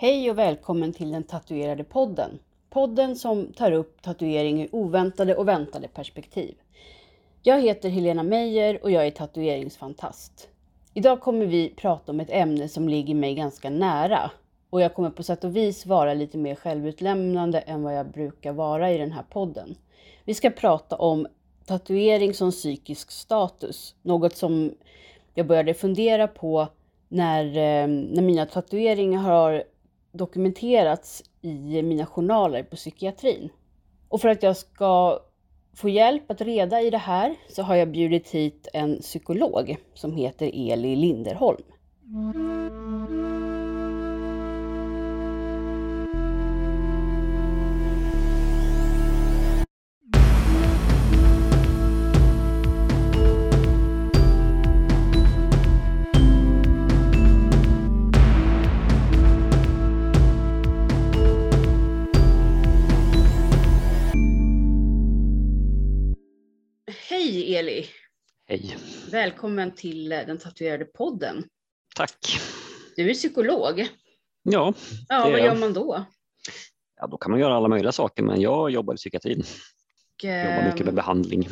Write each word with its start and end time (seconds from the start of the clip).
Hej 0.00 0.30
och 0.30 0.38
välkommen 0.38 0.92
till 0.92 1.12
den 1.12 1.22
tatuerade 1.22 1.84
podden. 1.84 2.38
Podden 2.70 3.16
som 3.16 3.52
tar 3.52 3.72
upp 3.72 4.02
tatuering 4.02 4.62
i 4.62 4.68
oväntade 4.72 5.36
och 5.36 5.48
väntade 5.48 5.88
perspektiv. 5.88 6.54
Jag 7.42 7.60
heter 7.60 7.88
Helena 7.88 8.22
Meijer 8.22 8.78
och 8.82 8.90
jag 8.90 9.06
är 9.06 9.10
tatueringsfantast. 9.10 10.48
Idag 10.94 11.20
kommer 11.20 11.46
vi 11.46 11.74
prata 11.76 12.12
om 12.12 12.20
ett 12.20 12.30
ämne 12.30 12.68
som 12.68 12.88
ligger 12.88 13.14
mig 13.14 13.34
ganska 13.34 13.70
nära 13.70 14.30
och 14.70 14.80
jag 14.80 14.94
kommer 14.94 15.10
på 15.10 15.22
sätt 15.22 15.44
och 15.44 15.56
vis 15.56 15.86
vara 15.86 16.14
lite 16.14 16.38
mer 16.38 16.54
självutlämnande 16.54 17.58
än 17.58 17.82
vad 17.82 17.96
jag 17.96 18.10
brukar 18.10 18.52
vara 18.52 18.92
i 18.92 18.98
den 18.98 19.12
här 19.12 19.24
podden. 19.30 19.74
Vi 20.24 20.34
ska 20.34 20.50
prata 20.50 20.96
om 20.96 21.26
tatuering 21.66 22.34
som 22.34 22.50
psykisk 22.50 23.10
status, 23.10 23.94
något 24.02 24.36
som 24.36 24.74
jag 25.34 25.46
började 25.46 25.74
fundera 25.74 26.28
på 26.28 26.68
när, 27.08 27.44
eh, 27.44 27.88
när 27.88 28.22
mina 28.22 28.46
tatueringar 28.46 29.20
har 29.20 29.64
dokumenterats 30.18 31.22
i 31.40 31.82
mina 31.82 32.06
journaler 32.06 32.62
på 32.62 32.76
psykiatrin. 32.76 33.48
Och 34.08 34.20
för 34.20 34.28
att 34.28 34.42
jag 34.42 34.56
ska 34.56 35.20
få 35.74 35.88
hjälp 35.88 36.30
att 36.30 36.40
reda 36.40 36.80
i 36.80 36.90
det 36.90 36.98
här 36.98 37.34
så 37.48 37.62
har 37.62 37.74
jag 37.74 37.88
bjudit 37.88 38.30
hit 38.30 38.68
en 38.72 39.00
psykolog 39.00 39.76
som 39.94 40.12
heter 40.12 40.50
Eli 40.54 40.96
Linderholm. 40.96 41.64
Hej 67.48 67.56
Eli! 67.56 67.86
Hej. 68.46 68.76
Välkommen 69.10 69.74
till 69.74 70.08
den 70.08 70.38
tatuerade 70.38 70.84
podden. 70.84 71.44
Tack. 71.96 72.38
Du 72.96 73.10
är 73.10 73.14
psykolog. 73.14 73.88
Ja, 74.42 74.74
Ja, 75.08 75.24
Det 75.26 75.30
vad 75.32 75.40
gör 75.40 75.56
man 75.56 75.72
då? 75.72 76.04
ja, 76.96 77.06
då 77.06 77.16
kan 77.16 77.30
man 77.30 77.40
göra 77.40 77.54
alla 77.54 77.68
möjliga 77.68 77.92
saker, 77.92 78.22
men 78.22 78.40
jag 78.40 78.70
jobbar 78.70 78.94
i 78.94 78.96
psykiatrin. 78.96 79.40
Och, 79.40 79.46
Jobbar 80.24 80.70
mycket 80.70 80.86
med 80.86 80.94
behandling, 80.94 81.48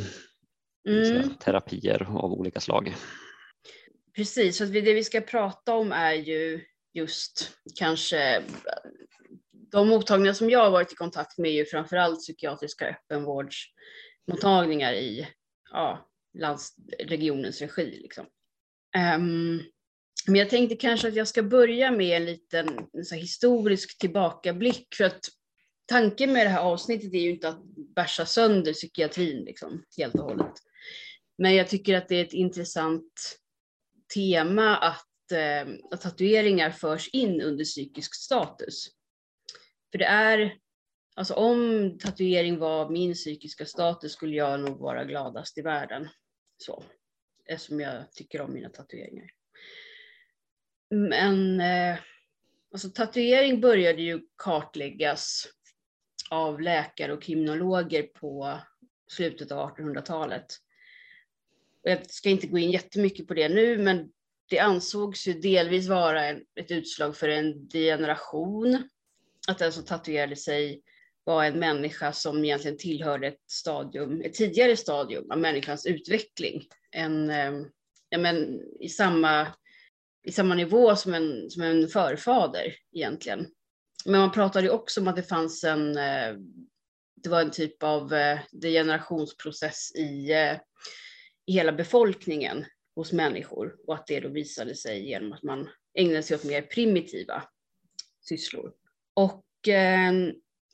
mm, 0.88 1.34
terapier 1.34 2.02
av 2.02 2.32
olika 2.32 2.60
slag. 2.60 2.94
precis, 4.16 4.56
så 4.56 4.64
det 4.64 4.80
vi 4.94 5.04
ska 5.04 5.20
prata 5.20 5.74
om 5.74 5.92
är 5.92 6.14
ju 6.14 6.64
just 6.92 7.50
kanske 7.74 8.42
de 9.72 9.88
mottagningar 9.88 10.32
som 10.32 10.50
jag 10.50 10.64
har 10.64 10.70
varit 10.70 10.92
i 10.92 10.96
kontakt 10.96 11.38
med 11.38 11.50
är 11.50 11.54
ju 11.54 11.64
framförallt 11.64 12.18
psykiatriska 12.20 12.88
öppenvårdsmottagningar 12.88 14.92
i 14.92 15.28
ja, 15.70 16.10
lands, 16.38 16.74
regionens 16.98 17.60
regi. 17.60 18.00
Liksom. 18.02 18.26
Um, 19.16 19.62
men 20.26 20.36
jag 20.36 20.50
tänkte 20.50 20.76
kanske 20.76 21.08
att 21.08 21.14
jag 21.14 21.28
ska 21.28 21.42
börja 21.42 21.90
med 21.90 22.16
en 22.16 22.24
liten 22.24 22.86
så 23.04 23.14
här 23.14 23.22
historisk 23.22 23.98
tillbakablick 23.98 24.94
för 24.94 25.04
att 25.04 25.20
tanken 25.86 26.32
med 26.32 26.46
det 26.46 26.50
här 26.50 26.60
avsnittet 26.60 27.14
är 27.14 27.18
ju 27.18 27.30
inte 27.30 27.48
att 27.48 27.64
bärsa 27.94 28.26
sönder 28.26 28.72
psykiatrin 28.72 29.44
liksom, 29.44 29.84
helt 29.96 30.14
och 30.14 30.24
hållet. 30.24 30.52
Men 31.38 31.54
jag 31.54 31.68
tycker 31.68 31.96
att 31.96 32.08
det 32.08 32.16
är 32.16 32.24
ett 32.24 32.32
intressant 32.32 33.38
tema 34.14 34.76
att, 34.76 35.32
eh, 35.32 35.74
att 35.90 36.00
tatueringar 36.00 36.70
förs 36.70 37.08
in 37.08 37.40
under 37.40 37.64
psykisk 37.64 38.14
status. 38.14 38.88
För 39.92 39.98
det 39.98 40.04
är, 40.04 40.54
alltså 41.16 41.34
om 41.34 41.90
tatuering 41.98 42.58
var 42.58 42.90
min 42.90 43.14
psykiska 43.14 43.66
status 43.66 44.12
skulle 44.12 44.36
jag 44.36 44.60
nog 44.60 44.78
vara 44.78 45.04
gladast 45.04 45.58
i 45.58 45.62
världen. 45.62 46.08
Så, 46.58 46.82
eftersom 47.46 47.80
jag 47.80 48.12
tycker 48.12 48.40
om 48.40 48.52
mina 48.52 48.68
tatueringar. 48.68 49.30
Men 50.90 51.60
eh, 51.60 51.98
alltså, 52.72 52.88
tatuering 52.88 53.60
började 53.60 54.02
ju 54.02 54.20
kartläggas 54.36 55.48
av 56.30 56.60
läkare 56.60 57.12
och 57.12 57.22
kriminologer 57.22 58.02
på 58.02 58.60
slutet 59.06 59.52
av 59.52 59.70
1800-talet. 59.70 60.46
Jag 61.82 62.10
ska 62.10 62.28
inte 62.28 62.46
gå 62.46 62.58
in 62.58 62.70
jättemycket 62.70 63.28
på 63.28 63.34
det 63.34 63.48
nu, 63.48 63.78
men 63.78 64.12
det 64.48 64.58
ansågs 64.58 65.28
ju 65.28 65.32
delvis 65.32 65.88
vara 65.88 66.24
en, 66.24 66.44
ett 66.60 66.70
utslag 66.70 67.16
för 67.16 67.28
en 67.28 67.68
degeneration. 67.68 68.88
Att 69.48 69.58
den 69.58 69.72
som 69.72 69.84
tatuerade 69.84 70.36
sig 70.36 70.82
var 71.26 71.44
en 71.44 71.58
människa 71.58 72.12
som 72.12 72.44
egentligen 72.44 72.78
tillhörde 72.78 73.26
ett 73.26 73.50
stadium, 73.50 74.20
ett 74.20 74.34
tidigare 74.34 74.76
stadium 74.76 75.30
av 75.30 75.38
människans 75.38 75.86
utveckling. 75.86 76.62
En, 76.90 77.30
eh, 77.30 77.52
ja, 78.08 78.18
men, 78.18 78.60
i, 78.80 78.88
samma, 78.88 79.46
I 80.22 80.32
samma 80.32 80.54
nivå 80.54 80.96
som 80.96 81.14
en, 81.14 81.50
som 81.50 81.62
en 81.62 81.88
förfader 81.88 82.74
egentligen. 82.92 83.46
Men 84.04 84.20
man 84.20 84.32
pratade 84.32 84.70
också 84.70 85.00
om 85.00 85.08
att 85.08 85.16
det 85.16 85.22
fanns 85.22 85.64
en, 85.64 85.96
eh, 85.96 86.34
det 87.22 87.28
var 87.28 87.40
en 87.40 87.50
typ 87.50 87.82
av 87.82 88.14
eh, 88.14 88.38
degenerationsprocess 88.52 89.94
i, 89.94 90.32
i 91.46 91.52
hela 91.52 91.72
befolkningen 91.72 92.64
hos 92.96 93.12
människor 93.12 93.76
och 93.86 93.94
att 93.94 94.06
det 94.06 94.20
då 94.20 94.28
visade 94.28 94.74
sig 94.74 95.08
genom 95.08 95.32
att 95.32 95.42
man 95.42 95.68
ägnade 95.98 96.22
sig 96.22 96.34
åt 96.34 96.44
mer 96.44 96.62
primitiva 96.62 97.42
sysslor. 98.28 98.72
Och 99.14 99.42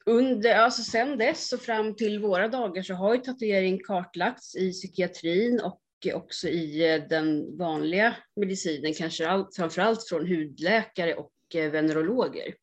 under, 0.06 0.54
alltså 0.54 0.82
sen 0.82 1.18
dess 1.18 1.52
och 1.52 1.60
fram 1.60 1.96
till 1.96 2.18
våra 2.18 2.48
dagar 2.48 2.82
så 2.82 2.94
har 2.94 3.14
ju 3.14 3.20
tatuering 3.20 3.80
kartlagts 3.84 4.56
i 4.56 4.72
psykiatrin 4.72 5.60
och 5.60 5.78
också 6.14 6.48
i 6.48 6.94
eh, 6.94 7.08
den 7.08 7.58
vanliga 7.58 8.16
medicinen, 8.36 8.94
kanske 8.94 9.28
all, 9.28 9.46
framförallt 9.56 10.08
från 10.08 10.26
hudläkare 10.26 11.14
och 11.14 11.32
eh, 11.54 11.70
venerologer. 11.70 12.54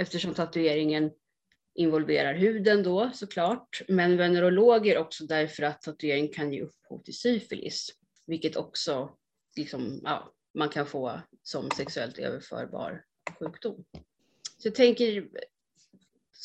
Eftersom 0.00 0.34
tatueringen 0.34 1.10
involverar 1.74 2.34
huden 2.34 2.82
då 2.82 3.10
såklart, 3.14 3.82
men 3.88 4.16
venerologer 4.16 4.98
också 4.98 5.24
därför 5.24 5.62
att 5.62 5.82
tatuering 5.82 6.28
kan 6.28 6.52
ge 6.52 6.62
upphov 6.62 7.02
till 7.02 7.18
syfilis, 7.18 7.90
vilket 8.26 8.56
också 8.56 9.10
liksom, 9.56 10.00
ja, 10.04 10.32
man 10.54 10.68
kan 10.68 10.86
få 10.86 11.20
som 11.42 11.70
sexuellt 11.70 12.18
överförbar 12.18 13.04
sjukdom. 13.38 13.84
Så 14.58 14.68
jag 14.68 14.74
tänker, 14.74 15.28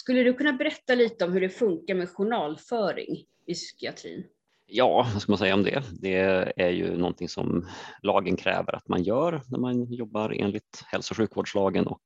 skulle 0.04 0.24
du 0.24 0.34
kunna 0.34 0.54
berätta 0.54 0.96
lite 0.96 1.26
om 1.26 1.34
hur 1.34 1.42
det 1.42 1.50
funkar 1.50 1.96
med 1.96 2.10
journalföring 2.10 3.26
i 3.46 3.54
psykiatrin? 3.54 4.24
Ja, 4.66 5.08
vad 5.14 5.22
ska 5.22 5.32
man 5.32 5.40
säga 5.40 5.54
om 5.54 5.64
det? 5.64 5.84
Det 6.02 6.18
är 6.56 6.70
ju 6.70 6.98
någonting 6.98 7.30
som 7.30 7.68
lagen 8.02 8.36
kräver 8.36 8.76
att 8.76 8.88
man 8.88 9.04
gör 9.04 9.42
när 9.48 9.60
man 9.60 9.94
jobbar 9.94 10.36
enligt 10.40 10.84
hälso 10.88 11.14
och 11.14 11.18
sjukvårdslagen 11.18 11.88
och 11.88 12.02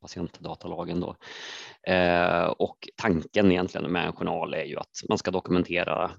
patientdatalagen. 0.00 1.00
Då. 1.00 1.16
Eh, 1.92 2.46
och 2.46 2.88
tanken 2.96 3.52
egentligen 3.52 3.92
med 3.92 4.06
en 4.06 4.12
journal 4.12 4.54
är 4.54 4.64
ju 4.64 4.76
att 4.76 5.00
man 5.08 5.18
ska 5.18 5.30
dokumentera 5.30 6.10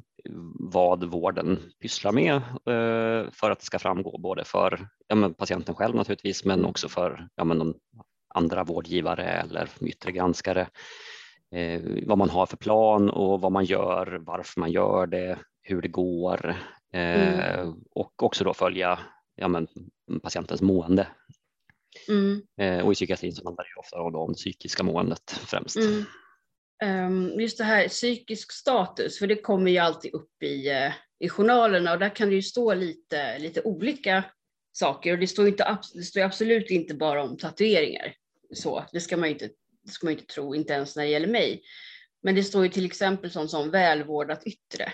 vad 0.59 1.03
vården 1.03 1.59
pysslar 1.81 2.11
med 2.11 2.35
eh, 2.35 3.31
för 3.31 3.51
att 3.51 3.59
det 3.59 3.65
ska 3.65 3.79
framgå 3.79 4.17
både 4.17 4.43
för 4.43 4.87
ja, 5.07 5.15
men 5.15 5.33
patienten 5.33 5.75
själv 5.75 5.95
naturligtvis 5.95 6.45
men 6.45 6.65
också 6.65 6.89
för 6.89 7.27
ja, 7.35 7.43
men 7.43 7.59
de 7.59 7.73
andra 8.37 8.63
vårdgivare 8.63 9.23
eller 9.23 9.69
yttre 9.81 10.11
granskare. 10.11 10.67
Eh, 11.51 11.81
vad 12.05 12.17
man 12.17 12.29
har 12.29 12.45
för 12.45 12.57
plan 12.57 13.09
och 13.09 13.41
vad 13.41 13.51
man 13.51 13.65
gör, 13.65 14.19
varför 14.21 14.59
man 14.59 14.71
gör 14.71 15.07
det, 15.07 15.39
hur 15.61 15.81
det 15.81 15.87
går 15.87 16.55
eh, 16.93 17.73
och 17.91 18.23
också 18.23 18.43
då 18.43 18.53
följa 18.53 18.99
ja, 19.35 19.47
men, 19.47 19.67
patientens 20.23 20.61
mående. 20.61 21.07
Mm. 22.09 22.41
Eh, 22.57 22.85
och 22.85 22.91
i 22.91 22.95
psykiatrin 22.95 23.33
så 23.33 23.43
handlar 23.43 23.63
det 23.63 23.79
ofta 23.79 23.97
då 23.97 24.19
om 24.19 24.31
det 24.31 24.37
psykiska 24.37 24.83
måendet 24.83 25.31
främst. 25.31 25.77
Mm. 25.77 26.05
Ehm, 26.83 27.39
just 27.39 27.57
det 27.57 27.63
här 27.63 27.87
psykisk 27.87 28.51
status, 28.51 29.19
för 29.19 29.27
det 29.27 29.35
kommer 29.35 29.71
ju 29.71 29.77
alltid 29.77 30.13
upp 30.13 30.43
i, 30.43 30.69
eh, 30.69 30.91
i 31.19 31.29
journalerna 31.29 31.93
och 31.93 31.99
där 31.99 32.15
kan 32.15 32.29
det 32.29 32.35
ju 32.35 32.41
stå 32.41 32.73
lite, 32.73 33.39
lite 33.39 33.61
olika 33.61 34.23
saker 34.71 35.11
och 35.11 35.19
det 35.19 35.27
står, 35.27 35.47
inte, 35.47 35.77
det 35.93 36.03
står 36.03 36.21
absolut 36.21 36.69
inte 36.69 36.93
bara 36.93 37.23
om 37.23 37.37
tatueringar. 37.37 38.13
Så, 38.53 38.85
det 38.91 38.99
ska 38.99 39.17
man 39.17 39.29
ju 39.29 39.33
inte, 39.33 39.49
ska 39.89 40.05
man 40.07 40.13
inte 40.13 40.25
tro, 40.25 40.55
inte 40.55 40.73
ens 40.73 40.95
när 40.95 41.03
det 41.03 41.09
gäller 41.09 41.27
mig. 41.27 41.61
Men 42.23 42.35
det 42.35 42.43
står 42.43 42.63
ju 42.63 42.69
till 42.69 42.85
exempel 42.85 43.31
sånt 43.31 43.51
som 43.51 43.71
välvårdat 43.71 44.43
yttre. 44.43 44.93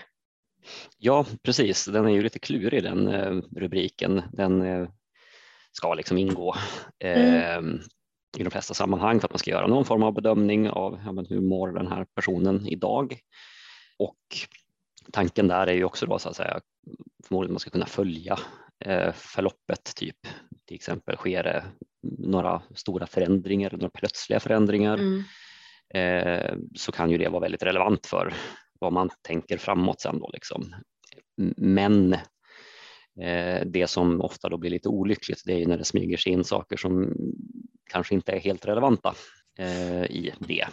Ja, 0.98 1.26
precis. 1.42 1.84
Den 1.84 2.04
är 2.04 2.10
ju 2.10 2.22
lite 2.22 2.38
klurig 2.38 2.82
den 2.82 3.08
eh, 3.08 3.42
rubriken. 3.56 4.22
Den 4.32 4.62
eh, 4.62 4.88
ska 5.72 5.94
liksom 5.94 6.18
ingå 6.18 6.54
eh, 6.98 7.60
i 8.36 8.42
de 8.42 8.50
flesta 8.50 8.74
sammanhang 8.74 9.20
för 9.20 9.26
att 9.26 9.32
man 9.32 9.38
ska 9.38 9.50
göra 9.50 9.66
någon 9.66 9.84
form 9.84 10.02
av 10.02 10.14
bedömning 10.14 10.70
av 10.70 11.00
ja, 11.04 11.24
hur 11.28 11.40
mår 11.40 11.72
den 11.72 11.86
här 11.86 12.06
personen 12.14 12.66
idag. 12.66 13.18
Och 13.98 14.18
tanken 15.12 15.48
där 15.48 15.66
är 15.66 15.74
ju 15.74 15.84
också 15.84 16.06
då 16.06 16.18
så 16.18 16.28
att 16.28 16.36
säga 16.36 16.60
förmodligen 17.26 17.52
man 17.52 17.60
ska 17.60 17.70
kunna 17.70 17.86
följa 17.86 18.38
förloppet, 19.14 19.94
typ 19.96 20.16
till 20.66 20.74
exempel 20.74 21.16
sker 21.16 21.42
det 21.42 21.64
några 22.18 22.62
stora 22.74 23.06
förändringar, 23.06 23.70
några 23.70 23.90
plötsliga 23.90 24.40
förändringar, 24.40 24.98
Mm. 24.98 25.22
eh, 25.94 26.54
så 26.74 26.92
kan 26.92 27.10
ju 27.10 27.18
det 27.18 27.28
vara 27.28 27.40
väldigt 27.40 27.62
relevant 27.62 28.06
för 28.06 28.34
vad 28.80 28.92
man 28.92 29.10
tänker 29.22 29.58
framåt 29.58 30.00
sen 30.00 30.18
då 30.18 30.30
liksom. 30.32 30.74
Men 31.56 32.12
eh, 33.22 33.66
det 33.66 33.90
som 33.90 34.20
ofta 34.20 34.48
då 34.48 34.56
blir 34.56 34.70
lite 34.70 34.88
olyckligt, 34.88 35.42
det 35.44 35.52
är 35.52 35.58
ju 35.58 35.66
när 35.66 35.78
det 35.78 35.84
smyger 35.84 36.16
sig 36.16 36.32
in 36.32 36.44
saker 36.44 36.76
som 36.76 37.12
kanske 37.90 38.14
inte 38.14 38.32
är 38.32 38.40
helt 38.40 38.66
relevanta 38.66 39.14
eh, 39.58 40.04
i 40.04 40.32
det. 40.38 40.66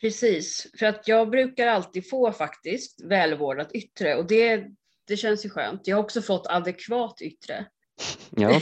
Precis, 0.00 0.66
för 0.78 0.86
att 0.86 1.08
jag 1.08 1.30
brukar 1.30 1.66
alltid 1.66 2.10
få 2.10 2.32
faktiskt 2.32 3.04
välvårdat 3.04 3.72
yttre 3.72 4.14
och 4.16 4.26
det, 4.26 4.66
det 5.06 5.16
känns 5.16 5.44
ju 5.46 5.50
skönt. 5.50 5.86
Jag 5.86 5.96
har 5.96 6.02
också 6.02 6.22
fått 6.22 6.46
adekvat 6.46 7.22
yttre. 7.22 7.66
Ja, 8.30 8.60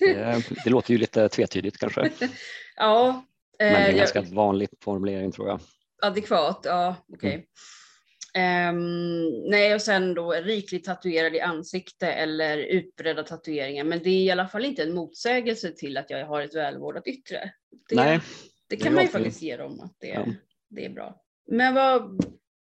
det, 0.00 0.42
det 0.64 0.70
låter 0.70 0.92
ju 0.92 0.98
lite 0.98 1.28
tvetydigt 1.28 1.78
kanske, 1.78 2.10
Ja, 2.76 3.24
men 3.58 3.72
det 3.72 3.76
är 3.76 3.80
eh, 3.80 3.84
en 3.84 3.90
jag- 3.90 3.98
ganska 3.98 4.20
vanlig 4.34 4.68
formulering 4.80 5.32
tror 5.32 5.48
jag. 5.48 5.60
adekvat, 6.02 6.60
ja 6.64 6.96
okej. 7.12 7.32
Mm. 7.34 7.46
Ehm, 8.34 9.50
nej, 9.50 9.74
och 9.74 9.82
sen 9.82 10.14
då 10.14 10.32
rikligt 10.32 10.84
tatuerad 10.84 11.34
i 11.34 11.40
ansikte 11.40 12.06
eller 12.12 12.58
utbredda 12.58 13.22
tatueringar. 13.22 13.84
Men 13.84 14.02
det 14.02 14.10
är 14.10 14.22
i 14.24 14.30
alla 14.30 14.48
fall 14.48 14.64
inte 14.64 14.82
en 14.82 14.94
motsägelse 14.94 15.72
till 15.72 15.96
att 15.96 16.10
jag 16.10 16.26
har 16.26 16.40
ett 16.42 16.54
välvårdat 16.54 17.06
yttre. 17.06 17.52
Det, 17.88 17.96
Nej, 17.96 18.20
det 18.68 18.76
det 18.76 18.82
kan 18.82 18.94
man 18.94 19.02
ju 19.02 19.08
faktiskt 19.08 19.42
ge 19.42 19.56
dem 19.56 19.80
att 19.80 19.94
det, 20.00 20.06
Ja. 20.08 20.26
det 20.68 20.84
är 20.84 20.90
bra. 20.90 21.22
Men 21.48 21.74
vad, 21.74 22.02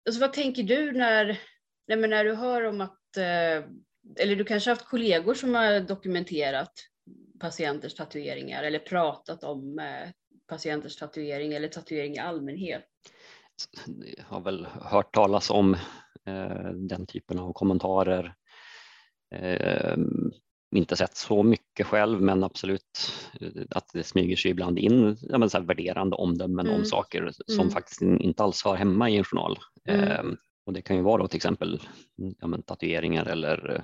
alltså 0.06 0.22
vad 0.22 0.34
tänker 0.34 0.64
du 0.64 0.92
när, 0.92 1.40
nej 1.88 1.98
när 1.98 2.26
du 2.26 2.34
hör 2.36 2.64
om 2.64 2.82
att, 2.82 2.92
eh, 2.92 3.05
eller 3.18 4.36
du 4.36 4.44
kanske 4.44 4.70
haft 4.70 4.86
kollegor 4.90 5.34
som 5.34 5.56
har 5.56 5.80
dokumenterat 5.80 6.72
patienters 7.40 7.96
tatueringar 7.96 8.64
eller 8.64 8.80
pratat 8.80 9.44
om 9.44 9.80
eh, 9.80 10.10
patienters 10.48 10.96
tatuering 10.96 11.54
eller 11.54 11.68
tatuering 11.68 12.14
i 12.16 12.20
allmänhet. 12.20 12.84
Jag 14.18 14.24
har 14.26 14.42
väl 14.42 14.68
hört 14.82 15.14
talas 15.14 15.50
om 15.50 15.74
eh, 16.26 16.72
den 16.74 17.06
typen 17.06 17.40
av 17.40 17.54
kommentarer. 17.54 18.36
Eh, 19.36 19.98
inte 20.76 20.96
sett 20.96 21.18
så 21.18 21.44
mycket 21.44 21.88
själv 21.88 22.22
men 22.22 22.44
absolut 22.44 23.12
eh, 23.42 23.64
att 23.70 23.90
det 23.94 24.04
smyger 24.04 24.36
sig 24.36 24.52
ibland 24.52 24.80
in 24.80 25.18
ja, 25.22 25.50
så 25.50 25.60
värderande 25.60 26.16
omdömen 26.16 26.68
Mm. 26.68 26.80
om 26.80 26.86
saker 26.86 27.32
som 27.48 27.60
Mm. 27.60 27.72
faktiskt 27.72 28.02
inte 28.02 28.44
alls 28.44 28.66
hör 28.66 28.76
hemma 28.76 29.10
i 29.10 29.18
en 29.18 29.24
journal. 29.24 29.58
Mm. 29.86 30.02
Eh, 30.12 30.24
och 30.66 30.74
det 30.74 30.82
kan 30.82 30.96
ju 30.96 31.02
vara 31.02 31.22
då 31.22 31.28
till 31.28 31.38
exempel 31.38 31.82
ja, 32.40 32.48
men 32.48 32.64
tatueringar 32.64 33.26
eller 33.26 33.76
eh, 33.76 33.84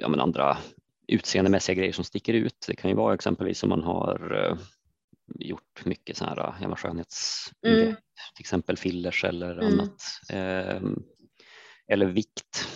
ja, 0.00 0.08
men 0.08 0.20
andra 0.20 0.58
utseendemässiga 1.06 1.74
grejer 1.74 1.92
som 1.92 2.04
sticker 2.04 2.34
ut. 2.34 2.64
Det 2.66 2.76
kan 2.76 2.90
ju 2.90 2.96
vara 2.96 3.14
exempelvis 3.14 3.62
om 3.62 3.68
man 3.68 3.82
har 3.82 4.44
eh, 4.44 4.58
gjort 5.38 5.84
mycket 5.84 6.16
så 6.16 6.24
här 6.24 6.36
ja, 6.36 6.68
men 6.68 6.76
skönhetsingrepp, 6.76 7.86
Mm. 7.88 7.96
till 8.34 8.42
exempel 8.42 8.76
fillers 8.76 9.24
eller 9.24 9.58
Mm. 9.58 9.64
annat. 9.72 10.02
Eh, 10.30 10.82
eller 11.88 12.06
vikt 12.06 12.68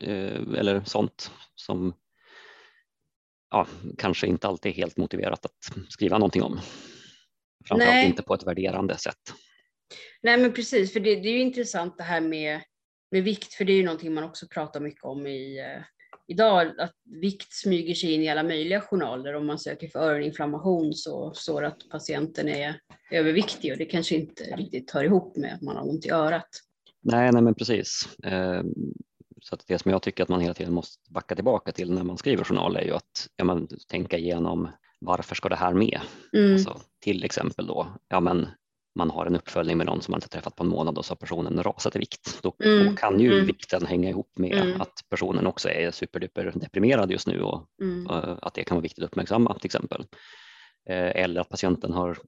eh, 0.00 0.40
eller 0.56 0.84
sånt 0.84 1.30
som 1.54 1.94
ja, 3.50 3.66
kanske 3.98 4.26
inte 4.26 4.48
alltid 4.48 4.72
är 4.72 4.76
helt 4.76 4.96
motiverat 4.96 5.44
att 5.46 5.72
skriva 5.88 6.18
någonting 6.18 6.42
om. 6.42 6.60
Framförallt 7.68 7.94
Nej. 7.94 8.06
inte 8.06 8.22
på 8.22 8.34
ett 8.34 8.46
värderande 8.46 8.98
sätt. 8.98 9.34
Nej 10.22 10.38
men 10.38 10.52
precis, 10.52 10.92
för 10.92 11.00
det, 11.00 11.16
det 11.16 11.28
är 11.28 11.32
ju 11.32 11.40
intressant 11.40 11.98
det 11.98 12.04
här 12.04 12.20
med, 12.20 12.60
med 13.10 13.24
vikt, 13.24 13.54
för 13.54 13.64
det 13.64 13.72
är 13.72 13.76
ju 13.76 13.84
någonting 13.84 14.14
man 14.14 14.24
också 14.24 14.46
pratar 14.48 14.80
mycket 14.80 15.04
om 15.04 15.26
i, 15.26 15.58
eh, 15.58 15.82
idag, 16.26 16.80
att 16.80 16.94
vikt 17.22 17.52
smyger 17.52 17.94
sig 17.94 18.12
in 18.12 18.22
i 18.22 18.28
alla 18.28 18.42
möjliga 18.42 18.80
journaler. 18.80 19.34
Om 19.34 19.46
man 19.46 19.58
söker 19.58 19.88
för 19.88 19.98
öroninflammation 19.98 20.94
så 20.94 21.32
står 21.34 21.62
det 21.62 21.68
att 21.68 21.88
patienten 21.90 22.48
är 22.48 22.80
överviktig 23.10 23.72
och 23.72 23.78
det 23.78 23.84
kanske 23.84 24.14
inte 24.14 24.44
riktigt 24.44 24.90
hör 24.90 25.04
ihop 25.04 25.36
med 25.36 25.54
att 25.54 25.62
man 25.62 25.76
har 25.76 25.88
ont 25.88 26.06
i 26.06 26.10
örat. 26.10 26.48
Nej, 27.00 27.32
nej 27.32 27.42
men 27.42 27.54
precis. 27.54 28.08
Eh, 28.24 28.62
så 29.42 29.54
att 29.54 29.64
det 29.66 29.78
som 29.78 29.90
jag 29.90 30.02
tycker 30.02 30.22
att 30.22 30.28
man 30.28 30.40
hela 30.40 30.54
tiden 30.54 30.74
måste 30.74 31.12
backa 31.12 31.34
tillbaka 31.34 31.72
till 31.72 31.92
när 31.92 32.02
man 32.02 32.18
skriver 32.18 32.44
journal 32.44 32.76
är 32.76 32.84
ju 32.84 32.92
att 32.92 33.28
ja, 33.36 33.44
men, 33.44 33.68
tänka 33.88 34.18
igenom 34.18 34.68
varför 35.00 35.34
ska 35.34 35.48
det 35.48 35.56
här 35.56 35.74
med? 35.74 36.00
Mm, 36.32 36.52
Alltså, 36.52 36.80
till 37.00 37.24
exempel 37.24 37.66
då, 37.66 37.96
ja 38.08 38.20
men 38.20 38.48
man 38.94 39.10
har 39.10 39.26
en 39.26 39.36
uppföljning 39.36 39.76
med 39.78 39.86
någon 39.86 40.02
som 40.02 40.12
man 40.12 40.18
inte 40.18 40.28
träffat 40.28 40.56
på 40.56 40.64
en 40.64 40.70
månad 40.70 40.98
och 40.98 41.04
så 41.04 41.10
har 41.10 41.16
personen 41.16 41.62
rasat 41.62 41.96
i 41.96 41.98
vikt. 41.98 42.38
Då, 42.42 42.56
Mm, 42.64 42.86
då 42.86 42.96
kan 42.96 43.20
ju 43.20 43.32
mm. 43.32 43.46
vikten 43.46 43.86
hänga 43.86 44.08
ihop 44.08 44.30
med 44.38 44.52
Mm. 44.62 44.80
att 44.80 45.04
personen 45.10 45.46
också 45.46 45.68
är 45.68 45.90
superduper 45.90 46.52
deprimerad 46.54 47.10
just 47.10 47.26
nu 47.26 47.40
och 47.42 47.66
mm, 47.82 48.06
eh, 48.10 48.38
att 48.42 48.54
det 48.54 48.64
kan 48.64 48.74
vara 48.76 48.82
viktigt 48.82 49.04
att 49.04 49.10
uppmärksamma 49.10 49.54
till 49.54 49.66
exempel. 49.66 50.06
Eh, 50.90 51.22
Eller 51.22 51.40
att 51.40 51.48
patienten 51.48 51.92
har 51.92 52.18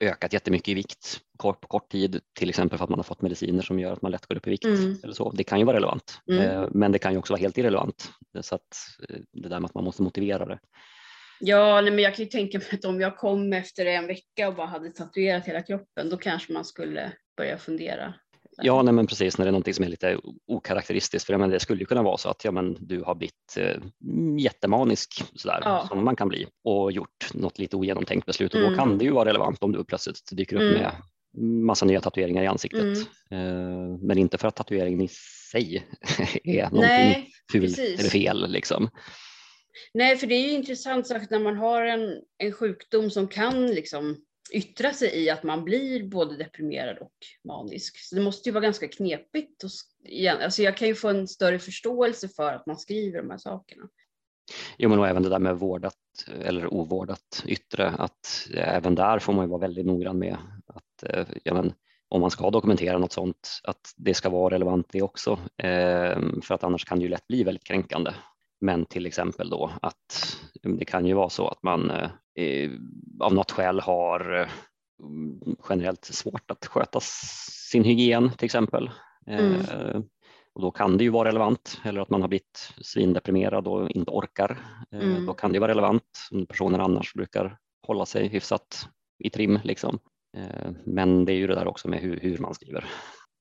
ökat 0.00 0.32
jättemycket 0.32 0.68
i 0.68 0.74
vikt 0.74 1.20
på 1.38 1.52
kort 1.52 1.88
tid, 1.92 2.20
till 2.38 2.48
exempel 2.48 2.78
för 2.78 2.84
att 2.84 2.90
man 2.90 2.98
har 2.98 3.04
fått 3.04 3.22
mediciner 3.22 3.62
som 3.62 3.78
gör 3.78 3.92
att 3.92 4.02
man 4.02 4.10
lätt 4.10 4.26
går 4.26 4.36
upp 4.36 4.46
i 4.46 4.50
vikt. 4.50 4.64
Mm. 4.64 4.96
Eller 5.02 5.12
så. 5.12 5.30
Det 5.32 5.44
kan 5.44 5.58
ju 5.58 5.64
vara 5.64 5.76
relevant, 5.76 6.18
Mm. 6.30 6.40
Eh, 6.40 6.68
men 6.70 6.92
det 6.92 6.98
kan 6.98 7.12
ju 7.12 7.18
också 7.18 7.32
vara 7.32 7.40
helt 7.40 7.58
irrelevant. 7.58 8.10
Så 8.40 8.54
att 8.54 8.76
eh, 9.08 9.16
det 9.32 9.48
där 9.48 9.60
med 9.60 9.68
att 9.68 9.74
man 9.74 9.84
måste 9.84 10.02
motivera 10.02 10.46
det. 10.46 10.58
Ja, 11.44 11.80
nej, 11.80 11.90
men 11.92 12.04
jag 12.04 12.14
kan 12.14 12.24
ju 12.24 12.30
tänka 12.30 12.58
mig 12.58 12.66
att 12.72 12.84
om 12.84 13.00
jag 13.00 13.16
kom 13.16 13.52
efter 13.52 13.86
en 13.86 14.06
vecka 14.06 14.48
och 14.48 14.54
bara 14.54 14.66
hade 14.66 14.90
tatuerat 14.90 15.44
hela 15.46 15.62
kroppen, 15.62 16.10
då 16.10 16.16
kanske 16.16 16.52
man 16.52 16.64
skulle 16.64 17.12
börja 17.36 17.58
fundera. 17.58 18.14
Ja, 18.62 18.82
nej, 18.82 18.94
men 18.94 19.06
precis 19.06 19.38
när 19.38 19.44
det 19.44 19.48
är 19.48 19.52
någonting 19.52 19.74
som 19.74 19.84
är 19.84 19.88
lite 19.88 20.18
okaraktäristiskt. 20.46 21.26
För 21.26 21.36
menar, 21.36 21.52
det 21.52 21.60
skulle 21.60 21.80
ju 21.80 21.86
kunna 21.86 22.02
vara 22.02 22.16
så 22.16 22.28
att 22.28 22.44
ja, 22.44 22.50
men 22.50 22.76
du 22.80 23.02
har 23.02 23.14
blivit 23.14 23.56
eh, 23.56 23.76
jättemanisk 24.38 25.24
sådär, 25.34 25.58
Ja. 25.64 25.86
som 25.88 26.04
man 26.04 26.16
kan 26.16 26.28
bli 26.28 26.46
och 26.64 26.92
gjort 26.92 27.34
något 27.34 27.58
lite 27.58 27.76
ogenomtänkt 27.76 28.26
beslut 28.26 28.54
och 28.54 28.60
Mm. 28.60 28.72
då 28.72 28.78
kan 28.78 28.98
det 28.98 29.04
ju 29.04 29.10
vara 29.10 29.28
relevant 29.28 29.62
om 29.62 29.72
du 29.72 29.84
plötsligt 29.84 30.28
dyker 30.32 30.56
upp 30.56 30.62
Mm. 30.62 30.74
med 30.82 30.92
massa 31.64 31.86
nya 31.86 32.00
tatueringar 32.00 32.42
i 32.42 32.46
ansiktet. 32.46 32.82
Mm. 33.30 33.46
Eh, 33.46 33.98
men 34.00 34.18
inte 34.18 34.38
för 34.38 34.48
att 34.48 34.56
tatueringen 34.56 35.00
i 35.00 35.08
sig 35.52 35.86
är 36.44 36.62
någonting 36.62 36.80
Nej, 36.88 37.28
fult 37.52 37.64
precis. 37.76 38.00
eller 38.00 38.10
fel. 38.10 38.50
Liksom. 38.52 38.90
Nej, 39.94 40.16
för 40.16 40.26
det 40.26 40.34
är 40.34 40.42
ju 40.42 40.50
intressant 40.50 41.06
särskilt 41.06 41.30
när 41.30 41.38
man 41.38 41.56
har 41.56 41.82
en, 41.82 42.22
en 42.38 42.52
sjukdom 42.52 43.10
som 43.10 43.28
kan 43.28 43.66
liksom 43.66 44.16
yttra 44.52 44.92
sig 44.92 45.24
i 45.24 45.30
att 45.30 45.42
man 45.42 45.64
blir 45.64 46.08
både 46.08 46.36
deprimerad 46.36 46.98
och 46.98 47.12
manisk. 47.44 47.98
Så 47.98 48.14
det 48.14 48.20
måste 48.20 48.48
ju 48.48 48.52
vara 48.52 48.64
ganska 48.64 48.88
knepigt. 48.88 49.64
Och, 49.64 49.70
igen. 50.04 50.38
Alltså 50.42 50.62
jag 50.62 50.76
kan 50.76 50.88
ju 50.88 50.94
få 50.94 51.08
en 51.08 51.28
större 51.28 51.58
förståelse 51.58 52.28
för 52.28 52.52
att 52.52 52.66
man 52.66 52.78
skriver 52.78 53.18
de 53.18 53.30
här 53.30 53.38
sakerna. 53.38 53.88
Jo, 54.76 54.88
men 54.88 54.98
och 54.98 55.08
även 55.08 55.22
det 55.22 55.28
där 55.28 55.38
med 55.38 55.58
vårdat 55.58 55.94
eller 56.42 56.74
ovårdat 56.74 57.42
yttre, 57.46 57.88
att 57.88 58.48
även 58.54 58.94
där 58.94 59.18
får 59.18 59.32
man 59.32 59.44
ju 59.44 59.48
vara 59.48 59.60
väldigt 59.60 59.86
noggrann 59.86 60.18
med 60.18 60.36
att 60.66 61.10
eh, 61.10 61.26
ja, 61.44 61.54
men, 61.54 61.72
om 62.08 62.20
man 62.20 62.30
ska 62.30 62.50
dokumentera 62.50 62.98
något 62.98 63.12
sånt, 63.12 63.60
att 63.64 63.92
det 63.96 64.14
ska 64.14 64.30
vara 64.30 64.54
relevant 64.54 64.86
det 64.92 65.02
också, 65.02 65.32
eh, 65.56 66.18
för 66.42 66.52
att 66.52 66.64
annars 66.64 66.84
kan 66.84 66.98
det 66.98 67.02
ju 67.02 67.08
lätt 67.08 67.26
bli 67.26 67.44
väldigt 67.44 67.64
kränkande. 67.64 68.12
Men 68.62 68.86
till 68.86 69.06
exempel 69.06 69.50
då 69.50 69.72
att 69.82 70.38
det 70.62 70.84
kan 70.84 71.06
ju 71.06 71.14
vara 71.14 71.28
så 71.28 71.48
att 71.48 71.62
man 71.62 71.90
eh, 72.34 72.70
av 73.20 73.34
något 73.34 73.50
skäl 73.50 73.80
har 73.80 74.40
eh, 74.40 74.48
generellt 75.68 76.04
svårt 76.04 76.50
att 76.50 76.66
sköta 76.66 77.00
sin 77.70 77.84
hygien 77.84 78.30
till 78.30 78.44
exempel. 78.44 78.90
Mm. 79.26 79.54
Eh, 79.54 80.00
och 80.54 80.62
då 80.62 80.70
kan 80.70 80.96
det 80.98 81.04
ju 81.04 81.10
vara 81.10 81.28
relevant, 81.28 81.80
eller 81.84 82.00
att 82.00 82.10
man 82.10 82.20
har 82.20 82.28
blivit 82.28 82.72
svindeprimerad 82.80 83.66
och 83.68 83.90
inte 83.90 84.10
orkar. 84.10 84.58
Eh, 84.92 85.00
Mm. 85.00 85.26
Då 85.26 85.34
kan 85.34 85.52
det 85.52 85.58
vara 85.58 85.70
relevant 85.70 86.28
om 86.30 86.46
personen 86.46 86.80
annars 86.80 87.14
brukar 87.14 87.58
hålla 87.86 88.06
sig 88.06 88.28
hyfsat 88.28 88.88
i 89.24 89.30
trim. 89.30 89.58
Liksom. 89.64 89.98
Eh, 90.36 90.70
Men 90.84 91.24
det 91.24 91.32
är 91.32 91.36
ju 91.36 91.46
det 91.46 91.54
där 91.54 91.66
också 91.66 91.88
med 91.88 92.00
hur, 92.00 92.20
hur 92.20 92.38
man 92.38 92.54
skriver. 92.54 92.84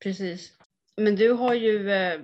Precis. 0.03 0.51
Men 0.97 1.15
du 1.15 1.31
har 1.31 1.53
ju 1.53 1.91
eh, 1.91 2.19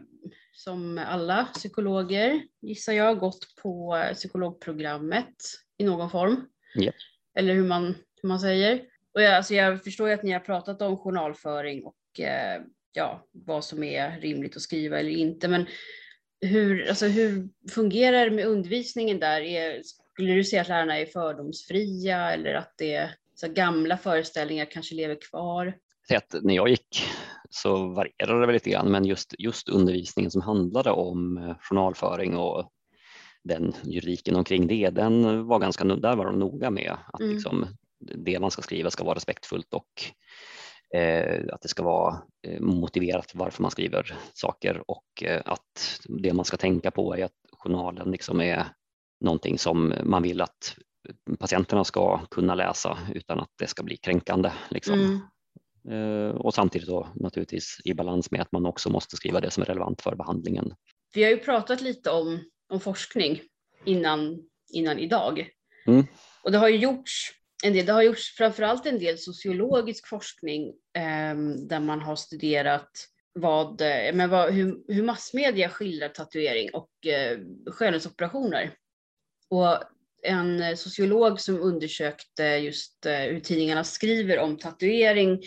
som 0.57 0.97
alla 0.97 1.45
psykologer, 1.45 2.41
gissar 2.61 2.93
jag, 2.93 3.19
gått 3.19 3.55
på 3.61 4.03
psykologprogrammet 4.13 5.35
i 5.77 5.83
någon 5.83 6.09
form. 6.09 6.47
Japp. 6.75 6.95
Eller 7.39 7.53
hur 7.53 7.63
man, 7.63 7.95
hur 8.21 8.29
man 8.29 8.39
säger. 8.39 8.81
Och 9.13 9.21
jag, 9.21 9.33
alltså 9.33 9.53
jag 9.53 9.83
förstår 9.83 10.07
ju 10.07 10.13
att 10.13 10.23
ni 10.23 10.31
har 10.31 10.39
pratat 10.39 10.81
om 10.81 10.97
journalföring 10.97 11.83
och 11.83 12.19
eh, 12.19 12.61
ja, 12.93 13.27
vad 13.31 13.65
som 13.65 13.83
är 13.83 14.19
rimligt 14.19 14.55
att 14.55 14.61
skriva 14.61 14.99
eller 14.99 15.09
inte. 15.09 15.47
Men 15.47 15.65
hur, 16.41 16.89
alltså 16.89 17.05
hur 17.05 17.49
fungerar 17.71 18.25
det 18.25 18.35
med 18.35 18.45
undervisningen 18.45 19.19
där? 19.19 19.41
Är, 19.41 19.81
skulle 19.83 20.33
du 20.33 20.43
säga 20.43 20.61
att 20.61 20.67
lärarna 20.67 20.99
är 20.99 21.05
fördomsfria 21.05 22.31
eller 22.33 22.53
att 22.53 22.73
det 22.77 22.93
är 22.93 23.15
så 23.35 23.47
gamla 23.47 23.97
föreställningar 23.97 24.65
kanske 24.65 24.95
lever 24.95 25.17
kvar? 25.29 25.73
Så 26.09 26.17
att 26.17 26.35
när 26.43 26.55
jag 26.55 26.69
gick 26.69 27.03
så 27.49 27.87
varierade 27.87 28.39
det 28.39 28.45
väl 28.45 28.53
lite 28.53 28.69
grann, 28.69 28.91
men 28.91 29.05
just, 29.05 29.35
just 29.39 29.69
undervisningen 29.69 30.31
som 30.31 30.41
handlade 30.41 30.91
om 30.91 31.37
eh, 31.37 31.55
journalföring 31.59 32.37
och 32.37 32.71
den 33.43 33.73
juridiken 33.83 34.35
omkring 34.35 34.67
det, 34.67 34.89
den 34.89 35.45
var 35.47 35.59
ganska, 35.59 35.83
där 35.83 36.15
var 36.15 36.25
de 36.25 36.39
noga 36.39 36.69
med 36.69 36.97
att 37.13 37.19
Mm. 37.19 37.33
liksom, 37.33 37.65
det 37.99 38.39
man 38.39 38.51
ska 38.51 38.61
skriva 38.61 38.91
ska 38.91 39.03
vara 39.03 39.15
respektfullt 39.15 39.73
och 39.73 39.87
eh, 40.99 41.45
att 41.53 41.61
det 41.61 41.67
ska 41.67 41.83
vara 41.83 42.21
eh, 42.47 42.61
motiverat 42.61 43.31
varför 43.35 43.61
man 43.61 43.71
skriver 43.71 44.17
saker 44.33 44.83
och 44.87 45.23
eh, 45.23 45.41
att 45.45 45.99
det 46.05 46.33
man 46.33 46.45
ska 46.45 46.57
tänka 46.57 46.91
på 46.91 47.15
är 47.17 47.25
att 47.25 47.31
journalen 47.51 48.11
liksom 48.11 48.41
är 48.41 48.65
någonting 49.21 49.57
som 49.59 49.93
man 50.03 50.23
vill 50.23 50.41
att 50.41 50.77
patienterna 51.39 51.83
ska 51.83 52.19
kunna 52.31 52.55
läsa 52.55 52.97
utan 53.13 53.39
att 53.39 53.51
det 53.59 53.67
ska 53.67 53.83
bli 53.83 53.97
kränkande. 53.97 54.51
Liksom. 54.69 54.99
Mm. 54.99 55.19
Eh, 55.91 56.35
och 56.35 56.53
samtidigt 56.53 56.87
då 56.87 57.07
naturligtvis 57.15 57.77
i 57.83 57.93
balans 57.93 58.31
med 58.31 58.41
att 58.41 58.51
man 58.51 58.65
också 58.65 58.89
måste 58.89 59.15
skriva 59.15 59.39
det 59.39 59.51
som 59.51 59.63
är 59.63 59.67
relevant 59.67 60.01
för 60.01 60.15
behandlingen. 60.15 60.73
Vi 61.13 61.23
har 61.23 61.29
ju 61.29 61.37
pratat 61.37 61.81
lite 61.81 62.11
om, 62.11 62.39
om 62.69 62.79
forskning 62.79 63.41
innan, 63.85 64.39
innan 64.73 64.99
idag. 64.99 65.49
Mm. 65.87 66.05
Och 66.43 66.51
det 66.51 66.57
har 66.57 66.67
ju 66.67 66.77
gjorts 66.77 67.31
en 67.63 67.73
del, 67.73 67.85
det 67.85 67.93
har 67.93 68.01
gjorts 68.01 68.35
framförallt 68.37 68.85
en 68.85 68.99
del 68.99 69.17
sociologisk 69.17 70.07
forskning 70.07 70.67
eh, 70.93 71.37
där 71.69 71.79
man 71.79 72.01
har 72.01 72.15
studerat 72.15 72.91
vad, 73.33 73.81
eh, 73.81 74.13
men 74.13 74.29
vad, 74.29 74.53
hur, 74.53 74.83
hur 74.87 75.03
massmedia 75.03 75.69
skildrar 75.69 76.09
tatuering 76.09 76.69
och 76.73 77.07
eh, 77.07 77.39
skönhetsoperationer. 77.67 78.73
Och 79.49 79.83
en 80.23 80.77
sociolog 80.77 81.39
som 81.39 81.61
undersökte 81.61 82.43
just 82.43 83.05
eh, 83.05 83.19
hur 83.19 83.39
tidningarna 83.39 83.83
skriver 83.83 84.39
om 84.39 84.57
tatuering 84.57 85.41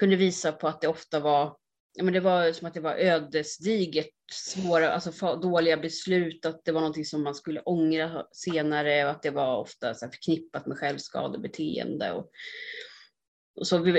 kunde 0.00 0.16
visa 0.16 0.52
på 0.52 0.68
att 0.68 0.80
det 0.80 0.88
ofta 0.88 1.20
var, 1.20 1.56
ja 1.94 2.04
men 2.04 2.14
det 2.14 2.20
var 2.20 2.52
som 2.52 2.66
att 2.66 2.74
det 2.74 2.80
var 2.80 2.94
ödesdigert, 2.94 4.14
svåra, 4.32 4.90
alltså 4.90 5.36
dåliga 5.36 5.76
beslut, 5.76 6.46
att 6.46 6.64
det 6.64 6.72
var 6.72 6.80
någonting 6.80 7.04
som 7.04 7.22
man 7.22 7.34
skulle 7.34 7.60
ångra 7.60 8.26
senare 8.32 9.04
och 9.04 9.10
att 9.10 9.22
det 9.22 9.30
var 9.30 9.56
ofta 9.56 9.94
så 9.94 10.08
förknippat 10.08 10.66
med 10.66 10.78
självskadebeteende. 10.78 12.12
Och, 12.12 12.30
och 13.56 13.66
så, 13.66 13.98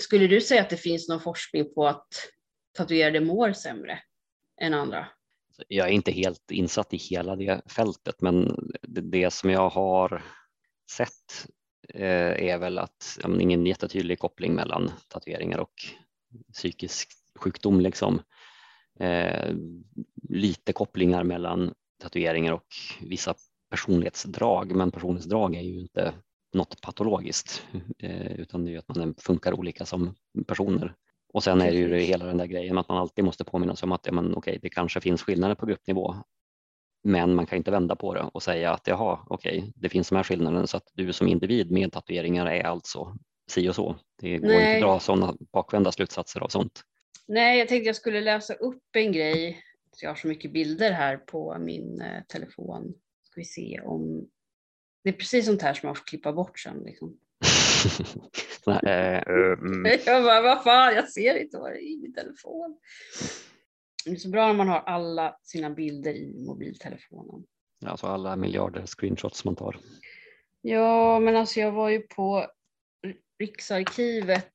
skulle 0.00 0.26
du 0.26 0.40
säga 0.40 0.62
att 0.62 0.70
det 0.70 0.76
finns 0.76 1.08
någon 1.08 1.20
forskning 1.20 1.74
på 1.74 1.86
att 1.86 2.08
tatuerade 2.76 3.20
mår 3.20 3.52
sämre 3.52 3.98
än 4.60 4.74
andra? 4.74 5.08
Jag 5.68 5.88
är 5.88 5.92
inte 5.92 6.12
helt 6.12 6.50
insatt 6.50 6.94
i 6.94 6.96
hela 6.96 7.36
det 7.36 7.62
fältet, 7.66 8.20
men 8.20 8.56
det, 8.82 9.00
det 9.00 9.32
som 9.32 9.50
jag 9.50 9.68
har 9.68 10.24
sett 10.90 11.46
är 11.88 12.58
väl 12.58 12.78
att 12.78 13.18
ja, 13.22 13.40
ingen 13.40 13.66
jättetydlig 13.66 14.18
koppling 14.18 14.54
mellan 14.54 14.90
tatueringar 15.08 15.58
och 15.58 15.74
psykisk 16.52 17.08
sjukdom. 17.38 17.80
Liksom. 17.80 18.20
Eh, 18.98 19.54
lite 20.28 20.72
kopplingar 20.72 21.24
mellan 21.24 21.74
tatueringar 22.02 22.52
och 22.52 22.66
vissa 23.00 23.34
personlighetsdrag, 23.70 24.76
men 24.76 24.90
personlighetsdrag 24.90 25.54
är 25.54 25.60
ju 25.60 25.80
inte 25.80 26.14
något 26.52 26.80
patologiskt, 26.80 27.66
eh, 27.98 28.32
utan 28.32 28.64
det 28.64 28.74
är 28.74 28.78
att 28.78 28.96
man 28.96 29.14
funkar 29.18 29.52
olika 29.52 29.84
som 29.84 30.14
personer. 30.46 30.94
Och 31.32 31.44
sen 31.44 31.60
är 31.60 31.70
det 31.70 31.76
ju 31.76 31.98
hela 31.98 32.24
den 32.24 32.36
där 32.36 32.46
grejen 32.46 32.78
att 32.78 32.88
man 32.88 32.98
alltid 32.98 33.24
måste 33.24 33.44
påminna 33.44 33.76
sig 33.76 33.86
om 33.86 33.92
att 33.92 34.06
ja, 34.06 34.12
men, 34.12 34.34
okej, 34.34 34.58
det 34.62 34.70
kanske 34.70 35.00
finns 35.00 35.22
skillnader 35.22 35.54
på 35.54 35.66
gruppnivå, 35.66 36.16
men 37.02 37.34
man 37.34 37.46
kan 37.46 37.58
inte 37.58 37.70
vända 37.70 37.96
på 37.96 38.14
det 38.14 38.30
och 38.32 38.42
säga 38.42 38.72
att 38.72 38.86
jaha, 38.86 39.18
okej, 39.26 39.72
det 39.76 39.88
finns 39.88 40.08
de 40.08 40.16
här 40.16 40.22
skillnaderna 40.22 40.66
så 40.66 40.76
att 40.76 40.90
du 40.94 41.12
som 41.12 41.28
individ 41.28 41.70
med 41.70 41.92
tatueringar 41.92 42.46
är 42.46 42.64
alltså 42.64 43.16
si 43.50 43.68
och 43.68 43.74
så. 43.74 43.96
Det 44.20 44.38
går 44.38 44.46
Nej. 44.46 44.56
inte 44.56 44.86
att 44.86 44.92
dra 44.92 45.00
sådana 45.00 45.36
bakvända 45.52 45.92
slutsatser 45.92 46.40
av 46.40 46.48
sånt. 46.48 46.82
Nej, 47.26 47.58
jag 47.58 47.68
tänkte 47.68 47.86
jag 47.86 47.96
skulle 47.96 48.20
läsa 48.20 48.54
upp 48.54 48.82
en 48.92 49.12
grej. 49.12 49.62
Jag 50.00 50.10
har 50.10 50.16
så 50.16 50.28
mycket 50.28 50.52
bilder 50.52 50.92
här 50.92 51.16
på 51.16 51.56
min 51.58 52.00
eh, 52.00 52.22
telefon. 52.28 52.94
Ska 53.22 53.40
vi 53.40 53.44
se 53.44 53.80
om 53.84 54.28
det 55.04 55.10
är 55.10 55.12
precis 55.12 55.46
sånt 55.46 55.62
här 55.62 55.74
som 55.74 55.86
man 55.86 55.96
får 55.96 56.04
klippa 56.04 56.32
bort 56.32 56.58
sen. 56.58 56.82
Liksom. 56.84 57.18
Nej, 58.82 59.24
uh, 59.28 59.58
mm. 59.58 59.98
Jag 60.06 60.24
bara, 60.24 60.42
vad 60.42 60.64
fan, 60.64 60.94
jag 60.94 61.08
ser 61.08 61.42
inte 61.42 61.58
vad 61.58 61.72
det 61.72 61.78
är 61.78 61.92
i 61.92 61.98
min 62.02 62.14
telefon. 62.14 62.78
Det 64.04 64.10
är 64.10 64.16
så 64.16 64.28
bra 64.28 64.46
när 64.46 64.54
man 64.54 64.68
har 64.68 64.80
alla 64.80 65.36
sina 65.42 65.70
bilder 65.70 66.14
i 66.14 66.44
mobiltelefonen. 66.46 67.44
Alltså 67.84 68.06
alla 68.06 68.36
miljarder 68.36 68.86
screenshots 68.86 69.44
man 69.44 69.56
tar. 69.56 69.76
Ja, 70.60 71.20
men 71.20 71.36
alltså 71.36 71.60
jag 71.60 71.72
var 71.72 71.88
ju 71.88 72.00
på 72.00 72.46
Riksarkivet 73.38 74.54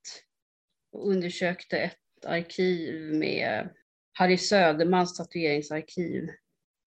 och 0.92 1.10
undersökte 1.10 1.78
ett 1.78 2.26
arkiv 2.26 3.14
med 3.14 3.70
Harry 4.14 4.38
Södermans 4.38 5.18
tatueringsarkiv. 5.18 6.30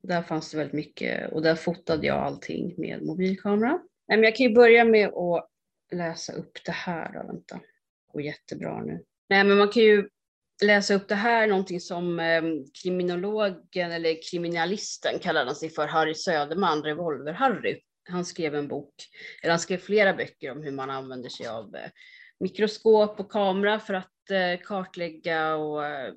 Där 0.03 0.23
fanns 0.23 0.51
det 0.51 0.57
väldigt 0.57 0.75
mycket 0.75 1.33
och 1.33 1.43
där 1.43 1.55
fotade 1.55 2.07
jag 2.07 2.19
allting 2.19 2.75
med 2.77 3.03
mobilkamera. 3.03 3.81
Men 4.09 4.23
jag 4.23 4.37
kan 4.37 4.47
ju 4.47 4.55
börja 4.55 4.85
med 4.85 5.09
att 5.09 5.51
läsa 5.93 6.33
upp 6.33 6.59
det 6.65 6.73
här 6.73 7.13
då, 7.13 7.27
vänta. 7.27 7.55
Det 7.55 8.13
går 8.13 8.23
jättebra 8.23 8.83
nu. 8.83 9.05
Nej, 9.29 9.45
men 9.45 9.59
man 9.59 9.69
kan 9.69 9.83
ju 9.83 10.09
läsa 10.63 10.95
upp 10.95 11.09
det 11.09 11.15
här, 11.15 11.47
någonting 11.47 11.81
som 11.81 12.21
eh, 12.21 12.43
kriminologen 12.83 13.93
eller 13.93 14.31
kriminalisten 14.31 15.19
kallade 15.19 15.47
han 15.47 15.57
sig 15.57 15.71
för, 15.71 15.87
Harry 15.87 16.15
Söderman, 16.15 16.83
Revolver-Harry. 16.83 17.81
Han 18.09 18.25
skrev 18.25 18.55
en 18.55 18.69
bok, 18.69 18.95
eller 19.43 19.51
han 19.51 19.61
skrev 19.61 19.79
flera 19.79 20.15
böcker 20.15 20.51
om 20.51 20.63
hur 20.63 20.73
man 20.73 20.91
använder 20.91 21.29
sig 21.29 21.47
av 21.47 21.77
eh, 21.77 21.91
mikroskop 22.41 23.21
och 23.21 23.33
kamera 23.33 23.81
för 23.81 23.95
att 23.95 24.31
eh, 24.31 24.61
kartlägga 24.65 25.57
och 25.57 25.87
eh, 25.87 26.15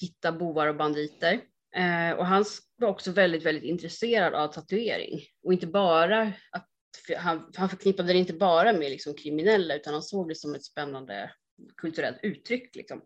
hitta 0.00 0.32
bovar 0.32 0.66
och 0.66 0.76
banditer. 0.76 1.40
Eh, 1.76 2.18
och 2.18 2.26
han 2.26 2.44
var 2.76 2.88
också 2.88 3.10
väldigt, 3.10 3.42
väldigt 3.42 3.64
intresserad 3.64 4.34
av 4.34 4.48
tatuering 4.48 5.20
och 5.44 5.52
inte 5.52 5.66
bara 5.66 6.32
att 6.50 6.68
han, 7.16 7.52
han 7.56 7.68
förknippade 7.68 8.12
det 8.12 8.18
inte 8.18 8.32
bara 8.32 8.72
med 8.72 8.90
liksom 8.90 9.14
kriminella 9.14 9.74
utan 9.74 9.92
han 9.92 10.02
såg 10.02 10.28
det 10.28 10.34
som 10.34 10.54
ett 10.54 10.64
spännande 10.64 11.30
kulturellt 11.76 12.18
uttryck. 12.22 12.76
Liksom. 12.76 13.02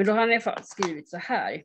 Men 0.00 0.06
då 0.06 0.12
har 0.12 0.20
han 0.20 0.30
i 0.30 0.34
alla 0.34 0.40
fall 0.40 0.64
skrivit 0.64 1.08
så 1.08 1.16
här. 1.16 1.62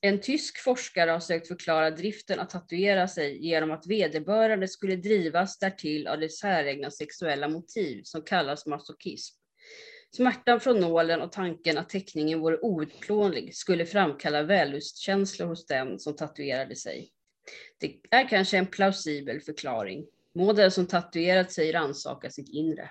En 0.00 0.20
tysk 0.20 0.58
forskare 0.58 1.10
har 1.10 1.20
sökt 1.20 1.48
förklara 1.48 1.90
driften 1.90 2.40
att 2.40 2.50
tatuera 2.50 3.08
sig 3.08 3.46
genom 3.46 3.70
att 3.70 3.86
vederbörande 3.86 4.68
skulle 4.68 4.96
drivas 4.96 5.58
därtill 5.58 6.06
av 6.06 6.20
det 6.20 6.28
säregna 6.28 6.90
sexuella 6.90 7.48
motiv 7.48 8.02
som 8.04 8.22
kallas 8.22 8.66
masochism. 8.66 9.36
Smärtan 10.16 10.60
från 10.60 10.80
nålen 10.80 11.20
och 11.20 11.32
tanken 11.32 11.78
att 11.78 11.88
teckningen 11.88 12.40
vore 12.40 12.58
outplånlig 12.58 13.56
skulle 13.56 13.86
framkalla 13.86 14.42
vällustkänslor 14.42 15.46
hos 15.46 15.66
den 15.66 15.98
som 15.98 16.16
tatuerade 16.16 16.76
sig. 16.76 17.10
Det 17.80 17.96
är 18.10 18.28
kanske 18.28 18.58
en 18.58 18.66
plausibel 18.66 19.40
förklaring. 19.40 20.06
Må 20.34 20.52
den 20.52 20.70
som 20.70 20.86
tatuerat 20.86 21.52
sig 21.52 21.72
rannsaka 21.72 22.30
sitt 22.30 22.48
inre. 22.48 22.90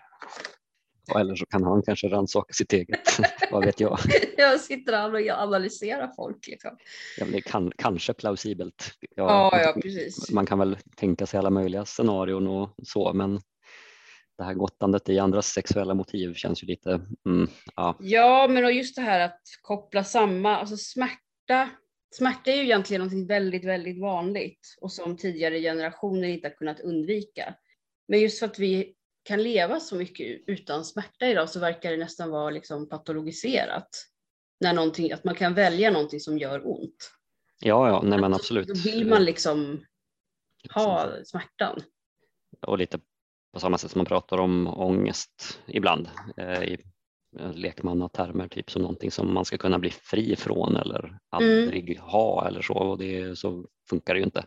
Eller 1.15 1.35
så 1.35 1.45
kan 1.45 1.63
han 1.63 1.81
kanske 1.81 2.07
rannsaka 2.07 2.53
sitt 2.53 2.73
eget, 2.73 3.19
vad 3.51 3.65
vet 3.65 3.79
jag. 3.79 3.99
jag 4.37 4.59
sitter 4.59 4.93
här 4.93 5.13
och 5.13 5.39
analyserar 5.43 6.11
folk. 6.15 6.47
Liksom. 6.47 6.77
Ja, 7.17 7.25
det 7.25 7.41
kan, 7.41 7.71
kanske 7.77 8.13
plausibelt. 8.13 8.91
Ja, 9.15 9.61
ja, 9.61 9.81
precis. 9.81 10.31
Man 10.31 10.45
kan 10.45 10.59
väl 10.59 10.77
tänka 10.95 11.25
sig 11.25 11.37
alla 11.37 11.49
möjliga 11.49 11.85
scenarion 11.85 12.47
och 12.47 12.75
så, 12.83 13.13
men 13.13 13.41
det 14.37 14.43
här 14.43 14.53
gottandet 14.53 15.09
i 15.09 15.19
andras 15.19 15.47
sexuella 15.47 15.93
motiv 15.93 16.33
känns 16.33 16.63
ju 16.63 16.67
lite, 16.67 17.01
mm, 17.25 17.47
ja. 17.75 17.97
Ja, 17.99 18.47
men 18.49 18.65
och 18.65 18.71
just 18.71 18.95
det 18.95 19.01
här 19.01 19.19
att 19.19 19.41
koppla 19.61 20.03
samman, 20.03 20.55
alltså 20.55 20.77
smärta, 20.77 21.69
smärta 22.15 22.51
är 22.51 22.55
ju 22.55 22.63
egentligen 22.63 23.03
något 23.03 23.29
väldigt, 23.29 23.65
väldigt 23.65 24.01
vanligt 24.01 24.77
och 24.81 24.91
som 24.91 25.17
tidigare 25.17 25.59
generationer 25.59 26.27
inte 26.27 26.47
har 26.47 26.55
kunnat 26.55 26.79
undvika. 26.79 27.55
Men 28.07 28.19
just 28.19 28.39
för 28.39 28.45
att 28.45 28.59
vi 28.59 28.96
kan 29.27 29.43
leva 29.43 29.79
så 29.79 29.95
mycket 29.95 30.43
utan 30.47 30.85
smärta 30.85 31.27
idag 31.27 31.49
så 31.49 31.59
verkar 31.59 31.91
det 31.91 31.97
nästan 31.97 32.31
vara 32.31 32.49
liksom 32.49 32.89
patologiserat. 32.89 33.89
När 34.59 34.73
någonting, 34.73 35.11
att 35.11 35.23
man 35.23 35.35
kan 35.35 35.53
välja 35.53 35.91
någonting 35.91 36.19
som 36.19 36.37
gör 36.37 36.61
ont. 36.65 37.11
Ja, 37.59 37.87
ja, 37.87 38.01
nej 38.03 38.19
men 38.19 38.33
absolut. 38.33 38.67
Då 38.67 38.73
vill 38.73 39.07
man 39.07 39.25
liksom 39.25 39.85
ha 40.73 41.09
smärtan. 41.23 41.81
Och 42.67 42.77
lite 42.77 42.99
på 43.53 43.59
samma 43.59 43.77
sätt 43.77 43.91
som 43.91 43.99
man 43.99 44.05
pratar 44.05 44.37
om 44.37 44.67
ångest 44.67 45.59
ibland 45.67 46.09
eh, 46.37 46.63
i 46.63 46.77
lekmannatermer, 47.53 48.47
typ 48.47 48.71
som 48.71 48.81
någonting 48.81 49.11
som 49.11 49.33
man 49.33 49.45
ska 49.45 49.57
kunna 49.57 49.79
bli 49.79 49.89
fri 49.89 50.35
från 50.35 50.75
eller 50.75 51.19
aldrig 51.29 51.89
mm. 51.89 52.03
ha 52.03 52.47
eller 52.47 52.61
så. 52.61 52.73
Och 52.73 52.97
det, 52.97 53.39
så 53.39 53.65
funkar 53.89 54.13
det 54.13 54.19
ju 54.19 54.25
inte. 54.25 54.45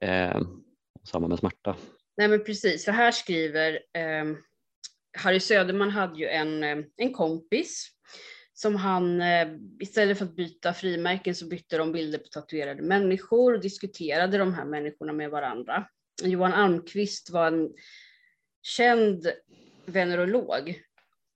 Eh, 0.00 0.40
samma 1.04 1.28
med 1.28 1.38
smärta. 1.38 1.76
Nej 2.16 2.28
men 2.28 2.44
precis, 2.44 2.84
så 2.84 2.90
här 2.90 3.12
skriver 3.12 3.72
eh, 3.72 4.24
Harry 5.18 5.40
Söderman 5.40 5.90
hade 5.90 6.18
ju 6.18 6.28
en, 6.28 6.62
ehm, 6.62 6.84
en 6.96 7.12
kompis 7.12 7.88
som 8.52 8.76
han, 8.76 9.20
eh, 9.20 9.48
istället 9.80 10.18
för 10.18 10.24
att 10.24 10.36
byta 10.36 10.74
frimärken 10.74 11.34
så 11.34 11.46
bytte 11.46 11.78
de 11.78 11.92
bilder 11.92 12.18
på 12.18 12.28
tatuerade 12.28 12.82
människor 12.82 13.54
och 13.54 13.60
diskuterade 13.60 14.38
de 14.38 14.54
här 14.54 14.64
människorna 14.64 15.12
med 15.12 15.30
varandra. 15.30 15.88
Johan 16.22 16.52
Almqvist 16.52 17.30
var 17.30 17.46
en 17.46 17.74
känd 18.62 19.32
venerolog 19.86 20.82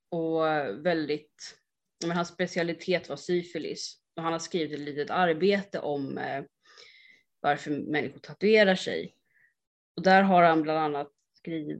och 0.09 0.45
väldigt, 0.85 1.57
men 2.01 2.11
hans 2.11 2.27
specialitet 2.27 3.09
var 3.09 3.15
syfilis. 3.15 3.97
Och 4.15 4.23
han 4.23 4.31
har 4.31 4.39
skrivit 4.39 4.73
ett 4.73 4.79
litet 4.79 5.09
arbete 5.09 5.79
om 5.79 6.17
eh, 6.17 6.43
varför 7.39 7.71
människor 7.71 8.19
tatuerar 8.19 8.75
sig. 8.75 9.15
Och 10.01 10.05
där 10.05 10.23
har 10.23 10.43
han 10.43 10.61
bland 10.61 10.79
annat 10.79 11.11
skrivit, 11.37 11.79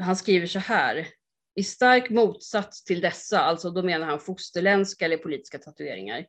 han 0.00 0.16
skriver 0.16 0.46
så 0.46 0.58
här. 0.58 1.08
I 1.54 1.62
stark 1.62 2.10
motsats 2.10 2.84
till 2.84 3.00
dessa, 3.00 3.40
alltså 3.40 3.70
då 3.70 3.82
menar 3.82 4.06
han 4.06 4.20
fosterländska 4.20 5.04
eller 5.04 5.16
politiska 5.16 5.58
tatueringar, 5.58 6.26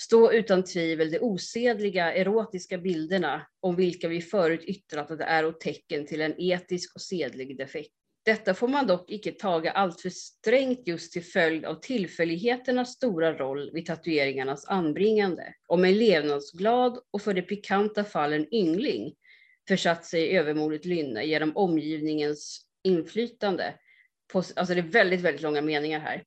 stå 0.00 0.32
utan 0.32 0.64
tvivel 0.64 1.10
de 1.10 1.20
osedliga 1.20 2.14
erotiska 2.14 2.78
bilderna 2.78 3.46
om 3.60 3.76
vilka 3.76 4.08
vi 4.08 4.20
förut 4.20 4.64
yttrat 4.64 5.10
att 5.10 5.18
det 5.18 5.24
är 5.24 5.44
och 5.46 5.60
tecken 5.60 6.06
till 6.06 6.20
en 6.20 6.34
etisk 6.40 6.94
och 6.94 7.02
sedlig 7.02 7.58
defekt. 7.58 7.92
Detta 8.24 8.54
får 8.54 8.68
man 8.68 8.86
dock 8.86 9.10
icke 9.10 9.32
taga 9.32 9.70
alltför 9.70 10.10
strängt 10.10 10.86
just 10.86 11.12
till 11.12 11.24
följd 11.24 11.64
av 11.64 11.74
tillfälligheternas 11.74 12.92
stora 12.92 13.36
roll 13.36 13.70
vid 13.72 13.86
tatueringarnas 13.86 14.64
anbringande. 14.68 15.54
Om 15.66 15.84
en 15.84 15.98
levnadsglad 15.98 16.98
och 17.10 17.22
för 17.22 17.34
det 17.34 17.42
pikanta 17.42 18.04
fallen 18.04 18.54
yngling 18.54 19.14
försatt 19.68 20.04
sig 20.04 20.22
i 20.22 20.36
övermodigt 20.36 20.84
lynne 20.84 21.24
genom 21.24 21.56
omgivningens 21.56 22.66
inflytande. 22.84 23.74
På, 24.32 24.38
alltså 24.38 24.74
det 24.74 24.80
är 24.80 24.82
väldigt, 24.82 25.20
väldigt 25.20 25.42
långa 25.42 25.62
meningar 25.62 26.00
här. 26.00 26.22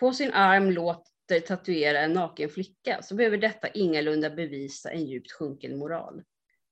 På 0.00 0.12
sin 0.12 0.32
arm 0.32 0.70
låter 0.70 1.40
tatuera 1.46 2.00
en 2.00 2.12
naken 2.12 2.48
flicka 2.48 3.02
så 3.02 3.14
behöver 3.14 3.38
detta 3.38 3.68
ingalunda 3.68 4.30
bevisa 4.30 4.90
en 4.90 5.06
djupt 5.06 5.32
sjunken 5.32 5.78
moral. 5.78 6.22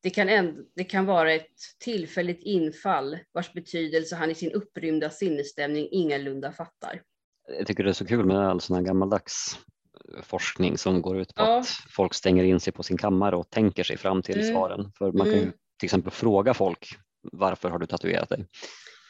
Det 0.02 0.10
kan, 0.10 0.28
änd- 0.28 0.64
det 0.75 0.84
kan 0.84 1.06
vara 1.06 1.32
ett 1.32 1.50
tillfälligt 1.84 2.42
infall 2.42 3.18
vars 3.32 3.52
betydelse 3.52 4.16
han 4.16 4.30
i 4.30 4.34
sin 4.34 4.52
upprymda 4.52 5.10
sinnesstämning 5.10 5.88
ingalunda 5.90 6.52
fattar. 6.52 7.02
Jag 7.58 7.66
tycker 7.66 7.84
det 7.84 7.90
är 7.90 7.94
så 7.94 8.06
kul 8.06 8.25
med 8.25 8.36
all 8.38 8.60
sån 8.60 8.76
här 8.76 8.82
gammaldags 8.82 9.58
forskning 10.22 10.78
som 10.78 11.02
går 11.02 11.20
ut 11.20 11.34
på 11.34 11.42
Ja. 11.42 11.58
att 11.60 11.66
folk 11.90 12.14
stänger 12.14 12.44
in 12.44 12.60
sig 12.60 12.72
på 12.72 12.82
sin 12.82 12.96
kammare 12.98 13.36
och 13.36 13.50
tänker 13.50 13.84
sig 13.84 13.96
fram 13.96 14.22
till 14.22 14.40
Mm. 14.40 14.54
svaren. 14.54 14.92
För 14.98 15.12
man 15.12 15.26
kan 15.26 15.34
ju 15.34 15.42
Mm. 15.42 15.52
Till 15.78 15.87
exempel 15.87 16.12
fråga 16.12 16.54
folk 16.54 16.88
varför 17.33 17.68
har 17.68 17.78
du 17.78 17.87
tatuerat 17.87 18.28
dig? 18.28 18.47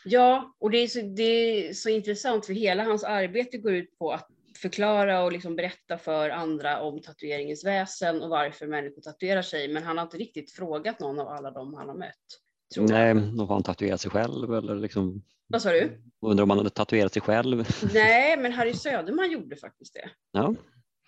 Ja, 0.05 0.55
och 0.59 0.71
det 0.71 0.79
är, 0.79 0.87
så, 0.89 1.01
det 1.01 1.23
är 1.23 1.73
så 1.73 1.89
intressant 1.89 2.47
för 2.47 2.53
hela 2.53 2.85
hans 2.85 3.05
arbete 3.05 3.59
går 3.59 3.73
ut 3.73 3.99
på 3.99 4.13
att 4.13 4.29
förklara 4.57 5.25
och 5.25 5.33
liksom 5.33 5.57
berätta 5.57 5.99
för 5.99 6.31
andra 6.31 6.81
om 6.81 7.03
tatueringens 7.03 7.65
väsen 7.65 8.23
och 8.23 8.29
varför 8.31 8.67
människor 8.67 9.03
tatuerar 9.03 9.43
sig. 9.43 9.69
Men 9.69 9.83
han 9.83 9.99
har 9.99 10.05
inte 10.05 10.17
riktigt 10.17 10.53
frågat 10.53 11.01
någon 11.01 11.21
av 11.21 11.29
alla 11.29 11.51
dem 11.51 11.75
han 11.75 11.89
har 11.89 11.97
mött. 11.97 12.41
Nej, 12.77 13.15
då 13.15 13.45
har 13.45 13.55
han 13.55 13.63
tatuerat 13.63 14.01
sig 14.01 14.11
själv 14.11 14.55
eller 14.55 14.75
liksom 14.77 15.23
Vad 15.47 15.63
sa 15.63 15.71
du? 15.71 16.03
undrar 16.21 16.43
om 16.43 16.51
han 16.51 16.59
hade 16.59 16.71
tatuerat 16.71 17.13
sig 17.13 17.23
själv. 17.23 17.69
Nej, 17.95 18.37
men 18.37 18.53
Harry 18.53 18.75
Söderman 18.75 19.31
gjorde 19.31 19.57
faktiskt 19.57 19.95
det. 19.95 20.11
Ja, 20.33 20.55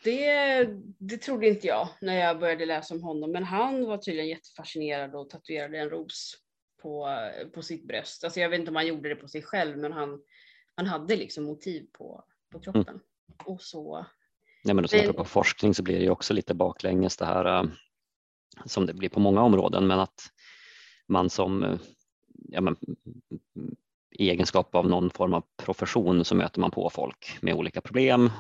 Det, 0.05 0.65
det 0.99 1.17
trodde 1.19 1.49
inte 1.49 1.67
jag 1.67 1.89
när 2.01 2.15
jag 2.17 2.39
började 2.39 2.67
läsa 2.67 2.95
om 2.95 3.03
honom, 3.03 3.33
men 3.33 3.45
han 3.45 3.87
var 3.87 3.99
tydligen 3.99 4.29
jättefascinerad 4.29 5.15
och 5.15 5.31
tatuerade 5.31 5.79
en 5.79 5.91
ros 5.91 6.35
på, 6.83 7.09
på 7.55 7.63
sitt 7.63 7.89
bröst. 7.89 8.25
Alltså 8.25 8.41
jag 8.41 8.49
vet 8.49 8.59
inte 8.59 8.71
om 8.71 8.77
han 8.77 8.87
gjorde 8.87 9.09
det 9.09 9.17
på 9.17 9.29
sig 9.29 9.43
själv, 9.43 9.79
men 9.79 9.93
han, 9.93 10.21
han 10.75 10.87
hade 10.87 11.17
liksom 11.17 11.45
motiv 11.45 11.87
på, 11.93 12.25
på 12.53 12.61
kroppen. 12.61 13.01
Och 13.45 13.63
så, 13.63 14.07
Nej, 14.65 14.75
men 14.75 14.85
och 14.85 14.91
sen 14.91 15.01
Men- 15.01 15.11
apropå 15.11 15.25
forskning 15.29 15.75
så 15.75 15.83
blir 15.83 15.99
det 15.99 16.05
ju 16.05 16.11
också 16.11 16.35
lite 16.35 16.55
baklänges 16.55 17.17
det 17.17 17.25
här 17.27 17.59
äh, 17.59 17.71
som 18.65 18.87
det 18.87 18.95
blir 18.95 19.09
på 19.09 19.21
många 19.21 19.43
områden, 19.43 19.87
men 19.87 20.01
att 20.01 20.21
man 21.07 21.31
som 21.31 21.63
äh, 21.63 21.79
ja, 22.49 22.61
men, 22.61 22.77
i 24.11 24.31
egenskap 24.31 24.75
av 24.75 24.89
någon 24.89 25.11
form 25.11 25.35
av 25.35 25.45
profession 25.57 26.25
så 26.25 26.35
möter 26.35 26.61
man 26.61 26.71
på 26.71 26.91
folk 26.91 27.39
med 27.43 27.55
olika 27.55 27.81
problem 27.81 28.31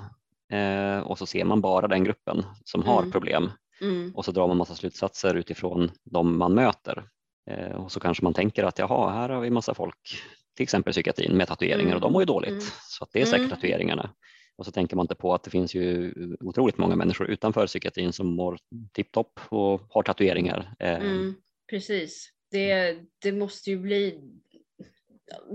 eh, 0.53 0.99
och 0.99 1.19
så 1.19 1.27
ser 1.27 1.45
man 1.45 1.61
bara 1.61 1.89
den 1.89 2.05
gruppen 2.05 2.45
som 2.65 2.83
har 2.83 2.99
Mm. 2.99 3.13
problem 3.13 3.51
mm, 3.81 4.15
och 4.15 4.25
så 4.25 4.33
drar 4.33 4.49
man 4.49 4.57
massa 4.57 4.75
slutsatser 4.75 5.35
utifrån 5.35 5.91
de 6.05 6.39
man 6.39 6.55
möter. 6.55 7.05
Eh, 7.51 7.71
och 7.85 7.93
så 7.93 8.01
kanske 8.01 8.25
man 8.25 8.35
tänker 8.35 8.65
att 8.65 8.79
jaha, 8.79 9.11
här 9.13 9.29
har 9.29 9.41
vi 9.41 9.51
massa 9.51 9.75
folk, 9.75 10.19
till 10.57 10.63
exempel 10.63 10.93
psykiatrin 10.93 11.37
med 11.37 11.49
tatueringar 11.49 11.83
Mm. 11.91 11.95
och 11.95 12.01
de 12.01 12.13
mår 12.13 12.23
ju 12.23 12.27
dåligt 12.27 12.51
Mm. 12.51 12.65
så 12.89 13.05
att 13.05 13.11
det 13.13 13.21
är 13.21 13.25
säkert 13.25 13.39
Mm. 13.47 13.51
tatueringarna. 13.57 14.11
Och 14.57 14.65
så 14.65 14.71
tänker 14.73 14.97
man 14.97 15.05
inte 15.05 15.15
på 15.15 15.35
att 15.35 15.43
det 15.45 15.51
finns 15.51 15.75
ju 15.75 16.13
otroligt 16.41 16.79
många 16.79 16.97
människor 16.97 17.31
utanför 17.31 17.67
psykiatrin 17.67 18.13
som 18.13 18.27
mår 18.27 18.59
tipptopp 18.93 19.41
och 19.49 19.81
har 19.91 20.03
tatueringar. 20.03 20.75
Eh, 20.79 20.95
mm, 20.95 21.35
precis. 21.71 22.31
Det, 22.51 22.97
det 23.23 23.33
måste 23.33 23.71
ju 23.71 23.79
bli... 23.79 24.21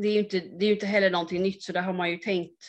Det 0.01 0.07
är 0.07 0.11
ju, 0.13 0.19
inte, 0.19 0.39
det 0.39 0.65
är 0.65 0.71
inte 0.71 0.85
heller 0.85 1.09
någonting 1.09 1.41
nytt, 1.43 1.63
så 1.63 1.71
där 1.73 1.81
har 1.81 1.93
man 1.93 2.11
ju 2.11 2.17
tänkt 2.17 2.63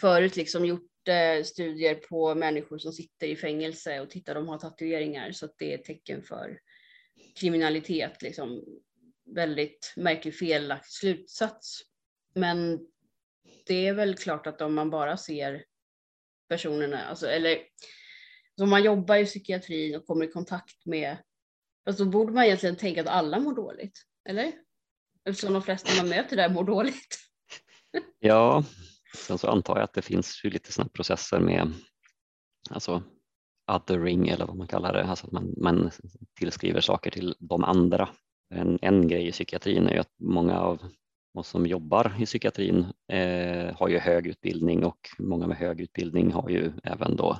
förut, 0.00 0.36
liksom 0.36 0.64
gjort 0.64 0.82
eh, 1.08 1.42
studier 1.42 1.94
på 1.94 2.34
människor 2.34 2.78
som 2.78 2.92
sitter 2.92 3.26
i 3.26 3.36
fängelse 3.36 4.00
och 4.00 4.10
tittar, 4.10 4.34
de 4.34 4.48
har 4.48 4.58
tatueringar, 4.58 5.32
så 5.32 5.46
att 5.46 5.54
det 5.58 5.72
är 5.72 5.78
ett 5.78 5.84
tecken 5.84 6.22
för 6.22 6.60
kriminalitet. 7.40 8.22
Liksom. 8.22 8.64
Väldigt 9.34 9.92
märklig 9.96 10.34
felaktig 10.34 10.92
slutsats. 10.92 11.80
Men 12.34 12.78
det 13.66 13.86
är 13.86 13.94
väl 13.94 14.14
klart 14.14 14.46
att 14.46 14.60
om 14.60 14.74
man 14.74 14.90
bara 14.90 15.16
ser 15.16 15.64
personerna, 16.48 17.04
alltså, 17.04 17.26
eller 17.26 17.50
alltså, 17.50 18.62
om 18.62 18.70
man 18.70 18.84
jobbar 18.84 19.16
i 19.16 19.24
psykiatrin 19.24 19.96
och 19.96 20.06
kommer 20.06 20.24
i 20.24 20.32
kontakt 20.32 20.86
med, 20.86 21.16
fast 21.84 21.98
då 21.98 22.04
borde 22.04 22.32
man 22.32 22.44
egentligen 22.44 22.76
tänka 22.76 23.00
att 23.00 23.06
alla 23.06 23.38
mår 23.38 23.54
dåligt, 23.54 24.02
eller? 24.28 24.52
Eftersom 25.24 25.52
de 25.52 25.62
flesta 25.62 26.02
man 26.02 26.08
möter 26.08 26.36
där 26.36 26.48
mår 26.48 26.64
dåligt. 26.64 27.18
Ja, 28.18 28.64
sen 29.18 29.38
så 29.38 29.48
antar 29.48 29.76
jag 29.76 29.84
att 29.84 29.94
det 29.94 30.02
finns 30.02 30.44
ju 30.44 30.50
lite 30.50 30.72
sådana 30.72 30.88
processer 30.88 31.40
med 31.40 31.72
alltså 32.70 33.02
othering 33.72 34.28
eller 34.28 34.46
vad 34.46 34.56
man 34.56 34.66
kallar 34.66 34.92
det, 34.92 35.04
alltså 35.04 35.26
att 35.26 35.32
man, 35.32 35.54
man 35.56 35.90
tillskriver 36.38 36.80
saker 36.80 37.10
till 37.10 37.34
de 37.38 37.64
andra. 37.64 38.08
En, 38.54 38.78
en 38.82 39.08
grej 39.08 39.28
i 39.28 39.32
psykiatrin 39.32 39.86
är 39.86 39.92
ju 39.94 39.98
att 39.98 40.14
många 40.20 40.60
av 40.60 40.82
oss 41.34 41.48
som 41.48 41.66
jobbar 41.66 42.16
i 42.18 42.26
psykiatrin 42.26 42.86
eh, 43.12 43.76
har 43.76 43.88
ju 43.88 43.98
hög 43.98 44.26
utbildning 44.26 44.84
och 44.84 45.08
många 45.18 45.46
med 45.46 45.56
hög 45.56 45.80
utbildning 45.80 46.32
har 46.32 46.48
ju 46.48 46.72
även 46.84 47.16
då 47.16 47.38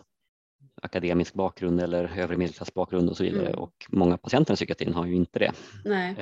akademisk 0.83 1.35
bakgrund 1.35 1.81
eller 1.81 2.19
övre 2.19 2.37
medelklassbakgrund 2.37 3.11
och 3.11 3.17
så 3.17 3.23
vidare 3.23 3.47
Mm. 3.49 3.59
och 3.59 3.87
många 3.88 4.17
patienter 4.19 4.53
i 4.53 4.57
psykiatrin 4.57 4.95
har 4.95 5.07
ju 5.07 5.14
inte 5.14 5.38
det. 5.38 5.53
Nej. 5.85 6.14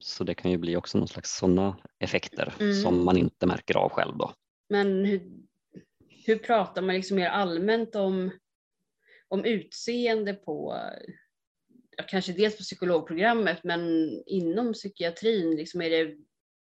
Så 0.00 0.24
det 0.24 0.34
kan 0.34 0.50
ju 0.50 0.58
bli 0.58 0.76
också 0.76 0.98
någon 0.98 1.08
slags 1.08 1.36
sådana 1.36 1.76
effekter 1.98 2.54
Mm. 2.60 2.82
som 2.82 3.04
man 3.04 3.16
inte 3.16 3.46
märker 3.46 3.76
av 3.76 3.88
själv 3.90 4.16
då. 4.16 4.34
Men 4.68 5.04
hur, 5.04 5.22
hur 6.26 6.36
pratar 6.36 6.82
man 6.82 6.94
liksom 6.94 7.16
mer 7.16 7.28
allmänt 7.28 7.94
om, 7.94 8.30
om 9.28 9.44
utseende 9.44 10.34
på, 10.34 10.82
kanske 12.08 12.32
dels 12.32 12.56
på 12.56 12.62
psykologprogrammet, 12.62 13.64
men 13.64 14.10
inom 14.26 14.72
psykiatrin, 14.72 15.56
liksom 15.56 15.82
är, 15.82 15.90
det, 15.90 16.16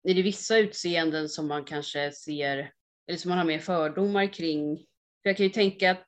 är 0.04 0.14
det 0.16 0.22
vissa 0.22 0.58
utseenden 0.58 1.30
som 1.30 1.48
man 1.48 1.64
kanske 1.66 2.12
ser, 2.12 2.72
eller 3.08 3.18
som 3.18 3.30
man 3.30 3.38
har 3.38 3.46
mer 3.46 3.60
fördomar 3.60 4.34
kring? 4.34 4.78
För 5.22 5.30
jag 5.30 5.38
kan 5.38 5.46
ju 5.46 5.52
tänka 5.52 5.92
att 5.92 6.08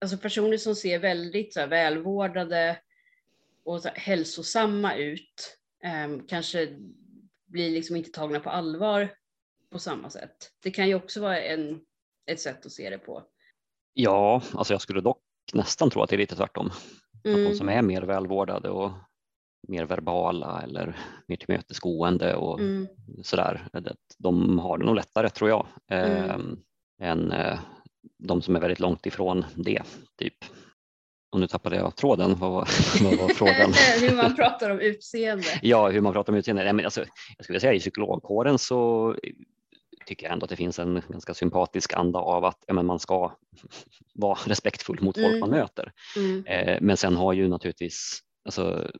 alltså 0.00 0.16
personer 0.16 0.56
som 0.56 0.74
ser 0.74 0.98
väldigt 0.98 1.54
så 1.54 1.60
här, 1.60 1.66
välvårdade 1.66 2.78
och 3.64 3.82
så 3.82 3.88
här, 3.88 3.96
hälsosamma 3.96 4.94
ut, 4.96 5.58
kanske 6.28 6.68
blir 7.46 7.70
liksom 7.70 7.96
inte 7.96 8.10
tagna 8.10 8.40
på 8.40 8.50
allvar 8.50 9.14
på 9.70 9.78
samma 9.78 10.10
sätt. 10.10 10.52
Det 10.62 10.70
kan 10.70 10.88
ju 10.88 10.94
också 10.94 11.20
vara 11.20 11.40
en, 11.40 11.80
ett 12.30 12.40
sätt 12.40 12.66
att 12.66 12.72
se 12.72 12.90
det 12.90 12.98
på. 12.98 13.22
Ja, 13.94 14.42
alltså 14.54 14.74
jag 14.74 14.80
skulle 14.80 15.00
dock 15.00 15.22
nästan 15.52 15.90
tro 15.90 16.02
att 16.02 16.10
det 16.10 16.16
är 16.16 16.18
lite 16.18 16.36
tvärtom. 16.36 16.66
Att 16.66 17.26
Mm. 17.26 17.44
de 17.44 17.54
som 17.54 17.68
är 17.68 17.82
mer 17.82 18.02
välvårdade 18.02 18.70
och 18.70 18.90
mer 19.68 19.84
verbala 19.84 20.62
eller 20.62 20.96
mer 21.28 21.36
tillmötesgående 21.36 22.34
och 22.36 22.60
Mm. 22.60 22.88
sådär, 23.22 23.68
de 24.18 24.58
har 24.58 24.78
det 24.78 24.84
nog 24.84 24.94
lättare 24.94 25.30
tror 25.30 25.50
jag 25.50 25.66
Mm. 25.88 26.30
ehm, 26.30 26.58
än 27.00 27.32
eh, 27.32 27.58
de 28.18 28.42
som 28.42 28.56
är 28.56 28.60
väldigt 28.60 28.80
långt 28.80 29.06
ifrån 29.06 29.44
det. 29.56 29.82
typ. 30.16 30.34
Och 31.32 31.40
nu 31.40 31.46
tappade 31.46 31.76
jag 31.76 31.96
tråden, 31.96 32.34
vad 32.34 32.50
var, 32.50 32.68
vad 33.04 33.18
var 33.18 33.28
frågan? 33.28 33.72
Hur 34.00 34.16
man 34.16 34.36
pratar 34.36 34.70
om 34.70 34.80
utseende. 34.80 35.44
Ja, 35.62 35.88
hur 35.90 36.00
man 36.00 36.12
pratar 36.12 36.32
om 36.32 36.38
utseende. 36.38 36.64
Nej, 36.64 36.72
men 36.72 36.84
alltså, 36.84 37.04
jag 37.36 37.44
skulle 37.44 37.60
säga 37.60 37.72
i 37.72 37.80
psykologkåren 37.80 38.58
så 38.58 39.14
tycker 40.06 40.26
jag 40.26 40.32
ändå 40.32 40.44
att 40.44 40.50
det 40.50 40.56
finns 40.56 40.78
en 40.78 41.02
ganska 41.08 41.34
sympatisk 41.34 41.92
anda 41.94 42.18
av 42.18 42.44
att 42.44 42.64
men 42.72 42.86
man 42.86 42.98
ska 42.98 43.32
vara 44.14 44.38
respektfull 44.46 44.98
mot 45.02 45.16
folk 45.16 45.26
Mm. 45.26 45.40
man 45.40 45.50
möter. 45.50 45.92
Mm. 46.16 46.46
Eh, 46.46 46.78
men 46.80 46.96
sen 46.96 47.16
har 47.16 47.32
ju 47.32 47.48
naturligtvis, 47.48 48.18
alltså, 48.44 48.90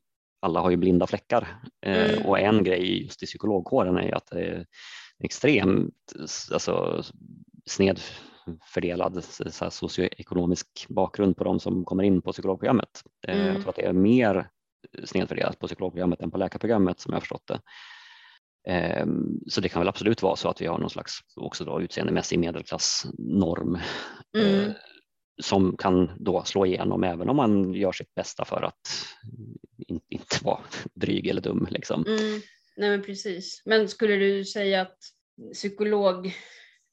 alla 0.40 0.60
har 0.60 0.70
ju 0.70 0.76
blinda 0.76 1.06
fläckar 1.06 1.56
eh, 1.86 2.10
Mm. 2.12 2.26
och 2.26 2.38
en 2.40 2.64
grej 2.64 3.02
just 3.02 3.22
i 3.22 3.26
psykologkåren 3.26 3.96
är 3.96 4.02
ju 4.06 4.12
att 4.12 4.26
det 4.30 4.40
är 4.40 4.66
extremt 5.24 5.94
alltså, 6.52 7.02
snedfördelad 8.44 9.24
så 9.24 9.44
här, 9.64 9.70
socioekonomisk 9.70 10.86
bakgrund 10.88 11.36
på 11.36 11.44
de 11.44 11.60
som 11.60 11.84
kommer 11.84 12.02
in 12.04 12.22
på 12.22 12.32
psykologprogrammet. 12.32 13.02
Eh, 13.28 13.34
Mm. 13.34 13.46
Jag 13.46 13.56
tror 13.56 13.68
att 13.70 13.76
det 13.76 13.86
är 13.86 13.92
mer 13.92 14.48
snedfördelat 15.04 15.58
på 15.58 15.66
psykologprogrammet 15.66 16.20
än 16.20 16.30
på 16.30 16.38
läkarprogrammet 16.38 17.00
som 17.00 17.10
jag 17.12 17.16
har 17.16 17.20
förstått 17.20 17.46
det. 17.46 17.60
Ehm, 18.68 19.40
Så 19.48 19.60
det 19.60 19.68
kan 19.68 19.80
väl 19.80 19.88
absolut 19.88 20.22
vara 20.22 20.36
så 20.36 20.48
att 20.48 20.60
vi 20.60 20.66
har 20.66 20.78
någon 20.78 20.90
slags 20.90 21.12
också 21.36 21.64
då 21.64 21.80
utseendemässig 21.82 22.38
medelklassnorm 22.38 23.78
Mm. 24.36 24.60
eh, 24.60 24.72
som 25.42 25.76
kan 25.76 26.10
då 26.18 26.42
slå 26.44 26.66
igenom 26.66 27.04
även 27.04 27.28
om 27.28 27.36
man 27.36 27.74
gör 27.74 27.92
sitt 27.92 28.14
bästa 28.14 28.44
för 28.44 28.62
att 28.62 29.06
in, 29.88 30.00
inte 30.08 30.36
vara 30.44 30.60
dryg 30.94 31.26
eller 31.26 31.40
dum. 31.42 31.66
Liksom. 31.70 32.04
Mm. 32.06 32.40
Nej 32.76 32.90
men 32.90 33.02
precis. 33.02 33.62
Men 33.64 33.88
skulle 33.88 34.16
du 34.16 34.44
säga 34.44 34.82
att 34.82 34.98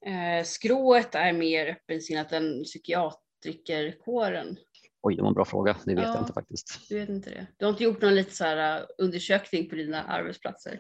psykologskrået 0.06 1.16
är 1.16 1.34
mer 1.34 1.68
öppensinnat 1.68 2.32
än 2.32 2.64
psykiatrikerkåren? 2.64 4.58
Oj, 5.02 5.16
det 5.16 5.22
var 5.22 5.28
en 5.30 5.34
bra 5.34 5.46
fråga. 5.46 5.78
Det 5.86 5.96
vet 5.96 6.04
Ja. 6.04 6.14
jag 6.14 6.22
inte 6.22 6.34
faktiskt. 6.34 6.90
Du 6.90 7.00
vet 7.00 7.10
inte 7.10 7.30
det? 7.30 7.48
Du 7.58 7.66
har 7.66 7.72
inte 7.72 7.84
gjort 7.84 8.02
någon 8.02 8.16
lite 8.16 8.36
så 8.36 8.44
här 8.44 8.80
uh, 8.82 8.86
undersökning 8.98 9.70
på 9.70 9.76
dina 9.76 10.04
arbetsplatser? 10.04 10.80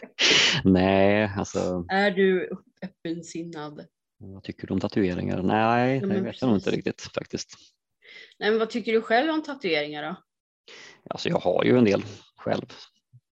Nej, 0.64 1.30
alltså 1.36 1.84
Är 1.88 2.10
du 2.10 2.50
öppensinnad? 2.82 3.86
vad 4.18 4.42
tycker 4.42 4.66
du 4.66 4.74
om 4.74 4.80
tatueringar? 4.80 5.42
Nej, 5.42 5.96
Ja, 6.00 6.06
det 6.06 6.20
vet 6.20 6.40
jag 6.40 6.48
nog 6.48 6.56
inte 6.56 6.70
precis. 6.70 6.86
riktigt 6.86 7.02
faktiskt. 7.14 7.54
Nej, 8.38 8.50
men 8.50 8.58
vad 8.58 8.70
tycker 8.70 8.92
du 8.92 9.02
själv 9.02 9.30
om 9.30 9.42
tatueringar 9.42 10.02
då? 10.02 10.16
Alltså 11.10 11.28
jag 11.28 11.38
har 11.38 11.64
ju 11.64 11.78
en 11.78 11.84
del 11.84 12.04
själv, 12.36 12.66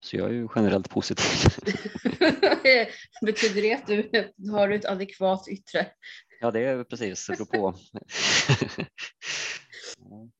så 0.04 0.16
jag 0.16 0.28
är 0.28 0.32
ju 0.34 0.48
generellt 0.56 0.90
positiv. 0.90 1.24
Betyder 3.26 3.62
det 3.62 3.74
att 3.74 3.86
du 4.36 4.50
har 4.50 4.70
ett 4.70 4.84
adekvat 4.84 5.48
yttre? 5.48 5.86
Ja, 6.40 6.50
det 6.50 6.60
är 6.60 6.84
precis, 6.84 7.26
det 7.26 7.36
beror 7.36 7.46
på. 7.46 7.78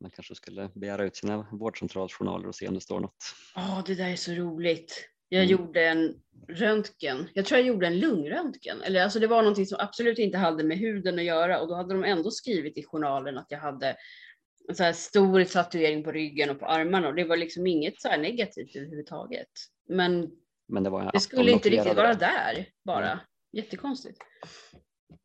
Man 0.01 0.11
kanske 0.15 0.35
skulle 0.35 0.71
begära 0.75 1.05
ut 1.05 1.17
sina 1.17 1.47
vårdcentralsjournaler 1.53 2.49
och 2.49 2.55
se 2.55 2.69
om 2.69 2.75
det 2.75 2.81
står 2.81 3.01
något. 3.01 3.17
Ja, 3.55 3.83
det 3.87 3.95
där 3.95 4.09
är 4.09 4.17
så 4.17 4.33
roligt. 4.33 5.09
Jag 5.29 5.45
Mm. 5.45 5.51
gjorde 5.53 5.87
en 5.87 6.15
röntgen. 6.49 7.29
Jag 7.35 7.45
tror 7.47 7.59
jag 7.61 7.67
gjorde 7.69 7.87
en 7.87 7.99
lungröntgen. 8.01 8.83
Eller 8.83 9.03
alltså 9.03 9.19
det 9.21 9.27
var 9.27 9.43
någonting 9.43 9.67
som 9.67 9.79
absolut 9.81 10.19
inte 10.19 10.39
hade 10.39 10.65
med 10.65 10.79
huden 10.79 11.19
att 11.19 11.25
göra 11.25 11.61
och 11.61 11.69
då 11.69 11.75
hade 11.75 11.95
de 11.95 12.05
ändå 12.05 12.31
skrivit 12.31 12.79
i 12.79 12.85
journalen 12.85 13.39
att 13.39 13.47
jag 13.49 13.59
hade 13.59 13.97
så 14.75 14.83
här 14.83 14.93
stor 14.93 15.45
tatuering 15.45 16.05
på 16.05 16.13
ryggen 16.13 16.51
och 16.51 16.61
på 16.61 16.67
armarna 16.67 17.09
och 17.09 17.15
det 17.15 17.25
var 17.25 17.37
liksom 17.37 17.67
inget 17.67 18.01
så 18.01 18.09
här 18.09 18.19
negativt 18.19 18.77
överhuvudtaget. 18.77 19.49
Men 19.89 20.31
Men 20.69 20.83
det 20.83 20.91
var 20.91 21.11
det 21.13 21.21
skulle 21.21 21.51
inte 21.51 21.69
riktigt 21.69 21.97
vara 21.97 22.15
där 22.15 22.69
bara. 22.85 23.21
Jättekonstigt. 23.53 24.19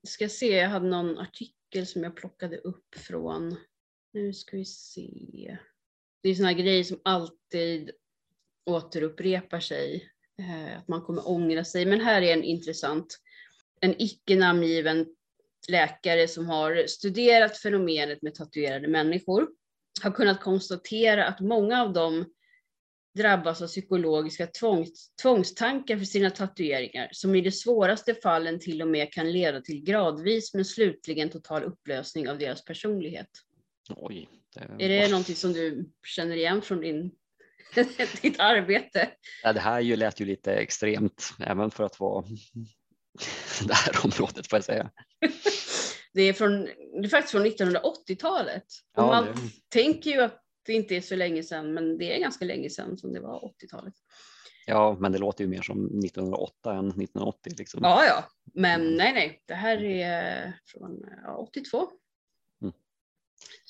Jag 0.02 0.10
ska 0.10 0.30
se, 0.30 0.56
jag 0.56 0.70
hade 0.70 0.88
någon 0.88 1.18
artikel 1.18 1.88
som 1.88 2.04
jag 2.04 2.16
plockade 2.16 2.58
upp 2.58 2.96
från, 2.96 3.56
nu 4.14 4.34
ska 4.34 4.58
vi 4.58 4.66
se. 4.66 5.58
Det 6.24 6.30
är 6.30 6.36
såna 6.36 6.48
här 6.48 6.56
grejer 6.56 6.84
som 6.84 7.00
alltid 7.04 7.92
återupprepar 8.66 9.60
sig. 9.60 10.10
Eh, 10.40 10.78
att 10.78 10.88
man 10.88 11.02
kommer 11.02 11.30
ångra 11.30 11.64
sig. 11.64 11.86
Men 11.86 12.02
här 12.02 12.22
är 12.22 12.34
en 12.34 12.44
intressant. 12.44 13.18
En 13.82 14.02
icke 14.02 14.36
namngiven 14.36 15.06
läkare 15.68 16.28
som 16.28 16.46
har 16.46 16.88
studerat 16.88 17.58
fenomenet 17.58 18.22
med 18.22 18.36
tatuerade 18.36 18.88
människor 18.88 19.48
har 20.04 20.12
kunnat 20.12 20.42
konstatera 20.42 21.26
att 21.26 21.40
många 21.40 21.82
av 21.82 21.94
dem 21.94 22.26
drabbas 23.18 23.62
av 23.62 23.68
psykologiska 23.68 24.48
tvångs, 24.48 25.16
tvångstankar 25.22 25.98
för 25.98 26.06
sina 26.06 26.30
tatueringar 26.30 27.10
som 27.12 27.36
i 27.36 27.42
de 27.42 27.52
svåraste 27.52 28.16
fallen 28.16 28.60
till 28.60 28.82
och 28.82 28.88
med 28.88 29.14
kan 29.14 29.32
leda 29.32 29.62
till 29.62 29.84
gradvis 29.84 30.54
men 30.54 30.66
slutligen 30.66 31.30
total 31.30 31.64
upplösning 31.64 32.30
av 32.30 32.38
deras 32.38 32.66
personlighet. 32.66 33.30
Oj, 33.90 34.30
det, 34.56 34.86
Är 34.86 34.90
det 34.90 35.08
någonting 35.08 35.36
som 35.36 35.54
du 35.54 35.92
känner 36.08 36.36
igen 36.36 36.62
från 36.62 36.82
din, 36.82 37.12
ditt 38.22 38.40
arbete? 38.40 39.10
ja, 39.44 39.54
det 39.54 39.60
här 39.60 39.82
ju 39.82 39.96
lät 39.96 40.22
ju 40.22 40.26
lite 40.26 40.54
extremt, 40.54 41.30
även 41.40 41.72
för 41.72 41.84
att 41.84 42.00
vara 42.00 42.26
det 43.68 43.74
här 43.74 44.06
området 44.06 44.48
får 44.50 44.58
jag 44.58 44.64
säga. 44.64 44.92
Det 46.14 46.22
är, 46.22 46.34
från, 46.34 46.62
det 47.02 47.04
är 47.04 47.08
faktiskt 47.10 47.32
från 47.32 47.46
1980-talet. 47.46 48.64
Och 48.98 49.04
Ja, 49.04 49.08
man 49.08 49.26
det- 49.26 49.32
tänker 49.70 50.10
ju 50.12 50.22
att 50.22 50.44
det 50.66 50.74
inte 50.74 50.96
är 50.96 51.02
så 51.02 51.16
länge 51.16 51.44
sedan, 51.44 51.74
men 51.74 51.98
det 51.98 52.16
är 52.16 52.20
ganska 52.20 52.46
länge 52.46 52.70
sedan 52.70 52.98
som 52.98 53.14
det 53.14 53.20
var 53.20 53.54
80-talet. 53.64 53.94
Ja, 54.66 54.98
men 55.00 55.12
det 55.12 55.18
låter 55.18 55.44
ju 55.44 55.50
mer 55.50 55.62
som 55.62 55.86
1908 55.86 56.74
än 56.74 56.88
1980. 56.88 57.54
Liksom. 57.58 57.80
Ja, 57.84 58.06
ja, 58.06 58.24
men 58.54 58.82
Mm. 58.82 58.94
nej, 58.96 59.14
nej, 59.14 59.44
det 59.46 59.54
här 59.54 59.84
är 59.84 60.60
från 60.66 61.04
ja, 61.24 61.36
82. 61.38 61.88
Mm. 62.62 62.74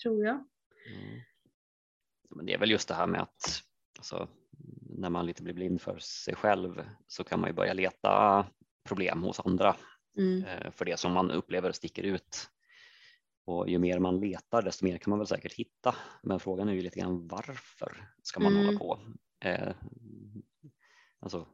Tror 0.04 0.26
jag. 0.26 0.36
Mm. 0.36 1.22
Men 2.30 2.46
det 2.46 2.54
är 2.54 2.58
väl 2.58 2.72
just 2.72 2.88
det 2.88 2.94
här 2.96 3.08
med 3.08 3.22
att 3.22 3.62
alltså, 3.98 4.28
när 4.90 5.10
man 5.10 5.26
lite 5.26 5.44
blir 5.44 5.54
blind 5.54 5.82
för 5.82 6.00
sig 6.00 6.36
själv 6.36 6.84
så 7.08 7.24
kan 7.24 7.40
man 7.40 7.50
ju 7.50 7.54
börja 7.54 7.74
leta 7.74 8.46
problem 8.88 9.24
hos 9.24 9.40
andra 9.40 9.76
Mm. 10.18 10.44
eh, 10.46 10.72
för 10.72 10.86
det 10.86 11.00
som 11.00 11.14
man 11.14 11.32
upplever 11.32 11.72
sticker 11.72 12.04
ut. 12.04 12.50
Och 13.46 13.70
ju 13.70 13.80
mer 13.80 14.00
man 14.00 14.20
letar 14.20 14.62
desto 14.62 14.86
mer 14.86 14.98
kan 14.98 15.10
man 15.10 15.20
väl 15.20 15.28
säkert 15.28 15.54
hitta. 15.54 15.96
Men 16.24 16.40
frågan 16.40 16.70
är 16.70 16.74
ju 16.74 16.82
lite 16.82 17.00
grann 17.00 17.28
varför 17.28 18.08
ska 18.24 18.40
man 18.40 18.52
Mm. 18.54 18.66
hålla 18.66 18.80
på? 18.80 19.00
Eh, 19.46 19.74
alltså, 21.20 21.48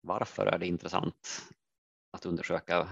varför 0.00 0.46
är 0.46 0.58
det 0.58 0.66
intressant 0.66 1.42
att 2.10 2.26
undersöka 2.26 2.88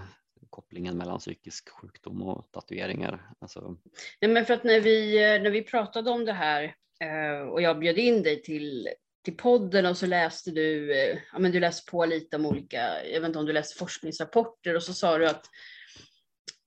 kopplingen 0.50 0.96
mellan 0.98 1.18
psykisk 1.18 1.68
sjukdom 1.68 2.22
och 2.22 2.50
tatueringar? 2.52 3.30
Alltså, 3.38 3.76
Nej, 4.20 4.30
men 4.30 4.44
för 4.46 4.54
att 4.54 4.64
när 4.64 4.80
vi, 4.80 5.16
eh, 5.34 5.42
när 5.42 5.50
vi 5.50 5.62
pratade 5.62 6.10
om 6.10 6.24
det 6.24 6.32
här 6.32 6.76
eh, 7.00 7.48
och 7.48 7.62
jag 7.62 7.78
bjöd 7.78 7.98
in 7.98 8.22
dig 8.22 8.42
till, 8.42 8.88
till 9.24 9.36
podden 9.36 9.86
och 9.86 9.96
så 9.96 10.06
läste 10.06 10.50
du, 10.50 10.92
eh, 10.92 11.18
ja 11.32 11.38
men 11.38 11.52
du 11.52 11.60
läste 11.60 11.90
på 11.90 12.04
lite 12.04 12.36
om 12.36 12.46
olika, 12.46 13.06
jag 13.06 13.20
vet 13.20 13.28
inte 13.28 13.38
om 13.38 13.46
du 13.46 13.52
läste 13.52 13.78
forskningsrapporter 13.78 14.76
och 14.76 14.82
så 14.82 14.92
sa 14.92 15.18
du 15.18 15.26
att 15.26 15.46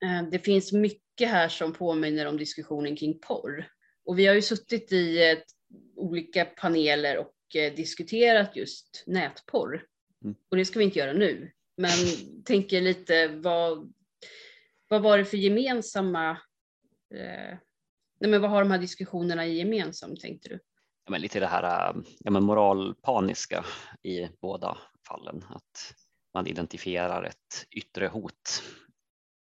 eh, 0.04 0.30
det 0.32 0.40
finns 0.40 0.72
mycket 0.72 1.30
här 1.30 1.50
som 1.50 1.74
påminner 1.74 2.26
om 2.26 2.38
diskussionen 2.38 2.96
kring 2.96 3.20
porr. 3.20 3.70
Och 4.06 4.20
vi 4.20 4.26
har 4.26 4.36
ju 4.36 4.42
suttit 4.42 4.92
i 4.92 5.32
eh, 5.32 5.38
olika 5.96 6.46
paneler 6.46 7.18
och 7.18 7.56
eh, 7.56 7.74
diskuterat 7.74 8.56
just 8.56 9.04
nätporr. 9.08 9.86
Mm. 10.24 10.36
Och 10.50 10.58
det 10.58 10.66
ska 10.66 10.80
vi 10.80 10.86
inte 10.86 11.00
göra 11.00 11.14
nu. 11.14 11.52
Men 11.78 11.98
tänker 12.46 12.82
lite 12.82 13.28
vad, 13.28 13.94
vad 14.88 15.02
var 15.02 15.18
det 15.18 15.26
för 15.26 15.38
gemensamma 15.38 16.30
eh, 17.14 17.58
nej 18.20 18.30
men 18.30 18.42
vad 18.42 18.50
har 18.50 18.62
de 18.62 18.72
här 18.72 18.80
diskussionerna 18.80 19.48
gemensamt 19.48 20.22
tänkte 20.22 20.50
du? 20.50 20.60
Ja, 21.08 21.12
men 21.12 21.22
lite 21.22 21.40
det 21.40 21.48
här 21.48 21.90
äh, 21.90 22.02
ja, 22.20 22.32
men 22.32 22.44
moralpaniska 22.44 23.66
i 24.04 24.28
båda 24.42 24.78
fallen. 25.08 25.46
Att 25.50 25.94
man 26.34 26.48
identifierar 26.48 27.24
ett 27.24 27.68
yttre 27.72 28.08
hot 28.08 28.64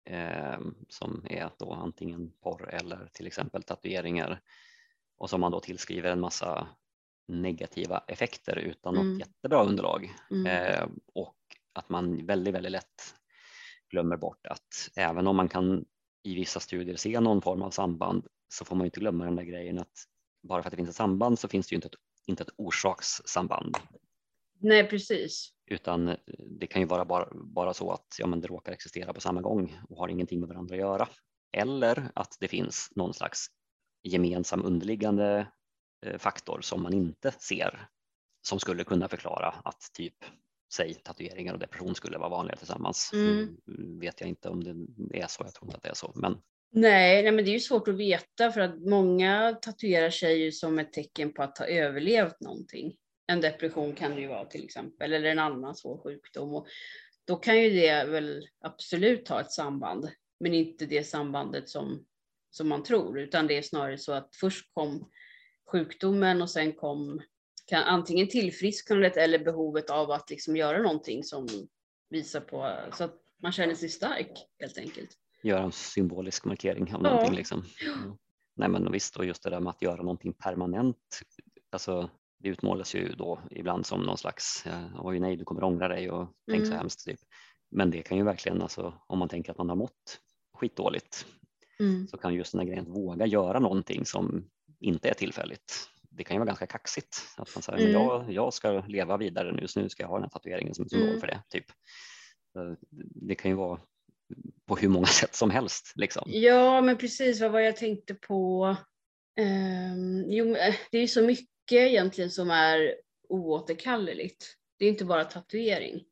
eh, 0.09 0.59
som 0.89 1.25
är 1.29 1.49
då 1.59 1.73
antingen 1.73 2.31
porr 2.43 2.69
eller 2.73 3.09
till 3.13 3.27
exempel 3.27 3.63
tatueringar 3.63 4.41
och 5.17 5.29
som 5.29 5.41
man 5.41 5.51
då 5.51 5.59
tillskriver 5.59 6.11
en 6.11 6.19
massa 6.19 6.67
negativa 7.27 8.03
effekter 8.07 8.55
utan 8.55 8.95
Mm. 8.95 9.11
något 9.11 9.19
jättebra 9.19 9.63
underlag. 9.63 10.13
Mm. 10.31 10.45
Eh, 10.45 10.87
och 11.13 11.37
att 11.73 11.89
man 11.89 12.25
väldigt, 12.25 12.53
väldigt 12.53 12.71
lätt 12.71 13.15
glömmer 13.89 14.17
bort 14.17 14.47
att 14.47 14.89
även 14.95 15.27
om 15.27 15.35
man 15.35 15.49
kan 15.49 15.85
i 16.23 16.35
vissa 16.35 16.59
studier 16.59 16.95
se 16.95 17.19
någon 17.19 17.41
form 17.41 17.61
av 17.61 17.71
samband 17.71 18.27
så 18.47 18.65
får 18.65 18.75
man 18.75 18.85
inte 18.85 18.99
glömma 18.99 19.25
den 19.25 19.35
där 19.35 19.43
grejen 19.43 19.79
att 19.79 20.05
bara 20.41 20.61
för 20.63 20.67
att 20.67 20.71
det 20.71 20.77
finns 20.77 20.89
ett 20.89 20.95
samband 20.95 21.39
så 21.39 21.47
finns 21.47 21.67
det 21.67 21.73
ju 21.73 21.75
inte 21.75 21.87
ett, 21.87 21.95
inte 22.27 22.43
ett 22.43 22.53
orsakssamband 22.57 23.77
Nej 24.61 24.89
precis. 24.89 25.49
utan 25.65 26.07
eh, 26.07 26.15
det 26.59 26.67
kan 26.67 26.81
ju 26.81 26.87
vara 26.87 27.05
bara, 27.05 27.27
bara 27.33 27.73
så 27.73 27.91
att 27.91 28.15
ja, 28.19 28.27
men 28.27 28.41
det 28.41 28.47
råkar 28.47 28.71
existera 28.71 29.13
på 29.13 29.21
samma 29.21 29.41
gång 29.41 29.79
och 29.89 29.97
har 29.97 30.07
ingenting 30.07 30.39
med 30.39 30.49
varandra 30.49 30.75
att 30.75 30.81
göra. 30.81 31.07
Eller 31.51 32.11
att 32.15 32.37
det 32.39 32.47
finns 32.47 32.89
någon 32.95 33.13
slags 33.13 33.47
gemensam 34.03 34.65
underliggande 34.65 35.47
eh, 36.05 36.17
faktor 36.17 36.61
som 36.61 36.83
man 36.83 36.93
inte 36.93 37.31
ser 37.31 37.87
som 38.41 38.59
skulle 38.59 38.83
kunna 38.83 39.07
förklara 39.07 39.49
att 39.63 39.81
typ 39.93 40.15
säg 40.73 40.93
tatueringar 40.93 41.53
och 41.53 41.59
depression 41.59 41.95
skulle 41.95 42.17
vara 42.17 42.29
vanliga 42.29 42.55
tillsammans. 42.55 43.11
Mm. 43.13 43.57
Vet 43.99 44.21
jag 44.21 44.29
inte 44.29 44.49
om 44.49 44.63
det 44.63 45.19
är 45.19 45.27
så, 45.27 45.43
jag 45.43 45.53
tror 45.53 45.67
inte 45.67 45.77
att 45.77 45.83
det 45.83 45.89
är 45.89 45.93
så. 45.93 46.11
Men 46.15 46.41
Nej, 46.71 47.23
nej 47.23 47.31
men 47.31 47.45
det 47.45 47.51
är 47.51 47.53
ju 47.53 47.59
svårt 47.59 47.87
att 47.87 47.97
veta 47.97 48.51
för 48.51 48.61
att 48.61 48.79
många 48.79 49.57
tatuerar 49.61 50.09
sig 50.09 50.43
ju 50.43 50.51
som 50.51 50.79
ett 50.79 50.93
tecken 50.93 51.33
på 51.33 51.43
att 51.43 51.57
ha 51.57 51.65
överlevt 51.65 52.39
någonting. 52.39 52.95
En 53.27 53.41
depression 53.41 53.95
kan 53.95 54.15
det 54.15 54.21
ju 54.21 54.27
vara 54.27 54.45
till 54.45 54.63
exempel 54.63 55.13
eller 55.13 55.29
en 55.29 55.39
annan 55.39 55.75
svår 55.75 55.97
sjukdom. 56.03 56.55
Och 56.55 56.67
då 57.27 57.35
kan 57.35 57.61
ju 57.61 57.69
det 57.69 58.05
väl 58.05 58.47
absolut 58.61 59.27
ha 59.27 59.41
ett 59.41 59.51
samband, 59.51 60.09
men 60.39 60.53
inte 60.53 60.85
det 60.85 61.03
sambandet 61.03 61.69
som, 61.69 62.05
som 62.49 62.69
man 62.69 62.83
tror, 62.83 63.19
utan 63.19 63.47
det 63.47 63.57
är 63.57 63.61
snarare 63.61 63.97
så 63.97 64.11
att 64.13 64.35
först 64.35 64.73
kom 64.73 65.11
sjukdomen 65.71 66.41
och 66.41 66.49
sen 66.49 66.73
kom 66.73 67.21
kan, 67.65 67.83
antingen 67.83 68.27
tillfrisknandet 68.27 69.17
eller 69.17 69.39
behovet 69.39 69.89
av 69.89 70.11
att 70.11 70.29
liksom 70.29 70.57
göra 70.57 70.81
någonting 70.81 71.23
som 71.23 71.47
visar 72.09 72.41
på 72.41 72.75
så 72.97 73.03
att 73.03 73.15
man 73.41 73.51
känner 73.51 73.75
sig 73.75 73.89
stark 73.89 74.31
helt 74.59 74.77
enkelt 74.77 75.09
göra 75.43 75.63
en 75.63 75.71
symbolisk 75.71 76.45
markering 76.45 76.83
av 76.83 77.01
Ja. 77.03 77.09
någonting. 77.09 77.35
Liksom. 77.35 77.63
Mm. 77.85 78.17
Nej 78.55 78.69
men 78.69 78.91
visst, 78.91 79.15
och 79.17 79.25
just 79.25 79.43
det 79.43 79.49
där 79.49 79.59
med 79.59 79.69
att 79.71 79.81
göra 79.81 80.01
någonting 80.01 80.33
permanent. 80.33 81.21
Alltså, 81.71 82.09
det 82.39 82.49
utmålas 82.49 82.95
ju 82.95 83.13
då 83.15 83.39
ibland 83.51 83.85
som 83.85 84.01
någon 84.01 84.17
slags, 84.17 84.65
eh, 84.65 84.85
oj 85.05 85.19
nej 85.19 85.35
du 85.35 85.45
kommer 85.45 85.63
ångra 85.63 85.87
dig 85.87 86.11
och 86.11 86.27
tänk 86.51 86.61
så 86.65 86.67
Mm. 86.71 86.77
hemskt. 86.79 87.05
Typ. 87.05 87.19
Men 87.71 87.91
det 87.91 88.01
kan 88.01 88.17
ju 88.17 88.23
verkligen, 88.23 88.61
alltså, 88.61 88.93
om 89.07 89.19
man 89.19 89.29
tänker 89.29 89.51
att 89.51 89.57
man 89.57 89.69
har 89.69 89.75
mått 89.75 90.19
skitdåligt, 90.53 91.25
Mm. 91.79 92.07
så 92.07 92.17
kan 92.17 92.33
just 92.33 92.51
den 92.51 92.59
här 92.59 92.67
grejen 92.67 92.83
att 92.87 92.95
våga 92.97 93.25
göra 93.25 93.59
någonting 93.59 94.05
som 94.05 94.49
inte 94.79 95.09
är 95.09 95.13
tillfälligt. 95.13 95.89
Det 96.11 96.23
kan 96.23 96.35
ju 96.35 96.39
vara 96.39 96.47
ganska 96.47 96.67
kaxigt. 96.67 97.17
Att 97.37 97.55
man 97.55 97.61
säger, 97.61 97.77
men 97.79 97.95
Mm. 97.95 98.01
jag, 98.07 98.31
jag 98.31 98.53
ska 98.53 98.83
leva 98.87 99.17
vidare 99.17 99.51
nu, 99.51 99.67
så 99.67 99.79
nu 99.81 99.89
ska 99.89 100.03
jag 100.03 100.07
ha 100.07 100.15
den 100.15 100.23
här 100.23 100.29
tatueringen 100.29 100.75
som 100.75 100.89
symbol 100.89 101.07
Mm. 101.09 101.19
för 101.19 101.27
det. 101.27 101.41
Typ. 101.49 101.65
Det 103.27 103.35
kan 103.35 103.51
ju 103.51 103.57
vara 103.57 103.79
på 104.67 104.75
hur 104.75 104.89
många 104.89 105.07
sätt 105.21 105.35
som 105.35 105.49
helst. 105.49 105.93
Liksom. 105.95 106.23
Ja, 106.27 106.81
men 106.81 106.97
precis 106.97 107.41
vad 107.41 107.51
var 107.51 107.59
jag 107.59 107.77
tänkte 107.77 108.13
på? 108.13 108.75
Um, 109.39 110.31
jo, 110.31 110.55
eh, 110.55 110.75
det 110.91 110.97
är 110.97 111.07
så 111.07 111.21
mycket 111.21 111.49
egentligen 111.71 112.31
som 112.31 112.51
är 112.51 112.95
oåterkalleligt. 113.29 114.45
Det 114.79 114.85
är 114.85 114.89
inte 114.89 115.05
bara 115.05 115.25
tatuering. 115.25 116.03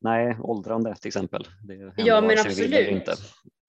Nej, 0.00 0.36
åldrande 0.42 0.96
till 0.96 1.08
exempel. 1.08 1.46
ja, 1.96 2.20
men 2.20 2.38
absolut. 2.38 2.88
Inte. 2.88 3.14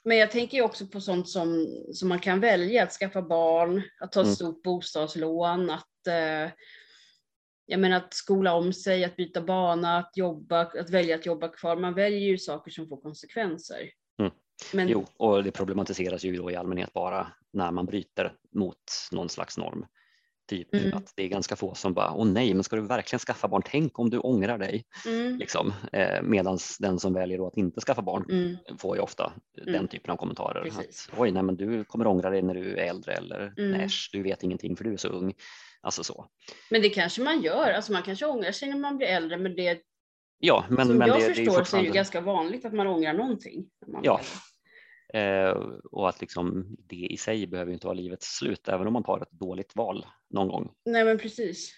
Men 0.03 0.17
jag 0.17 0.31
tänker 0.31 0.57
ju 0.57 0.63
också 0.63 0.88
på 0.88 1.01
sånt 1.01 1.29
som, 1.29 1.67
som 1.93 2.10
man 2.10 2.19
kan 2.19 2.39
välja, 2.39 2.84
att 2.84 2.91
skaffa 2.91 3.21
barn, 3.21 3.81
att 3.99 4.12
ta 4.12 4.19
ett 4.19 4.25
mm. 4.25 4.36
stort 4.36 4.63
bostadslån, 4.63 5.69
att, 5.69 6.07
eh, 6.07 6.51
jag 7.71 7.79
menar, 7.79 7.97
att 7.97 8.13
skola 8.13 8.53
om 8.53 8.73
sig, 8.73 9.03
att 9.03 9.15
byta 9.15 9.41
bana, 9.41 9.97
att 9.97 10.17
jobba, 10.17 10.62
att 10.62 10.89
välja 10.89 11.15
att 11.15 11.25
jobba 11.25 11.47
kvar. 11.47 11.75
Man 11.75 11.93
väljer 11.93 12.19
ju 12.19 12.38
saker 12.38 12.71
som 12.71 12.88
får 12.88 13.01
konsekvenser. 13.01 13.89
Mm. 14.19 14.31
Men... 14.73 14.89
Jo, 14.89 15.05
och 15.17 15.43
det 15.43 15.51
problematiseras 15.51 16.23
ju 16.23 16.36
då 16.36 16.51
i 16.51 16.55
allmänhet 16.55 16.93
bara 16.93 17.27
när 17.53 17.71
man 17.71 17.86
bryter 17.86 18.34
mot 18.55 18.77
någon 19.12 19.29
slags 19.29 19.57
norm. 19.57 19.86
Typ 20.49 20.73
mm. 20.73 20.97
att 20.97 21.13
det 21.15 21.23
är 21.23 21.27
ganska 21.27 21.55
få 21.55 21.75
som 21.75 21.93
bara, 21.93 22.13
åh 22.13 22.27
nej, 22.27 22.53
men 22.53 22.63
ska 22.63 22.75
du 22.75 22.81
verkligen 22.81 23.19
skaffa 23.19 23.47
barn? 23.47 23.62
Tänk 23.65 23.99
om 23.99 24.10
du 24.10 24.17
ångrar 24.17 24.57
dig. 24.57 24.86
Mm. 25.05 25.38
Liksom. 25.38 25.73
Eh, 25.91 26.21
Medan 26.23 26.57
den 26.79 26.99
som 26.99 27.13
väljer 27.13 27.47
att 27.47 27.57
inte 27.57 27.81
skaffa 27.81 28.01
barn 28.01 28.25
mm. 28.29 28.57
får 28.77 28.95
ju 28.95 29.01
ofta 29.01 29.34
mm. 29.62 29.73
den 29.73 29.88
typen 29.88 30.12
av 30.12 30.17
kommentarer. 30.17 30.67
Att, 30.67 31.10
Oj, 31.17 31.31
nej 31.31 31.43
men 31.43 31.55
du 31.55 31.84
kommer 31.84 32.07
ångra 32.07 32.29
dig 32.29 32.41
när 32.41 32.53
du 32.53 32.77
är 32.77 32.89
äldre 32.89 33.13
eller 33.13 33.53
mm. 33.57 33.71
näsch, 33.71 34.10
du 34.13 34.23
vet 34.23 34.43
ingenting 34.43 34.75
för 34.75 34.84
du 34.84 34.93
är 34.93 34.97
så 34.97 35.07
ung. 35.07 35.34
Alltså 35.82 36.04
så. 36.04 36.28
Men 36.70 36.82
det 36.82 36.89
kanske 36.89 37.22
man 37.22 37.41
gör, 37.41 37.72
alltså 37.72 37.91
man 37.91 38.04
kanske 38.04 38.26
ångrar 38.26 38.52
sig 38.52 38.70
när 38.70 38.78
man 38.78 38.98
blir 38.98 39.08
äldre, 39.08 39.38
men 39.38 39.56
det 39.56 39.82
Ja, 40.44 40.65
men, 40.70 40.88
som 40.88 40.98
men 40.98 41.08
jag 41.08 41.20
det, 41.20 41.26
förstår 41.26 41.36
det 41.36 41.41
är 41.41 41.46
fortfarande... 41.46 41.65
så 41.65 41.78
är 41.78 41.84
det 41.84 41.98
ganska 41.98 42.22
vanligt 42.22 42.65
att 42.65 42.74
man 42.74 42.88
ångrar 42.88 43.13
någonting. 43.13 43.70
Man 43.88 44.02
ja, 44.04 44.22
Eh, 45.13 45.52
och 45.91 46.10
att 46.10 46.22
liksom 46.22 46.76
det 46.80 46.96
i 46.96 47.17
sig 47.17 47.48
behöver 47.48 47.72
inte 47.72 47.88
vara 47.88 47.94
livets 47.94 48.38
slut, 48.38 48.67
även 48.67 48.88
om 48.88 48.94
man 48.94 49.04
tar 49.04 49.22
ett 49.22 49.32
dåligt 49.32 49.76
val 49.76 50.06
någon 50.30 50.48
gång. 50.48 50.72
Nej 50.86 51.06
men 51.06 51.17
precis. 51.17 51.74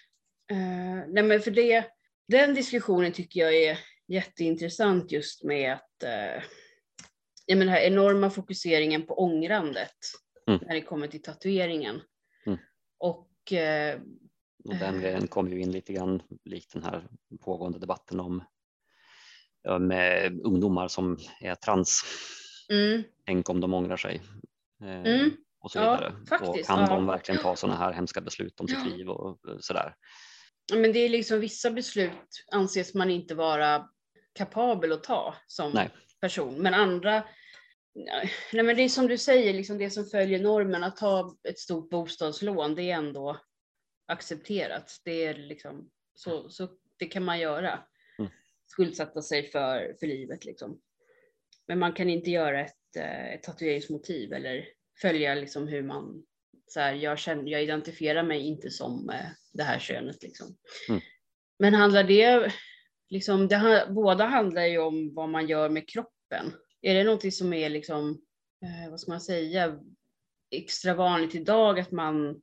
Eh, 0.50 1.08
nej 1.08 1.22
men 1.22 1.40
för 1.40 1.50
det, 1.50 1.84
den 2.28 2.54
diskussionen 2.54 3.12
tycker 3.12 3.40
jag 3.40 3.54
är 3.54 3.78
jätteintressant 4.08 5.12
just 5.12 5.44
med 5.44 5.72
att 5.72 6.02
eh, 6.02 6.42
jag 7.46 7.58
menar, 7.58 7.72
den 7.72 7.82
här 7.82 7.86
enorma 7.86 8.30
fokuseringen 8.30 9.06
på 9.06 9.14
ångrandet 9.14 9.96
mm. 10.48 10.60
när 10.66 10.74
det 10.74 10.82
kommer 10.82 11.06
till 11.06 11.22
tatueringen. 11.22 12.00
Mm. 12.46 12.58
Och, 12.98 13.30
eh, 13.52 14.00
och 14.64 14.74
den 14.74 15.00
grejen 15.00 15.26
kom 15.26 15.48
ju 15.48 15.60
in 15.60 15.70
lite 15.70 15.92
grann 15.92 16.22
likt 16.44 16.72
den 16.72 16.82
här 16.82 17.08
pågående 17.40 17.78
debatten 17.78 18.20
om 18.20 18.44
med 19.80 20.40
ungdomar 20.40 20.88
som 20.88 21.18
är 21.40 21.54
trans 21.54 22.04
Mm. 22.68 23.02
Tänk 23.26 23.48
om 23.48 23.60
de 23.60 23.74
ångrar 23.74 23.96
sig. 23.96 24.22
Eh, 24.82 25.12
mm. 25.14 25.30
Och 25.60 25.70
så 25.70 25.78
vidare. 25.78 26.14
Ja, 26.30 26.48
och 26.48 26.64
kan 26.64 26.80
ja. 26.80 26.86
de 26.86 27.06
verkligen 27.06 27.40
ta 27.40 27.56
sådana 27.56 27.78
här 27.78 27.92
hemska 27.92 28.20
beslut 28.20 28.60
om 28.60 28.68
sitt 28.68 28.78
ja. 28.84 28.96
liv 28.96 29.08
och 29.08 29.38
sådär. 29.60 29.94
Men 30.72 30.92
det 30.92 30.98
är 30.98 31.08
liksom 31.08 31.40
vissa 31.40 31.70
beslut 31.70 32.44
anses 32.52 32.94
man 32.94 33.10
inte 33.10 33.34
vara 33.34 33.88
kapabel 34.32 34.92
att 34.92 35.02
ta 35.02 35.34
som 35.46 35.72
nej. 35.72 35.90
person. 36.20 36.54
Men 36.54 36.74
andra, 36.74 37.24
nej 38.52 38.64
men 38.64 38.76
det 38.76 38.82
är 38.82 38.88
som 38.88 39.08
du 39.08 39.18
säger, 39.18 39.52
liksom 39.52 39.78
det 39.78 39.90
som 39.90 40.04
följer 40.04 40.42
normen, 40.42 40.84
att 40.84 40.96
ta 40.96 41.36
ett 41.48 41.58
stort 41.58 41.90
bostadslån, 41.90 42.74
det 42.74 42.82
är 42.82 42.94
ändå 42.94 43.40
accepterat. 44.06 45.00
Det 45.04 45.24
är 45.24 45.34
liksom, 45.34 45.90
så, 46.14 46.50
så 46.50 46.68
det 46.96 47.06
kan 47.06 47.24
man 47.24 47.40
göra. 47.40 47.84
Mm. 48.18 48.30
Skuldsätta 48.66 49.22
sig 49.22 49.50
för, 49.50 49.96
för 50.00 50.06
livet 50.06 50.44
liksom. 50.44 50.80
Men 51.66 51.78
man 51.78 51.92
kan 51.92 52.10
inte 52.10 52.30
göra 52.30 52.60
ett, 52.60 52.96
eh, 52.96 53.34
ett 53.34 53.42
tatueringsmotiv 53.42 54.32
eller 54.32 54.68
följa 55.00 55.34
liksom 55.34 55.68
hur 55.68 55.82
man 55.82 56.26
så 56.66 56.80
här, 56.80 56.92
jag, 56.92 57.18
känner, 57.18 57.50
jag 57.50 57.62
identifierar 57.62 58.22
mig 58.22 58.40
inte 58.40 58.70
som 58.70 59.10
eh, 59.10 59.26
det 59.52 59.62
här 59.62 59.78
könet. 59.78 60.22
Liksom. 60.22 60.56
Mm. 60.88 61.00
Men 61.58 61.74
handlar 61.74 62.04
det, 62.04 62.52
liksom, 63.08 63.48
det, 63.48 63.86
båda 63.90 64.24
handlar 64.24 64.64
ju 64.64 64.78
om 64.78 65.14
vad 65.14 65.28
man 65.28 65.46
gör 65.46 65.68
med 65.68 65.88
kroppen. 65.88 66.52
Är 66.84 66.94
det 66.94 67.04
någonting 67.04 67.32
som 67.32 67.52
är 67.52 67.70
liksom, 67.70 68.20
eh, 68.62 68.90
vad 68.90 69.00
ska 69.00 69.10
man 69.10 69.20
säga, 69.20 69.80
extra 70.50 70.94
vanligt 70.94 71.34
idag 71.34 71.80
att 71.80 71.90
man 71.90 72.42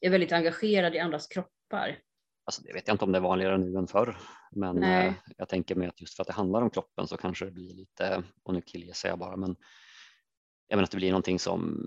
är 0.00 0.10
väldigt 0.10 0.32
engagerad 0.32 0.94
i 0.94 0.98
andras 0.98 1.26
kroppar? 1.26 1.98
Alltså 2.44 2.62
det 2.62 2.72
vet 2.72 2.88
jag 2.88 2.94
inte 2.94 3.04
om 3.04 3.12
det 3.12 3.18
är 3.18 3.22
vanligare 3.22 3.58
nu 3.58 3.78
än 3.78 3.86
förr, 3.86 4.18
men 4.50 4.82
eh, 4.82 5.14
jag 5.36 5.48
tänker 5.48 5.74
mig 5.74 5.88
att 5.88 6.00
just 6.00 6.16
för 6.16 6.22
att 6.22 6.26
det 6.26 6.32
handlar 6.32 6.62
om 6.62 6.70
kroppen 6.70 7.06
så 7.06 7.16
kanske 7.16 7.44
det 7.44 7.50
blir 7.50 7.74
lite, 7.74 8.22
och 8.42 8.54
nu 8.54 8.60
killgissar 8.60 9.08
jag 9.08 9.18
bara, 9.18 9.36
men 9.36 9.56
jag 10.68 10.76
menar 10.76 10.84
att 10.84 10.90
det 10.90 10.96
blir 10.96 11.10
någonting 11.10 11.38
som 11.38 11.86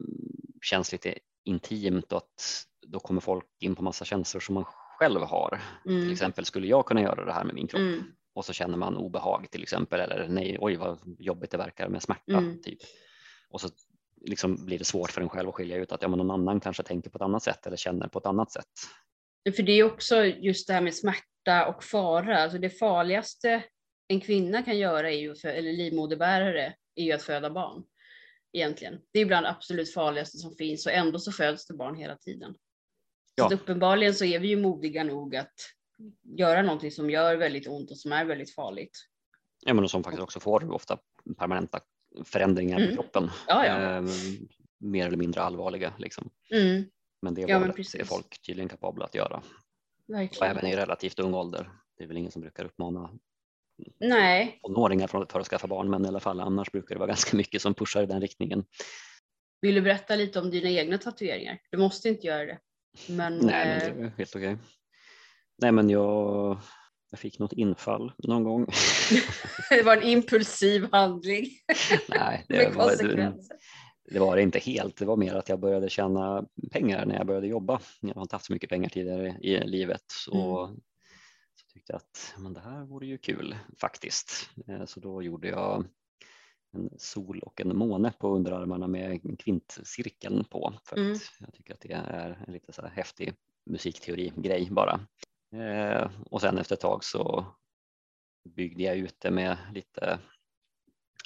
känns 0.61 0.91
lite 0.91 1.19
intimt 1.43 2.11
och 2.11 2.17
att 2.17 2.65
då 2.87 2.99
kommer 2.99 3.21
folk 3.21 3.45
in 3.59 3.75
på 3.75 3.83
massa 3.83 4.05
känslor 4.05 4.41
som 4.41 4.55
man 4.55 4.65
själv 4.99 5.21
har. 5.21 5.61
Mm. 5.85 6.01
Till 6.01 6.11
exempel 6.11 6.45
skulle 6.45 6.67
jag 6.67 6.85
kunna 6.85 7.01
göra 7.01 7.25
det 7.25 7.33
här 7.33 7.43
med 7.43 7.55
min 7.55 7.67
kropp 7.67 7.79
mm. 7.79 8.03
Och 8.33 8.45
så 8.45 8.53
känner 8.53 8.77
man 8.77 8.97
obehag 8.97 9.47
till 9.51 9.63
exempel 9.63 9.99
eller 9.99 10.27
nej, 10.27 10.57
oj 10.59 10.75
vad 10.75 10.99
jobbigt 11.19 11.51
det 11.51 11.57
verkar 11.57 11.89
med 11.89 12.03
smärta 12.03 12.37
mm. 12.37 12.61
typ. 12.61 12.79
Och 13.49 13.61
så 13.61 13.69
liksom 14.21 14.65
blir 14.65 14.79
det 14.79 14.85
svårt 14.85 15.11
för 15.11 15.21
en 15.21 15.29
själv 15.29 15.49
att 15.49 15.55
skilja 15.55 15.77
ut 15.77 15.91
att 15.91 16.01
ja, 16.01 16.07
men 16.07 16.17
någon 16.17 16.31
annan 16.31 16.59
kanske 16.59 16.83
tänker 16.83 17.09
på 17.09 17.17
ett 17.17 17.21
annat 17.21 17.43
sätt 17.43 17.67
eller 17.67 17.77
känner 17.77 18.07
på 18.07 18.19
ett 18.19 18.25
annat 18.25 18.51
sätt. 18.51 18.65
För 19.55 19.63
det 19.63 19.71
är 19.71 19.83
också 19.83 20.25
just 20.25 20.67
det 20.67 20.73
här 20.73 20.81
med 20.81 20.95
smärta 20.95 21.67
och 21.67 21.83
fara. 21.83 22.37
Alltså 22.37 22.57
det 22.57 22.69
farligaste 22.69 23.63
en 24.07 24.19
kvinna 24.21 24.63
kan 24.63 24.77
göra, 24.77 25.11
är 25.11 25.17
ju, 25.17 25.35
eller 25.43 25.73
livmoderbärare, 25.73 26.75
är 26.95 27.03
ju 27.03 27.11
att 27.11 27.23
föda 27.23 27.49
barn. 27.49 27.83
Egentligen. 28.53 28.99
Det 29.13 29.19
är 29.19 29.25
bland 29.25 29.45
det 29.45 29.49
absolut 29.49 29.93
farligaste 29.93 30.37
som 30.37 30.55
finns 30.55 30.85
och 30.85 30.91
ändå 30.91 31.19
så 31.19 31.31
föds 31.31 31.67
det 31.67 31.73
barn 31.73 31.95
hela 31.95 32.15
tiden. 32.17 32.55
Ja. 33.35 33.49
Så 33.49 33.55
uppenbarligen 33.55 34.13
så 34.13 34.25
är 34.25 34.39
vi 34.39 34.47
ju 34.47 34.61
modiga 34.61 35.03
nog 35.03 35.35
att 35.35 35.53
göra 36.23 36.61
någonting 36.61 36.91
som 36.91 37.09
gör 37.09 37.35
väldigt 37.35 37.67
ont 37.67 37.91
och 37.91 37.97
som 37.97 38.11
är 38.11 38.25
väldigt 38.25 38.55
farligt. 38.55 38.97
Ja, 39.65 39.73
men 39.73 39.83
och 39.83 39.91
som 39.91 40.03
faktiskt 40.03 40.23
också 40.23 40.39
får 40.39 40.71
ofta 40.71 40.97
permanenta 41.37 41.79
förändringar 42.25 42.79
mm. 42.79 42.89
på 42.89 43.01
kroppen. 43.01 43.29
Ja, 43.47 43.65
ja. 43.65 43.97
Eh, 43.97 44.03
mer 44.77 45.07
eller 45.07 45.17
mindre 45.17 45.41
allvarliga. 45.41 45.93
Liksom. 45.97 46.29
Mm. 46.51 46.83
Men 47.21 47.33
det 47.33 47.41
ja, 47.41 47.65
är 47.65 48.03
folk 48.03 48.41
tydligen 48.41 48.69
kapabla 48.69 49.05
att 49.05 49.15
göra. 49.15 49.43
Verkligen. 50.07 50.51
Och 50.51 50.57
även 50.57 50.71
i 50.71 50.75
relativt 50.75 51.19
ung 51.19 51.33
ålder. 51.33 51.69
Det 51.97 52.03
är 52.03 52.07
väl 52.07 52.17
ingen 52.17 52.31
som 52.31 52.41
brukar 52.41 52.65
uppmana 52.65 53.19
Nej. 53.99 54.59
tonåringar 54.63 55.07
från 55.07 55.21
att 55.21 55.47
skaffa 55.47 55.67
barn, 55.67 55.89
men 55.89 56.05
i 56.05 56.07
alla 56.07 56.19
fall 56.19 56.39
annars 56.39 56.71
brukar 56.71 56.95
det 56.95 56.99
vara 56.99 57.07
ganska 57.07 57.37
mycket 57.37 57.61
som 57.61 57.73
pushar 57.73 58.03
i 58.03 58.05
den 58.05 58.21
riktningen. 58.21 58.65
Vill 59.61 59.75
du 59.75 59.81
berätta 59.81 60.15
lite 60.15 60.39
om 60.39 60.49
dina 60.49 60.69
egna 60.69 60.97
tatueringar? 60.97 61.61
Du 61.69 61.77
måste 61.77 62.09
inte 62.09 62.27
göra 62.27 62.45
det. 62.45 62.59
Men, 63.07 63.37
Nej, 63.37 63.89
men 63.89 63.97
det 63.97 64.03
är 64.03 64.05
eh, 64.05 64.11
helt 64.17 64.35
okej. 64.35 64.57
Nej, 65.61 65.71
men 65.71 65.89
jag, 65.89 66.57
jag 67.09 67.19
fick 67.19 67.39
något 67.39 67.53
infall 67.53 68.11
någon 68.17 68.43
gång. 68.43 68.65
det 69.69 69.83
var 69.83 69.97
en 69.97 70.03
impulsiv 70.03 70.87
handling. 70.91 71.45
Nej, 72.09 72.45
det 72.47 72.75
var, 72.75 72.91
det 74.11 74.19
var 74.19 74.35
det 74.35 74.41
inte 74.41 74.59
helt. 74.59 74.97
Det 74.97 75.05
var 75.05 75.17
mer 75.17 75.35
att 75.35 75.49
jag 75.49 75.59
började 75.59 75.89
tjäna 75.89 76.45
pengar 76.71 77.05
när 77.05 77.15
jag 77.15 77.27
började 77.27 77.47
jobba. 77.47 77.79
Jag 78.01 78.15
har 78.15 78.21
inte 78.21 78.35
haft 78.35 78.45
så 78.45 78.53
mycket 78.53 78.69
pengar 78.69 78.89
tidigare 78.89 79.37
i 79.41 79.67
livet. 79.67 80.03
Så, 80.07 80.65
mm. 80.65 80.79
så 81.55 81.73
tyckte 81.73 81.93
jag 81.93 81.97
att 81.97 82.33
men 82.37 82.53
det 82.53 82.59
här 82.59 82.85
vore 82.85 83.07
ju 83.07 83.17
kul 83.17 83.55
faktiskt. 83.81 84.49
Eh, 84.67 84.85
så 84.85 84.99
då 84.99 85.23
gjorde 85.23 85.47
jag 85.47 85.85
en 86.71 86.89
sol 86.97 87.39
och 87.39 87.61
en 87.61 87.77
måne 87.77 88.13
på 88.19 88.35
underarmarna 88.35 88.87
med 88.87 89.39
kvintcirkeln 89.39 90.43
på. 90.43 90.73
För 90.83 90.97
mm. 90.97 91.13
att 91.13 91.21
jag 91.39 91.53
tycker 91.53 91.73
att 91.73 91.81
det 91.81 91.93
är 91.93 92.43
en 92.47 92.53
lite 92.53 92.71
så 92.71 92.81
här 92.81 92.89
häftig 92.89 93.33
musikteori-grej 93.65 94.67
bara. 94.71 94.99
Eh, 95.51 96.11
och 96.25 96.41
sen 96.41 96.57
efter 96.57 96.75
ett 96.75 96.81
tag 96.81 97.03
så 97.03 97.45
byggde 98.43 98.83
jag 98.83 98.97
ut 98.97 99.15
det 99.19 99.31
med 99.31 99.57
lite 99.73 100.19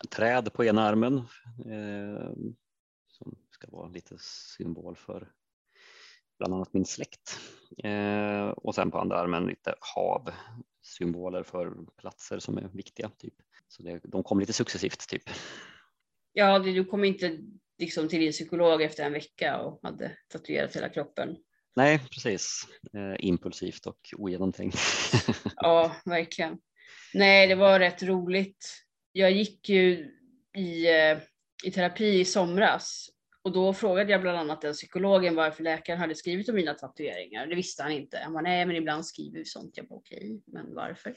träd 0.09 0.53
på 0.53 0.65
ena 0.65 0.81
armen 0.81 1.17
eh, 1.65 2.31
som 3.07 3.35
ska 3.49 3.67
vara 3.71 3.87
lite 3.87 4.15
symbol 4.57 4.95
för 4.95 5.31
bland 6.37 6.53
annat 6.53 6.73
min 6.73 6.85
släkt. 6.85 7.39
Eh, 7.83 8.47
och 8.47 8.75
sen 8.75 8.91
på 8.91 8.99
andra 8.99 9.17
armen 9.17 9.45
lite 9.45 9.75
hav, 9.95 10.31
symboler 10.81 11.43
för 11.43 11.77
platser 11.97 12.39
som 12.39 12.57
är 12.57 12.69
viktiga. 12.73 13.09
Typ. 13.09 13.33
Så 13.67 13.83
det, 13.83 13.99
de 14.03 14.23
kom 14.23 14.39
lite 14.39 14.53
successivt 14.53 15.09
typ. 15.09 15.23
Ja, 16.33 16.59
du 16.59 16.85
kom 16.85 17.03
inte 17.03 17.39
liksom 17.77 18.07
till 18.07 18.19
din 18.19 18.31
psykolog 18.31 18.81
efter 18.81 19.03
en 19.03 19.13
vecka 19.13 19.59
och 19.59 19.79
hade 19.83 20.17
tatuerat 20.27 20.75
hela 20.75 20.89
kroppen. 20.89 21.37
Nej, 21.75 21.99
precis. 22.11 22.67
Eh, 22.93 23.15
impulsivt 23.19 23.85
och 23.85 23.99
ogenomtänkt. 24.17 24.79
ja, 25.55 25.95
verkligen. 26.05 26.57
Nej, 27.13 27.47
det 27.47 27.55
var 27.55 27.79
rätt 27.79 28.03
roligt. 28.03 28.83
Jag 29.11 29.31
gick 29.31 29.69
ju 29.69 30.11
i, 30.57 30.89
eh, 30.89 31.17
i 31.63 31.71
terapi 31.71 32.19
i 32.19 32.25
somras 32.25 33.09
och 33.43 33.51
då 33.51 33.73
frågade 33.73 34.11
jag 34.11 34.21
bland 34.21 34.37
annat 34.37 34.61
den 34.61 34.73
psykologen 34.73 35.35
varför 35.35 35.63
läkaren 35.63 35.99
hade 35.99 36.15
skrivit 36.15 36.49
om 36.49 36.55
mina 36.55 36.73
tatueringar. 36.73 37.47
Det 37.47 37.55
visste 37.55 37.83
han 37.83 37.91
inte. 37.91 38.17
Han 38.17 38.33
bara, 38.33 38.41
nej 38.41 38.65
men 38.65 38.75
ibland 38.75 39.05
skriver 39.05 39.39
vi 39.39 39.45
sånt. 39.45 39.77
Jag 39.77 39.87
bara 39.87 39.95
okej, 39.95 40.17
okay, 40.17 40.39
men 40.45 40.75
varför? 40.75 41.15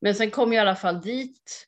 Men 0.00 0.14
sen 0.14 0.30
kom 0.30 0.52
jag 0.52 0.60
i 0.60 0.62
alla 0.62 0.76
fall 0.76 1.00
dit 1.00 1.66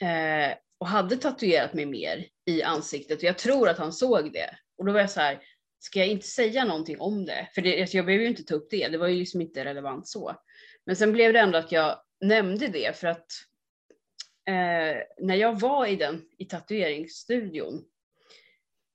eh, 0.00 0.56
och 0.78 0.88
hade 0.88 1.16
tatuerat 1.16 1.74
mig 1.74 1.86
mer 1.86 2.26
i 2.46 2.62
ansiktet. 2.62 3.18
Och 3.18 3.24
jag 3.24 3.38
tror 3.38 3.68
att 3.68 3.78
han 3.78 3.92
såg 3.92 4.32
det. 4.32 4.58
Och 4.78 4.84
då 4.84 4.92
var 4.92 5.00
jag 5.00 5.10
så 5.10 5.20
här, 5.20 5.42
ska 5.84 5.98
jag 5.98 6.08
inte 6.08 6.26
säga 6.26 6.64
någonting 6.64 7.00
om 7.00 7.24
det? 7.24 7.48
För 7.54 7.62
det, 7.62 7.80
alltså 7.80 7.96
jag 7.96 8.06
behöver 8.06 8.22
ju 8.22 8.30
inte 8.30 8.44
ta 8.44 8.54
upp 8.54 8.70
det, 8.70 8.88
det 8.88 8.98
var 8.98 9.08
ju 9.08 9.18
liksom 9.18 9.40
inte 9.40 9.64
relevant 9.64 10.08
så. 10.08 10.36
Men 10.86 10.96
sen 10.96 11.12
blev 11.12 11.32
det 11.32 11.38
ändå 11.38 11.58
att 11.58 11.72
jag 11.72 11.98
nämnde 12.20 12.68
det 12.68 12.96
för 12.96 13.06
att 13.06 13.26
eh, 14.48 15.02
när 15.18 15.34
jag 15.34 15.60
var 15.60 15.86
i 15.86 15.96
den 15.96 16.22
i 16.38 16.44
tatueringsstudion 16.44 17.84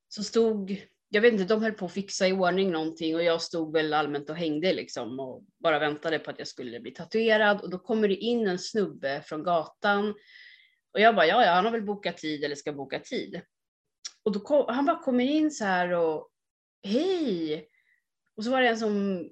så 0.10 0.24
stod, 0.24 0.86
jag 1.10 1.22
vet 1.22 1.34
inte, 1.34 1.46
de 1.46 1.64
höll 1.64 1.72
på 1.72 1.86
att 1.86 1.94
fixa 1.94 2.28
i 2.28 2.34
ordning 2.34 2.72
någonting 2.72 3.16
och 3.16 3.24
jag 3.24 3.42
stod 3.42 3.74
väl 3.74 3.94
allmänt 3.94 4.30
och 4.30 4.36
hängde 4.36 4.74
liksom 4.74 5.20
och 5.20 5.44
bara 5.60 5.80
väntade 5.80 6.20
på 6.20 6.32
att 6.32 6.40
jag 6.40 6.48
skulle 6.48 6.80
bli 6.80 6.92
tatuerad 6.92 7.62
och 7.62 7.70
då 7.70 7.80
kommer 7.80 8.08
det 8.08 8.16
in 8.16 8.48
en 8.48 8.60
snubbe 8.60 9.22
från 9.26 9.44
gatan 9.44 10.16
och 10.94 11.00
jag 11.00 11.16
bara, 11.16 11.26
ja, 11.26 11.46
ja, 11.46 11.52
han 11.52 11.66
har 11.66 11.72
väl 11.72 11.86
bokat 11.86 12.18
tid 12.18 12.44
eller 12.44 12.56
ska 12.56 12.74
boka 12.74 13.00
tid. 13.00 13.42
Och 14.24 14.32
då 14.32 14.40
kom, 14.40 14.66
han 14.68 14.86
bara 14.86 15.04
kommer 15.04 15.24
in 15.24 15.52
så 15.52 15.66
här 15.66 15.92
och 15.92 16.32
hej! 16.84 17.68
Och 18.38 18.44
så 18.44 18.52
var 18.52 18.62
det 18.62 18.68
en 18.68 18.78
som, 18.78 19.28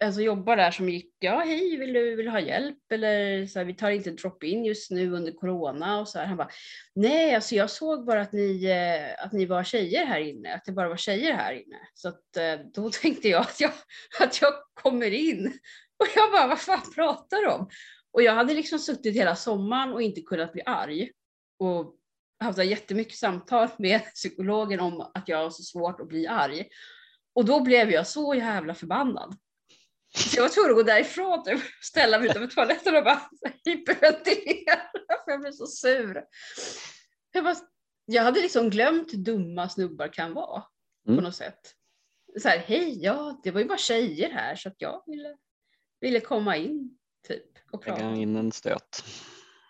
en 0.00 0.14
som 0.14 0.22
jobbar 0.22 0.56
där 0.56 0.70
som 0.70 0.88
gick, 0.88 1.14
ja 1.18 1.42
hej, 1.46 1.76
vill 1.76 1.92
du, 1.92 2.16
vill 2.16 2.26
du 2.26 2.30
ha 2.30 2.40
hjälp? 2.40 2.92
Eller 2.92 3.46
så 3.46 3.58
här, 3.58 3.66
vi 3.66 3.74
tar 3.74 3.90
inte 3.90 4.10
drop-in 4.10 4.64
just 4.64 4.90
nu 4.90 5.12
under 5.12 5.32
corona. 5.32 6.00
Och 6.00 6.08
så 6.08 6.18
här. 6.18 6.26
Han 6.26 6.36
bara, 6.36 6.50
nej, 6.94 7.34
alltså 7.34 7.54
jag 7.54 7.70
såg 7.70 8.06
bara 8.06 8.20
att 8.20 8.32
ni, 8.32 8.64
eh, 8.64 9.24
att 9.24 9.32
ni 9.32 9.46
var 9.46 9.64
tjejer 9.64 10.06
här 10.06 10.20
inne, 10.20 10.54
att 10.54 10.64
det 10.64 10.72
bara 10.72 10.88
var 10.88 10.96
tjejer 10.96 11.32
här 11.32 11.52
inne. 11.52 11.78
Så 11.94 12.08
att, 12.08 12.36
eh, 12.36 12.60
då 12.74 12.90
tänkte 13.02 13.28
jag 13.28 13.40
att, 13.40 13.60
jag 13.60 13.72
att 14.20 14.42
jag 14.42 14.52
kommer 14.74 15.10
in. 15.10 15.46
Och 15.98 16.06
jag 16.16 16.32
bara, 16.32 16.46
vad 16.46 16.60
fan 16.60 16.92
pratar 16.94 17.36
du 17.36 17.48
om? 17.48 17.68
Och 18.12 18.22
jag 18.22 18.34
hade 18.34 18.54
liksom 18.54 18.78
suttit 18.78 19.16
hela 19.16 19.36
sommaren 19.36 19.92
och 19.92 20.02
inte 20.02 20.20
kunnat 20.20 20.52
bli 20.52 20.62
arg. 20.66 21.10
Och 21.58 21.94
haft 22.40 22.64
jättemycket 22.64 23.18
samtal 23.18 23.68
med 23.78 24.00
psykologen 24.14 24.80
om 24.80 25.00
att 25.14 25.28
jag 25.28 25.38
har 25.38 25.50
så 25.50 25.62
svårt 25.62 26.00
att 26.00 26.08
bli 26.08 26.26
arg. 26.26 26.68
Och 27.34 27.44
då 27.44 27.60
blev 27.60 27.90
jag 27.90 28.06
så 28.06 28.34
jävla 28.34 28.74
förbannad. 28.74 29.36
Så 30.16 30.36
jag 30.36 30.42
var 30.42 30.48
tvungen 30.48 30.70
att 30.70 30.76
gå 30.76 30.82
därifrån 30.82 31.38
och 31.38 31.60
ställa 31.82 32.18
mig 32.18 32.30
utanför 32.30 32.54
toaletten 32.54 32.96
och 32.96 33.04
bara 33.04 33.22
hyperventilera 33.64 34.76
för 35.24 35.30
jag 35.30 35.40
blev 35.40 35.52
så 35.52 35.66
sur. 35.66 36.24
Jag, 37.32 37.44
bara, 37.44 37.56
jag 38.04 38.22
hade 38.22 38.40
liksom 38.40 38.70
glömt 38.70 39.12
hur 39.12 39.18
dumma 39.18 39.68
snubbar 39.68 40.08
kan 40.08 40.34
vara 40.34 40.64
mm. 41.08 41.18
på 41.18 41.24
något 41.24 41.34
sätt. 41.34 41.74
Så 42.42 42.48
här, 42.48 42.58
hej, 42.58 43.04
ja, 43.04 43.40
det 43.42 43.50
var 43.50 43.60
ju 43.60 43.66
bara 43.66 43.78
tjejer 43.78 44.30
här 44.30 44.56
så 44.56 44.68
att 44.68 44.76
jag 44.78 45.02
ville, 45.06 45.36
ville 46.00 46.20
komma 46.20 46.56
in 46.56 46.98
typ 47.28 47.50
och 47.70 47.82
prata. 47.82 48.02
Lägga 48.02 48.16
in 48.16 48.36
en 48.36 48.52
stöt. 48.52 49.04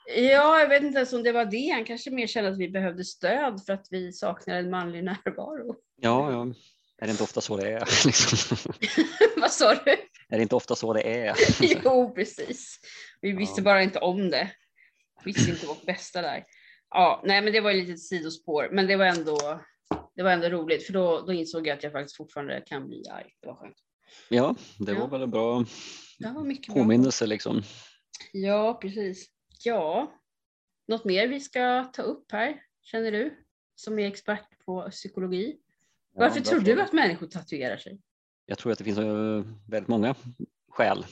Ja, 0.07 0.61
jag 0.61 0.69
vet 0.69 0.83
inte 0.83 0.97
ens 0.97 1.13
om 1.13 1.23
det 1.23 1.33
var 1.33 1.45
det. 1.45 1.69
Han 1.69 1.85
kanske 1.85 2.11
mer 2.11 2.27
kände 2.27 2.51
att 2.51 2.59
vi 2.59 2.69
behövde 2.69 3.05
stöd 3.05 3.65
för 3.67 3.73
att 3.73 3.87
vi 3.91 4.13
saknar 4.13 4.57
en 4.57 4.71
manlig 4.71 5.05
närvaro. 5.05 5.77
Ja, 5.97 6.33
ja. 6.33 6.55
Är 6.99 7.07
det 7.07 7.11
inte 7.11 7.23
ofta 7.23 7.41
så 7.41 7.57
det 7.57 7.73
är? 7.73 7.79
Liksom? 8.07 8.57
Vad 9.37 9.51
sa 9.51 9.75
du? 9.75 9.91
Är 10.29 10.37
det 10.37 10.43
inte 10.43 10.57
ofta 10.57 10.75
så 10.75 10.93
det 10.93 11.27
är? 11.27 11.37
jo, 11.85 12.15
precis. 12.15 12.81
Vi 13.21 13.33
visste 13.33 13.61
ja. 13.61 13.65
bara 13.65 13.83
inte 13.83 13.99
om 13.99 14.31
det. 14.31 14.51
Vi 15.25 15.33
visste 15.33 15.51
inte 15.51 15.67
vårt 15.67 15.87
bästa 15.87 16.23
där. 16.23 16.45
Ja, 16.91 17.23
nej, 17.25 17.43
men 17.43 17.53
det 17.53 17.61
var 17.61 17.71
ju 17.71 17.81
lite 17.81 17.99
sidospår, 17.99 18.69
men 18.73 18.87
det 18.87 18.97
var 18.97 19.05
ändå, 19.05 19.61
det 20.17 20.23
var 20.23 20.31
ändå 20.31 20.49
roligt 20.49 20.87
för 20.87 20.93
då, 20.93 21.21
då 21.21 21.33
insåg 21.33 21.67
jag 21.67 21.77
att 21.77 21.83
jag 21.83 21.93
faktiskt 21.93 22.17
fortfarande 22.17 22.63
kan 22.67 22.89
bli 22.89 23.03
arg. 23.11 23.27
Det 23.41 23.47
var 23.47 23.55
skönt. 23.55 23.77
Ja, 24.29 24.55
det 24.79 24.93
var 24.93 25.01
ja. 25.01 25.07
väl 25.07 25.23
en 25.23 25.31
bra 25.31 25.65
ja, 26.19 26.45
påminnelse 26.69 27.25
bra. 27.25 27.29
liksom. 27.29 27.63
Ja, 28.33 28.79
precis. 28.83 29.36
Ja, 29.65 30.13
något 30.89 31.05
mer 31.05 31.29
vi 31.29 31.41
ska 31.41 31.85
ta 31.85 32.03
upp 32.03 32.33
här, 32.33 32.63
känner 32.83 33.13
du? 33.13 33.45
Som 33.75 33.99
är 33.99 34.07
expert 34.07 34.59
på 34.65 34.91
psykologi. 34.91 35.61
Varför 36.13 36.41
tror 36.41 36.61
du 36.61 36.83
att 36.83 36.93
människor 36.93 37.27
tatuerar 37.27 37.77
sig? 37.77 38.01
Jag 38.47 38.59
tror 38.59 38.73
att 38.73 38.79
det 38.79 38.85
finns 38.85 38.99
eh, 38.99 39.45
väldigt 39.69 39.89
många 39.89 40.15
skäl 40.69 41.07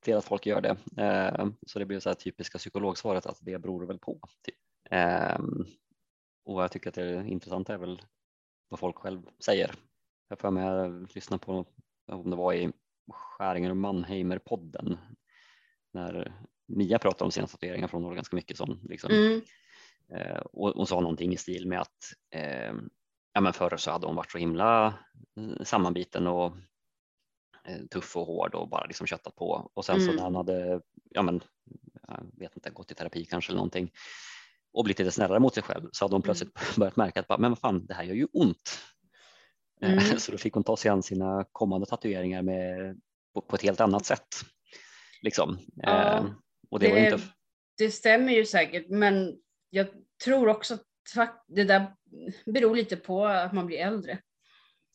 till 0.00 0.16
att 0.16 0.24
folk 0.24 0.46
gör 0.46 0.60
det. 0.60 1.02
Eh, 1.02 1.48
så 1.66 1.78
det 1.78 1.84
blir 1.84 2.00
så 2.00 2.08
här 2.08 2.14
typiska 2.14 2.58
psykologsvaret 2.58 3.26
att 3.26 3.38
det 3.40 3.58
beror 3.58 3.86
väl 3.86 3.98
på. 3.98 4.20
Typ. 4.42 4.56
Ehm, 4.90 5.66
och 6.44 6.62
jag 6.62 6.72
tycker 6.72 6.88
att 6.88 6.94
det 6.94 7.26
intressanta 7.26 7.74
är 7.74 7.78
väl 7.78 8.02
vad 8.68 8.80
folk 8.80 8.96
själv 8.96 9.22
säger. 9.44 9.74
Jag 10.28 10.38
får 10.38 10.50
med 10.50 11.06
lyssna 11.14 11.38
på 11.38 11.66
om 12.06 12.30
det 12.30 12.36
var 12.36 12.52
i 12.52 12.72
Skäringer 13.12 13.70
och 13.70 13.76
Mannheimer-podden 13.76 14.96
när 15.92 16.34
Mia 16.66 16.98
pratade 16.98 17.24
om 17.24 17.30
sina 17.30 17.46
tatueringar 17.46 17.88
från 17.88 18.04
hon 18.04 18.14
ganska 18.14 18.36
mycket 18.36 18.56
sån. 18.56 18.80
Liksom. 18.82 19.10
Mm. 19.10 19.42
Eh, 20.14 20.36
och 20.36 20.70
hon 20.70 20.86
sa 20.86 21.00
någonting 21.00 21.32
i 21.32 21.36
stil 21.36 21.68
med 21.68 21.80
att 21.80 22.14
eh, 22.34 22.72
ja, 23.32 23.40
men 23.40 23.52
förr 23.52 23.76
så 23.76 23.90
hade 23.90 24.06
hon 24.06 24.16
varit 24.16 24.30
så 24.30 24.38
himla 24.38 24.86
eh, 25.36 25.64
sammanbiten 25.64 26.26
och 26.26 26.56
eh, 27.64 27.86
tuff 27.90 28.16
och 28.16 28.26
hård 28.26 28.54
och 28.54 28.68
bara 28.68 28.86
liksom 28.86 29.06
köttat 29.06 29.36
på. 29.36 29.70
Och 29.74 29.84
sen 29.84 29.96
mm. 29.96 30.06
så 30.06 30.12
när 30.12 30.22
hon 30.22 30.34
hade, 30.34 30.80
ja 31.10 31.22
men, 31.22 31.40
jag 32.08 32.26
vet 32.38 32.56
inte, 32.56 32.70
gått 32.70 32.90
i 32.90 32.94
terapi 32.94 33.24
kanske 33.24 33.50
eller 33.50 33.58
någonting 33.58 33.90
och 34.72 34.84
blivit 34.84 34.98
lite 34.98 35.10
snällare 35.10 35.40
mot 35.40 35.54
sig 35.54 35.62
själv 35.62 35.88
så 35.92 36.04
hade 36.04 36.14
hon 36.14 36.18
mm. 36.18 36.22
plötsligt 36.22 36.56
mm. 36.56 36.68
börjat 36.76 36.96
märka 36.96 37.20
att 37.20 37.40
men 37.40 37.50
vad 37.50 37.58
fan, 37.58 37.86
det 37.86 37.94
här 37.94 38.04
gör 38.04 38.14
ju 38.14 38.26
ont. 38.32 38.78
Eh, 39.80 39.92
mm. 39.92 40.04
Så 40.18 40.32
då 40.32 40.38
fick 40.38 40.54
hon 40.54 40.64
ta 40.64 40.76
sig 40.76 40.90
an 40.90 41.02
sina 41.02 41.44
kommande 41.52 41.86
tatueringar 41.86 42.42
med, 42.42 42.96
på, 43.34 43.40
på 43.40 43.56
ett 43.56 43.62
helt 43.62 43.80
annat 43.80 44.06
sätt. 44.06 44.28
Liksom. 45.22 45.58
Ja. 45.74 46.24
Och 46.74 46.80
det, 46.80 46.94
det, 46.94 47.10
inte... 47.10 47.22
det 47.78 47.90
stämmer 47.90 48.32
ju 48.32 48.46
säkert, 48.46 48.88
men 48.88 49.38
jag 49.70 49.86
tror 50.24 50.48
också 50.48 50.78
att 51.16 51.44
det 51.48 51.64
där 51.64 51.94
beror 52.46 52.76
lite 52.76 52.96
på 52.96 53.26
att 53.26 53.52
man 53.52 53.66
blir 53.66 53.78
äldre. 53.78 54.18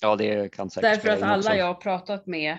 Ja, 0.02 0.16
det 0.16 0.52
kan 0.52 0.70
säkert 0.70 0.92
Därför 0.92 1.10
att 1.10 1.22
alla 1.24 1.38
också. 1.38 1.54
jag 1.54 1.66
har 1.66 1.74
pratat 1.74 2.28
med 2.28 2.58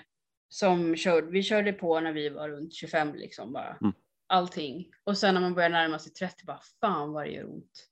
som 0.48 0.96
körde, 0.96 1.26
vi 1.30 1.42
körde 1.42 1.72
på 1.72 2.00
när 2.00 2.12
vi 2.12 2.28
var 2.28 2.48
runt 2.48 2.74
25 2.74 3.14
liksom 3.14 3.52
bara. 3.52 3.76
Mm. 3.80 3.92
Allting. 4.26 4.88
Och 5.04 5.18
sen 5.18 5.34
när 5.34 5.40
man 5.40 5.54
börjar 5.54 5.70
närma 5.70 5.98
sig 5.98 6.12
30 6.12 6.44
bara 6.44 6.60
fan 6.80 7.12
vad 7.12 7.24
det 7.24 7.30
gör 7.30 7.50
ont. 7.50 7.86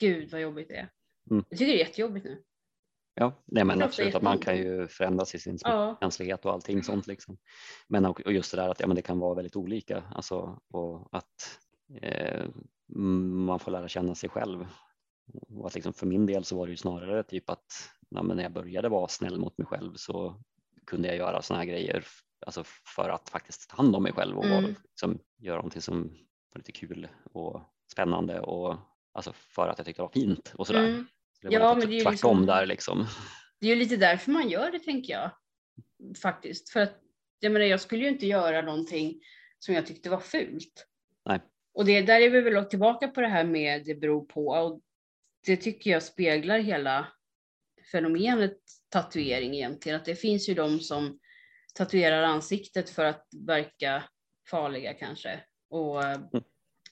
Gud 0.00 0.30
vad 0.30 0.40
jobbigt 0.40 0.68
det 0.68 0.76
är. 0.76 0.90
Mm. 1.30 1.44
Jag 1.48 1.58
tycker 1.58 1.72
det 1.72 1.82
är 1.82 1.86
jättejobbigt 1.86 2.26
nu. 2.26 2.42
Ja, 3.14 3.32
nej, 3.44 3.64
men 3.64 3.82
absolut 3.82 4.14
att 4.14 4.22
man 4.22 4.38
kan 4.38 4.56
ju 4.56 4.88
förändras 4.88 5.34
i 5.34 5.38
sin 5.38 5.58
ja. 5.60 5.96
känslighet 6.00 6.44
och 6.44 6.52
allting 6.52 6.82
sånt. 6.82 7.06
Liksom. 7.06 7.36
Men 7.88 8.06
och 8.06 8.32
just 8.32 8.50
det 8.50 8.56
där 8.56 8.68
att 8.68 8.80
ja, 8.80 8.86
men 8.86 8.96
det 8.96 9.02
kan 9.02 9.18
vara 9.18 9.34
väldigt 9.34 9.56
olika 9.56 10.02
alltså, 10.10 10.58
och 10.70 11.08
att 11.12 11.58
eh, 12.00 12.46
man 13.46 13.58
får 13.58 13.70
lära 13.70 13.88
känna 13.88 14.14
sig 14.14 14.28
själv. 14.28 14.66
Och 15.48 15.66
att 15.66 15.74
liksom 15.74 15.92
för 15.92 16.06
min 16.06 16.26
del 16.26 16.44
så 16.44 16.58
var 16.58 16.66
det 16.66 16.70
ju 16.70 16.76
snarare 16.76 17.22
typ 17.22 17.50
att 17.50 17.66
ja, 18.08 18.22
när 18.22 18.42
jag 18.42 18.52
började 18.52 18.88
vara 18.88 19.08
snäll 19.08 19.38
mot 19.38 19.58
mig 19.58 19.66
själv 19.66 19.94
så 19.94 20.42
kunde 20.86 21.08
jag 21.08 21.16
göra 21.16 21.42
sådana 21.42 21.62
här 21.62 21.70
grejer 21.70 22.04
alltså 22.46 22.64
för 22.96 23.08
att 23.08 23.28
faktiskt 23.28 23.70
ta 23.70 23.76
hand 23.76 23.96
om 23.96 24.02
mig 24.02 24.12
själv 24.12 24.38
och 24.38 24.44
mm. 24.44 24.74
liksom, 24.84 25.18
göra 25.38 25.56
någonting 25.56 25.82
som 25.82 26.02
var 26.52 26.58
lite 26.58 26.72
kul 26.72 27.08
och 27.32 27.62
spännande 27.92 28.40
och 28.40 28.76
alltså 29.12 29.32
för 29.32 29.68
att 29.68 29.78
jag 29.78 29.86
tyckte 29.86 30.02
det 30.02 30.06
var 30.06 30.12
fint 30.12 30.52
och 30.58 30.66
sådär. 30.66 30.88
Mm. 30.88 31.06
Det 31.42 31.48
ja, 31.54 31.74
men 31.74 31.88
det 31.88 31.96
är 31.96 32.02
tvärtom 32.02 32.12
liksom, 32.12 32.46
där 32.46 32.66
liksom. 32.66 33.06
Det 33.60 33.66
är 33.66 33.70
ju 33.70 33.76
lite 33.76 33.96
därför 33.96 34.30
man 34.30 34.48
gör 34.48 34.70
det 34.70 34.78
tänker 34.78 35.12
jag. 35.12 35.30
Faktiskt. 36.22 36.70
För 36.70 36.80
att 36.80 37.00
jag 37.40 37.52
menar, 37.52 37.66
jag 37.66 37.80
skulle 37.80 38.02
ju 38.02 38.08
inte 38.08 38.26
göra 38.26 38.62
någonting 38.62 39.20
som 39.58 39.74
jag 39.74 39.86
tyckte 39.86 40.10
var 40.10 40.20
fult. 40.20 40.86
Nej. 41.24 41.40
Och 41.74 41.84
det, 41.84 42.02
där 42.02 42.20
är 42.20 42.30
vi 42.30 42.40
väl 42.40 42.64
tillbaka 42.64 43.08
på 43.08 43.20
det 43.20 43.28
här 43.28 43.44
med 43.44 43.84
det 43.84 43.94
beror 43.94 44.24
på. 44.24 44.46
Och 44.46 44.80
det 45.46 45.56
tycker 45.56 45.90
jag 45.90 46.02
speglar 46.02 46.58
hela 46.58 47.08
fenomenet 47.92 48.58
tatuering 48.88 49.54
egentligen. 49.54 50.00
Att 50.00 50.04
det 50.04 50.16
finns 50.16 50.48
ju 50.48 50.54
de 50.54 50.80
som 50.80 51.18
tatuerar 51.74 52.22
ansiktet 52.22 52.90
för 52.90 53.04
att 53.04 53.26
verka 53.46 54.04
farliga 54.50 54.94
kanske. 54.94 55.40
Och 55.70 56.04
mm. 56.04 56.28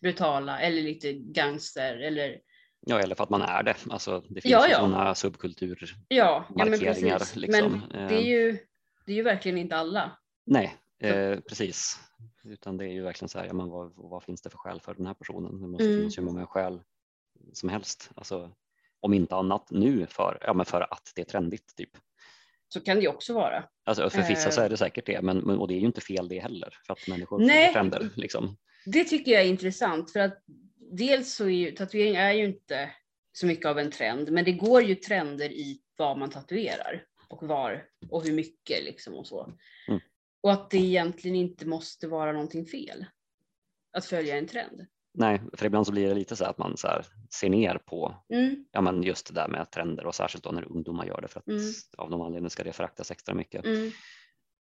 brutala 0.00 0.60
eller 0.60 0.82
lite 0.82 1.12
gangster 1.12 1.96
eller 1.96 2.40
Ja, 2.86 3.00
eller 3.00 3.14
för 3.14 3.24
att 3.24 3.30
man 3.30 3.42
är 3.42 3.62
det. 3.62 3.76
Alltså, 3.90 4.24
det 4.28 4.40
finns 4.40 4.52
ja, 4.52 4.66
ja. 4.68 4.76
sådana 4.76 5.14
subkulturmarkeringar. 5.14 6.04
Ja, 6.08 6.44
ja, 6.56 6.64
men, 6.64 6.78
precis. 6.78 7.36
Liksom. 7.36 7.82
men 7.92 8.08
det 8.08 8.14
är, 8.14 8.22
ju, 8.22 8.58
det 9.06 9.12
är 9.12 9.16
ju 9.16 9.22
verkligen 9.22 9.58
inte 9.58 9.76
alla. 9.76 10.18
Nej, 10.46 10.76
eh, 11.02 11.40
precis. 11.40 12.00
Utan 12.44 12.76
det 12.76 12.84
är 12.84 12.92
ju 12.92 13.02
verkligen 13.02 13.28
så 13.28 13.38
här, 13.38 13.46
ja, 13.46 13.52
men 13.52 13.68
vad, 13.68 13.92
vad 13.96 14.22
finns 14.22 14.42
det 14.42 14.50
för 14.50 14.58
skäl 14.58 14.80
för 14.80 14.94
den 14.94 15.06
här 15.06 15.14
personen? 15.14 15.60
Det 15.60 15.68
måste 15.68 15.84
mm. 15.84 15.98
finnas 15.98 16.18
hur 16.18 16.22
många 16.22 16.46
skäl 16.46 16.82
som 17.52 17.68
helst. 17.68 18.10
Alltså, 18.14 18.52
om 19.00 19.14
inte 19.14 19.34
annat 19.34 19.70
nu 19.70 20.06
för, 20.06 20.38
ja, 20.46 20.54
men 20.54 20.66
för 20.66 20.80
att 20.80 21.12
det 21.14 21.20
är 21.20 21.26
trendigt. 21.26 21.76
Typ. 21.76 21.90
Så 22.68 22.80
kan 22.80 23.00
det 23.00 23.08
också 23.08 23.34
vara. 23.34 23.64
Alltså, 23.84 24.10
för 24.10 24.28
vissa 24.28 24.50
så 24.50 24.60
är 24.60 24.68
det 24.68 24.76
säkert 24.76 25.06
det, 25.06 25.22
men, 25.22 25.50
och 25.50 25.68
det 25.68 25.74
är 25.74 25.78
ju 25.78 25.86
inte 25.86 26.00
fel 26.00 26.28
det 26.28 26.38
heller. 26.38 26.78
För 26.86 26.92
att 26.92 27.08
människor 27.08 27.38
Nej, 27.38 27.72
trender. 27.72 28.10
Liksom. 28.16 28.56
Det 28.86 29.04
tycker 29.04 29.32
jag 29.32 29.42
är 29.42 29.46
intressant 29.46 30.12
för 30.12 30.20
att 30.20 30.38
dels 30.96 31.34
så 31.34 31.44
är 31.44 31.48
ju 31.50 31.70
tatuering 31.72 32.14
är 32.16 32.32
ju 32.32 32.44
inte 32.44 32.90
så 33.32 33.46
mycket 33.46 33.66
av 33.66 33.78
en 33.78 33.90
trend, 33.90 34.32
men 34.32 34.44
det 34.44 34.52
går 34.52 34.82
ju 34.82 34.94
trender 34.94 35.52
i 35.52 35.80
vad 35.96 36.18
man 36.18 36.30
tatuerar 36.30 37.04
och 37.28 37.42
var 37.42 37.84
och 38.10 38.24
hur 38.24 38.32
mycket 38.32 38.84
liksom 38.84 39.14
och 39.14 39.26
så. 39.26 39.52
Mm. 39.88 40.00
Och 40.42 40.52
att 40.52 40.70
det 40.70 40.78
egentligen 40.78 41.36
inte 41.36 41.66
måste 41.66 42.08
vara 42.08 42.32
någonting 42.32 42.66
fel. 42.66 43.06
att 43.96 44.04
följa 44.04 44.36
en 44.38 44.46
trend. 44.46 44.86
Nej, 45.14 45.40
för 45.52 45.66
ibland 45.66 45.86
så 45.86 45.92
blir 45.92 46.08
det 46.08 46.14
lite 46.14 46.36
så 46.36 46.44
att 46.44 46.58
man 46.58 46.76
så 46.76 46.88
ser 47.40 47.48
ner 47.50 47.78
på 47.78 48.24
Mm, 48.28 48.64
ja, 48.72 48.80
men 48.80 49.02
just 49.02 49.26
det 49.26 49.34
där 49.34 49.48
med 49.48 49.70
trender 49.70 50.06
och 50.06 50.14
särskilt 50.14 50.44
då 50.44 50.50
när 50.50 50.64
ungdomar 50.72 51.06
gör 51.06 51.20
det 51.20 51.28
för 51.28 51.40
att 51.40 51.48
Mm. 51.48 51.60
av 51.98 52.10
någon 52.10 52.26
anledning 52.26 52.50
ska 52.50 52.64
det 52.64 52.72
föraktas 52.72 53.10
extra 53.10 53.34
mycket. 53.34 53.64
mm, 53.64 53.86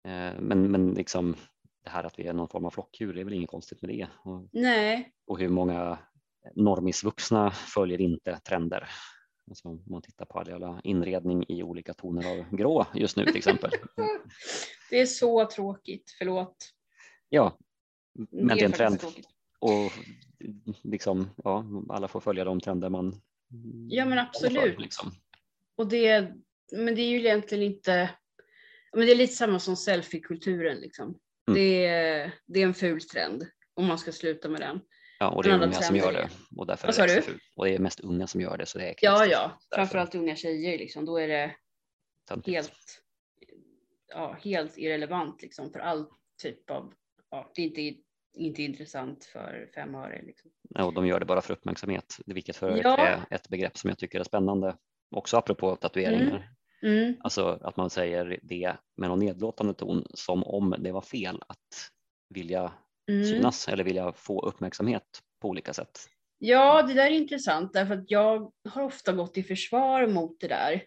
Eh, 0.07 0.41
Men, 0.41 0.71
men 0.71 0.95
liksom 0.95 1.37
det 1.85 1.91
här 1.91 2.05
att 2.05 2.19
vi 2.19 2.27
är 2.27 2.33
någon 2.33 2.49
form 2.49 2.65
av 2.65 2.71
flockdjur, 2.71 3.13
det 3.15 3.21
är 3.21 3.25
väl 3.25 3.35
inget 3.35 3.51
konstigt 3.51 3.83
med 3.83 3.91
det. 3.91 4.07
Och, 4.25 4.49
nej, 4.53 5.13
och 5.27 5.39
hur 5.39 5.49
många 5.49 5.99
normisvuxna 6.55 7.51
följer 7.51 8.01
inte 8.01 8.41
trender? 8.49 8.89
Alltså 9.49 9.69
om 9.69 9.83
man 9.87 10.03
tittar 10.03 10.25
på 10.25 10.39
all 10.39 10.81
inredning 10.85 11.45
i 11.49 11.63
olika 11.63 11.95
toner 11.95 12.31
av 12.31 12.57
grå 12.57 12.87
just 12.95 13.17
nu 13.17 13.27
till 13.27 13.37
exempel. 13.37 13.71
det 14.91 15.01
är 15.01 15.07
så 15.07 15.47
tråkigt. 15.47 16.15
Förlåt. 16.19 16.57
Ja, 17.29 17.59
men 18.31 18.57
det 18.57 18.63
är 18.63 18.65
en 18.65 18.73
trend 18.73 19.01
och 19.59 19.93
liksom, 20.83 21.31
ja, 21.45 21.65
alla 21.89 22.09
får 22.09 22.21
följa 22.21 22.45
de 22.45 22.61
trender 22.61 22.89
man 22.89 23.21
Ja, 23.89 24.05
men 24.05 24.19
absolut. 24.19 24.75
För, 24.75 24.83
liksom. 24.83 25.11
Och 25.77 25.89
det, 25.89 26.33
men 26.73 26.95
det 26.95 27.03
är 27.03 27.09
ju 27.09 27.19
egentligen 27.19 27.65
inte, 27.65 28.11
men 28.93 29.07
det 29.07 29.13
är 29.13 29.17
lite 29.17 29.35
samma 29.35 29.59
som 29.59 29.77
selfie-kulturen 29.77 30.77
liksom. 30.77 31.19
Mm. 31.49 31.61
Det, 31.61 31.87
är, 31.87 32.35
det 32.47 32.63
är 32.63 32.67
en 32.67 32.75
ful 32.75 33.01
trend 33.01 33.47
om 33.75 33.87
man 33.87 33.99
ska 33.99 34.13
sluta 34.13 34.49
med 34.49 34.61
den. 34.61 34.81
Ja, 35.19 35.29
och 35.31 35.43
det 35.43 35.51
är 35.51 35.63
unga 35.63 35.73
som 35.73 35.97
gör 35.97 36.13
det 36.13 36.29
och 36.57 36.67
därför 36.67 36.87
Vad 36.89 36.99
är 36.99 37.03
det 37.03 37.09
sa 37.09 37.17
du? 37.17 37.23
fult. 37.23 37.43
Och 37.57 37.65
det 37.65 37.75
är 37.75 37.79
mest 37.79 38.01
unga 38.01 38.27
som 38.27 38.41
gör 38.41 38.57
det 38.59 38.67
så 38.67 38.79
det 38.79 38.85
är 38.89 38.95
Ja, 39.01 39.27
ja, 39.27 39.59
därför. 39.71 39.77
framförallt 39.77 40.15
unga 40.15 40.37
tjejer 40.37 40.79
liksom. 40.79 41.05
Då 41.05 41.17
är 41.19 41.29
det 41.29 41.55
helt, 42.47 43.03
ja, 44.09 44.37
helt 44.43 44.79
irrelevant 44.79 45.43
liksom 45.43 45.71
för 45.73 45.79
all 45.79 46.07
typ 46.43 46.71
av, 46.71 46.93
ja, 47.31 47.53
det 47.55 47.63
är 47.63 47.67
inte, 47.67 48.01
inte 48.35 48.63
intressant 48.63 49.25
för 49.25 49.71
fem 49.75 49.95
öre 49.95 50.23
liksom. 50.23 50.51
Ja, 50.71 50.85
och 50.85 50.95
de 50.95 51.07
gör 51.07 51.21
det 51.21 51.27
bara 51.27 51.41
för 51.41 51.53
uppmärksamhet, 51.55 52.17
vilket 52.27 52.57
för 52.57 52.77
Ja. 52.77 52.97
är 52.97 53.21
ett 53.31 53.49
begrepp 53.49 53.77
som 53.79 53.89
jag 53.91 53.99
tycker 53.99 54.21
är 54.21 54.25
spännande. 54.25 54.77
Också 55.11 55.37
apropå 55.37 55.77
tatueringar, 55.77 56.51
Mm, 56.83 57.15
alltså 57.21 57.59
att 57.63 57.77
man 57.77 57.91
säger 57.91 58.39
det 58.43 58.77
med 58.97 59.09
någon 59.09 59.19
nedlåtande 59.19 59.75
ton 59.75 60.07
som 60.15 60.45
om 60.45 60.75
det 60.79 60.93
var 60.93 61.01
fel 61.01 61.43
att 61.49 61.91
vilja 62.29 62.73
mm. 63.11 63.25
synas 63.25 63.69
eller 63.69 63.85
vilja 63.85 64.13
få 64.13 64.47
uppmärksamhet 64.47 65.23
på 65.41 65.49
olika 65.49 65.73
sätt. 65.73 66.09
Ja, 66.39 66.83
det 66.83 66.95
där 66.95 67.07
är 67.07 67.11
intressant 67.11 67.73
därför 67.73 67.95
att 67.95 68.11
jag 68.11 68.53
har 68.69 68.83
ofta 68.83 69.13
gått 69.13 69.39
i 69.39 69.43
försvar 69.43 70.07
mot 70.07 70.41
det 70.41 70.49
där. 70.49 70.85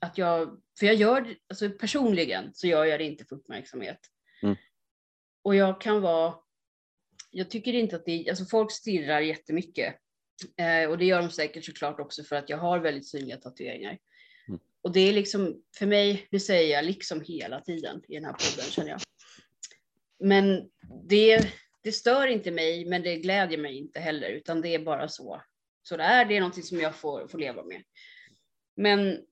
Att 0.00 0.18
jag, 0.18 0.60
för 0.78 0.86
jag 0.86 0.94
gör 0.94 1.36
alltså 1.48 1.70
personligen 1.70 2.50
så 2.54 2.66
gör 2.66 2.84
jag 2.84 3.00
det 3.00 3.04
inte 3.04 3.24
för 3.24 3.36
uppmärksamhet. 3.36 3.98
Mm. 4.42 4.56
Och 5.42 5.54
jag 5.54 5.80
kan 5.80 6.00
vara, 6.00 6.34
jag 7.30 7.50
tycker 7.50 7.72
inte 7.72 7.96
att 7.96 8.04
det, 8.04 8.26
alltså 8.28 8.44
folk 8.44 8.72
stirrar 8.72 9.20
jättemycket. 9.20 9.94
Eh, 10.56 10.90
och 10.90 10.98
det 10.98 11.04
gör 11.04 11.22
de 11.22 11.30
säkert 11.30 11.64
såklart 11.64 12.00
också 12.00 12.22
för 12.24 12.36
att 12.36 12.48
jag 12.48 12.58
har 12.58 12.78
väldigt 12.78 13.08
synliga 13.08 13.36
tatueringar. 13.36 13.98
Mm. 14.48 14.60
Och 14.82 14.92
det 14.92 15.00
är 15.00 15.12
liksom, 15.12 15.62
för 15.78 15.86
mig, 15.86 16.28
det 16.30 16.40
säger 16.40 16.76
jag 16.76 16.84
liksom 16.84 17.20
hela 17.20 17.60
tiden 17.60 18.02
i 18.08 18.14
den 18.14 18.24
här 18.24 18.32
podden 18.32 18.70
känner 18.70 18.90
jag. 18.90 19.00
Men 20.18 20.70
det, 21.08 21.52
det 21.82 21.92
stör 21.92 22.26
inte 22.26 22.50
mig, 22.50 22.84
men 22.84 23.02
det 23.02 23.16
glädjer 23.16 23.58
mig 23.58 23.78
inte 23.78 24.00
heller, 24.00 24.30
utan 24.30 24.60
det 24.60 24.74
är 24.74 24.78
bara 24.78 25.08
så. 25.08 25.42
Så 25.82 25.96
det 25.96 26.02
är, 26.02 26.24
det 26.24 26.36
är 26.36 26.40
någonting 26.40 26.62
som 26.62 26.80
jag 26.80 26.94
får, 26.94 27.28
får 27.28 27.38
leva 27.38 27.64
med. 27.64 27.82
Men, 28.76 29.24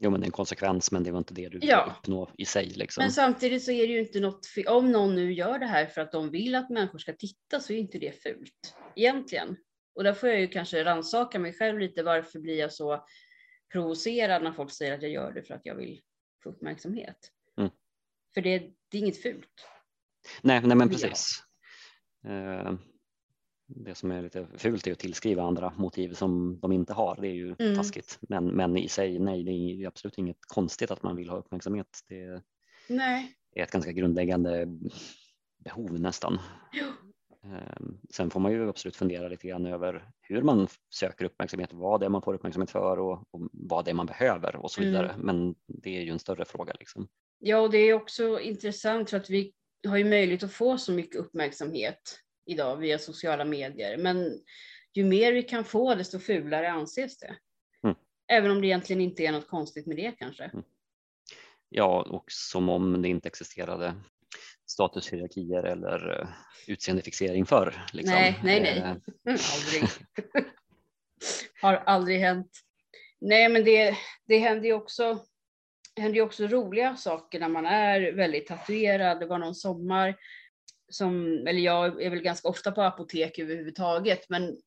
Jo, 0.00 0.10
men 0.10 0.20
det 0.20 0.24
är 0.24 0.28
en 0.28 0.32
konsekvens, 0.32 0.92
men 0.92 1.04
det 1.04 1.10
var 1.10 1.18
inte 1.18 1.34
det 1.34 1.48
du 1.48 1.58
Ja. 1.62 1.96
uppnå 2.00 2.30
i 2.38 2.44
sig. 2.44 2.66
Liksom. 2.66 3.02
men 3.02 3.12
samtidigt 3.12 3.64
så 3.64 3.70
är 3.70 3.86
det 3.86 3.92
ju 3.92 4.00
inte 4.00 4.20
något, 4.20 4.46
om 4.66 4.92
någon 4.92 5.14
nu 5.14 5.32
gör 5.32 5.58
det 5.58 5.66
här 5.66 5.86
för 5.86 6.00
att 6.00 6.12
de 6.12 6.30
vill 6.30 6.54
att 6.54 6.70
människor 6.70 6.98
ska 6.98 7.12
titta 7.12 7.60
så 7.60 7.72
är 7.72 7.76
inte 7.76 7.98
det 7.98 8.22
fult 8.22 8.74
egentligen. 8.96 9.56
Och 9.94 10.04
där 10.04 10.14
får 10.14 10.28
jag 10.28 10.40
ju 10.40 10.48
kanske 10.48 10.84
rannsaka 10.84 11.38
mig 11.38 11.52
själv 11.52 11.78
lite, 11.78 12.02
varför 12.02 12.38
blir 12.38 12.58
jag 12.58 12.72
så 12.72 13.04
provocerad 13.72 14.42
när 14.42 14.52
folk 14.52 14.72
säger 14.72 14.94
att 14.94 15.02
jag 15.02 15.10
gör 15.10 15.32
det 15.32 15.42
för 15.42 15.54
att 15.54 15.66
jag 15.66 15.74
vill 15.74 16.00
få 16.42 16.50
uppmärksamhet. 16.50 17.32
Mm. 17.58 17.70
För 18.34 18.40
det, 18.40 18.58
det 18.88 18.98
är 18.98 19.02
inget 19.02 19.22
fult. 19.22 19.66
Nej, 20.42 20.60
nej, 20.64 20.76
men 20.76 20.88
Ja. 20.88 20.92
precis. 20.92 21.42
Eh, 22.26 22.72
Det 23.70 23.94
som 23.94 24.10
är 24.10 24.22
lite 24.22 24.46
fult 24.56 24.86
är 24.86 24.92
att 24.92 24.98
tillskriva 24.98 25.42
andra 25.42 25.72
motiv 25.76 26.14
som 26.14 26.60
de 26.60 26.72
inte 26.72 26.92
har. 26.92 27.16
Det 27.20 27.28
är 27.28 27.32
ju 27.34 27.54
Mm. 27.58 27.76
taskigt. 27.76 28.18
Men, 28.28 28.46
men 28.46 28.76
i 28.76 28.88
sig, 28.88 29.18
nej, 29.18 29.44
det 29.44 29.50
är 29.50 29.86
absolut 29.86 30.18
inget 30.18 30.36
konstigt 30.46 30.90
att 30.90 31.02
man 31.02 31.16
vill 31.16 31.28
ha 31.28 31.36
uppmärksamhet. 31.38 32.00
Det 32.08 32.42
Nej. 32.88 33.32
är 33.54 33.62
ett 33.62 33.70
ganska 33.70 33.92
grundläggande 33.92 34.66
behov 35.64 36.00
nästan. 36.00 36.38
Ja. 36.72 36.86
Eh, 37.44 37.76
Sen 38.10 38.30
får 38.30 38.40
man 38.40 38.52
ju 38.52 38.68
absolut 38.68 38.96
fundera 38.96 39.28
lite 39.28 39.48
grann 39.48 39.66
över 39.66 40.10
hur 40.20 40.42
man 40.42 40.68
söker 40.94 41.24
uppmärksamhet, 41.24 41.72
vad 41.72 42.00
det 42.00 42.06
är 42.06 42.10
man 42.10 42.22
får 42.22 42.34
uppmärksamhet 42.34 42.70
för 42.70 42.98
och, 42.98 43.24
och 43.30 43.48
vad 43.52 43.84
det 43.84 43.90
är 43.90 43.94
man 43.94 44.06
behöver 44.06 44.56
och 44.56 44.70
så 44.70 44.80
Mm. 44.80 44.92
vidare. 44.92 45.14
Men 45.18 45.54
det 45.66 45.96
är 45.98 46.02
ju 46.02 46.10
en 46.10 46.18
större 46.18 46.44
fråga. 46.44 46.72
Liksom. 46.78 47.08
Ja, 47.38 47.58
och 47.60 47.70
det 47.70 47.78
är 47.78 47.94
också 47.94 48.40
intressant 48.40 49.10
för 49.10 49.16
att 49.16 49.30
vi 49.30 49.52
har 49.86 49.96
ju 49.96 50.04
möjlighet 50.04 50.42
att 50.42 50.52
få 50.52 50.78
så 50.78 50.92
mycket 50.92 51.16
uppmärksamhet 51.16 52.20
idag 52.46 52.76
via 52.76 52.98
sociala 52.98 53.44
medier. 53.44 53.96
Men 53.96 54.40
ju 54.94 55.04
mer 55.04 55.32
vi 55.32 55.42
kan 55.42 55.64
få, 55.64 55.94
desto 55.94 56.18
fulare 56.18 56.70
anses 56.70 57.18
det. 57.18 57.36
Mm. 57.84 57.96
Även 58.32 58.50
om 58.50 58.60
det 58.60 58.66
egentligen 58.66 59.02
inte 59.02 59.22
är 59.22 59.32
något 59.32 59.48
konstigt 59.48 59.86
med 59.86 59.96
det 59.96 60.12
kanske. 60.18 60.50
Ja, 61.68 62.06
och 62.10 62.24
som 62.28 62.68
om 62.68 63.02
det 63.02 63.08
inte 63.08 63.28
existerade 63.28 63.94
statushierarkier 64.70 65.62
eller 65.62 66.20
uh, 66.20 66.28
utseendefixering 66.66 67.46
förr. 67.46 67.84
Liksom. 67.92 68.14
Nej, 68.14 68.40
nej, 68.42 68.60
nej. 68.60 68.78
Eh, 68.78 68.96
Mm, 69.26 69.38
aldrig. 69.54 69.88
har 71.62 71.74
aldrig 71.74 72.20
hänt. 72.20 72.50
Nej, 73.20 73.48
men 73.48 73.64
det, 73.64 73.96
det 74.26 74.38
händer 74.38 74.64
ju 74.66 74.72
också, 74.72 75.24
händer 75.98 76.16
ju 76.16 76.22
också 76.22 76.46
roliga 76.46 76.96
saker 76.96 77.40
när 77.40 77.48
man 77.48 77.66
är 77.66 78.12
väldigt 78.12 78.46
tatuerad. 78.46 79.20
Det 79.20 79.26
var 79.26 79.38
någon 79.38 79.54
sommar 79.54 80.16
som, 80.88 81.26
eller 81.46 81.60
jag 81.60 82.02
är 82.02 82.10
väl 82.10 82.20
ganska 82.20 82.48
ofta 82.48 82.72
på 82.72 82.82
apotek 82.82 83.38
överhuvudtaget, 83.38 84.28
men 84.28 84.58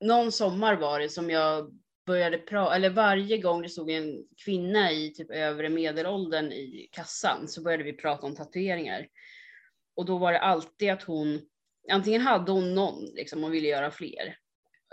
någon 0.00 0.32
sommar 0.32 0.76
var 0.76 1.00
det 1.00 1.08
som 1.08 1.30
jag 1.30 1.72
började 2.06 2.38
prata, 2.38 2.76
eller 2.76 2.90
varje 2.90 3.38
gång 3.38 3.62
det 3.62 3.68
stod 3.68 3.90
en 3.90 4.24
kvinna 4.44 4.92
i 4.92 5.10
typ 5.10 5.30
övre 5.30 5.68
medelåldern 5.68 6.52
i 6.52 6.88
kassan 6.92 7.48
så 7.48 7.62
började 7.62 7.84
vi 7.84 7.92
prata 7.92 8.26
om 8.26 8.36
tatueringar. 8.36 9.06
Och 9.96 10.04
då 10.04 10.18
var 10.18 10.32
det 10.32 10.40
alltid 10.40 10.90
att 10.90 11.02
hon, 11.02 11.40
antingen 11.90 12.20
hade 12.20 12.52
hon 12.52 12.74
någon 12.74 13.04
liksom 13.04 13.44
och 13.44 13.54
ville 13.54 13.68
göra 13.68 13.90
fler. 13.90 14.36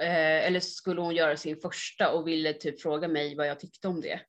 Eh, 0.01 0.47
eller 0.47 0.59
så 0.59 0.69
skulle 0.69 1.01
hon 1.01 1.15
göra 1.15 1.37
sin 1.37 1.57
första 1.57 2.11
och 2.11 2.27
ville 2.27 2.53
typ 2.53 2.81
fråga 2.81 3.07
mig 3.07 3.35
vad 3.35 3.47
jag 3.47 3.59
tyckte 3.59 3.87
om 3.87 4.01
det. 4.01 4.19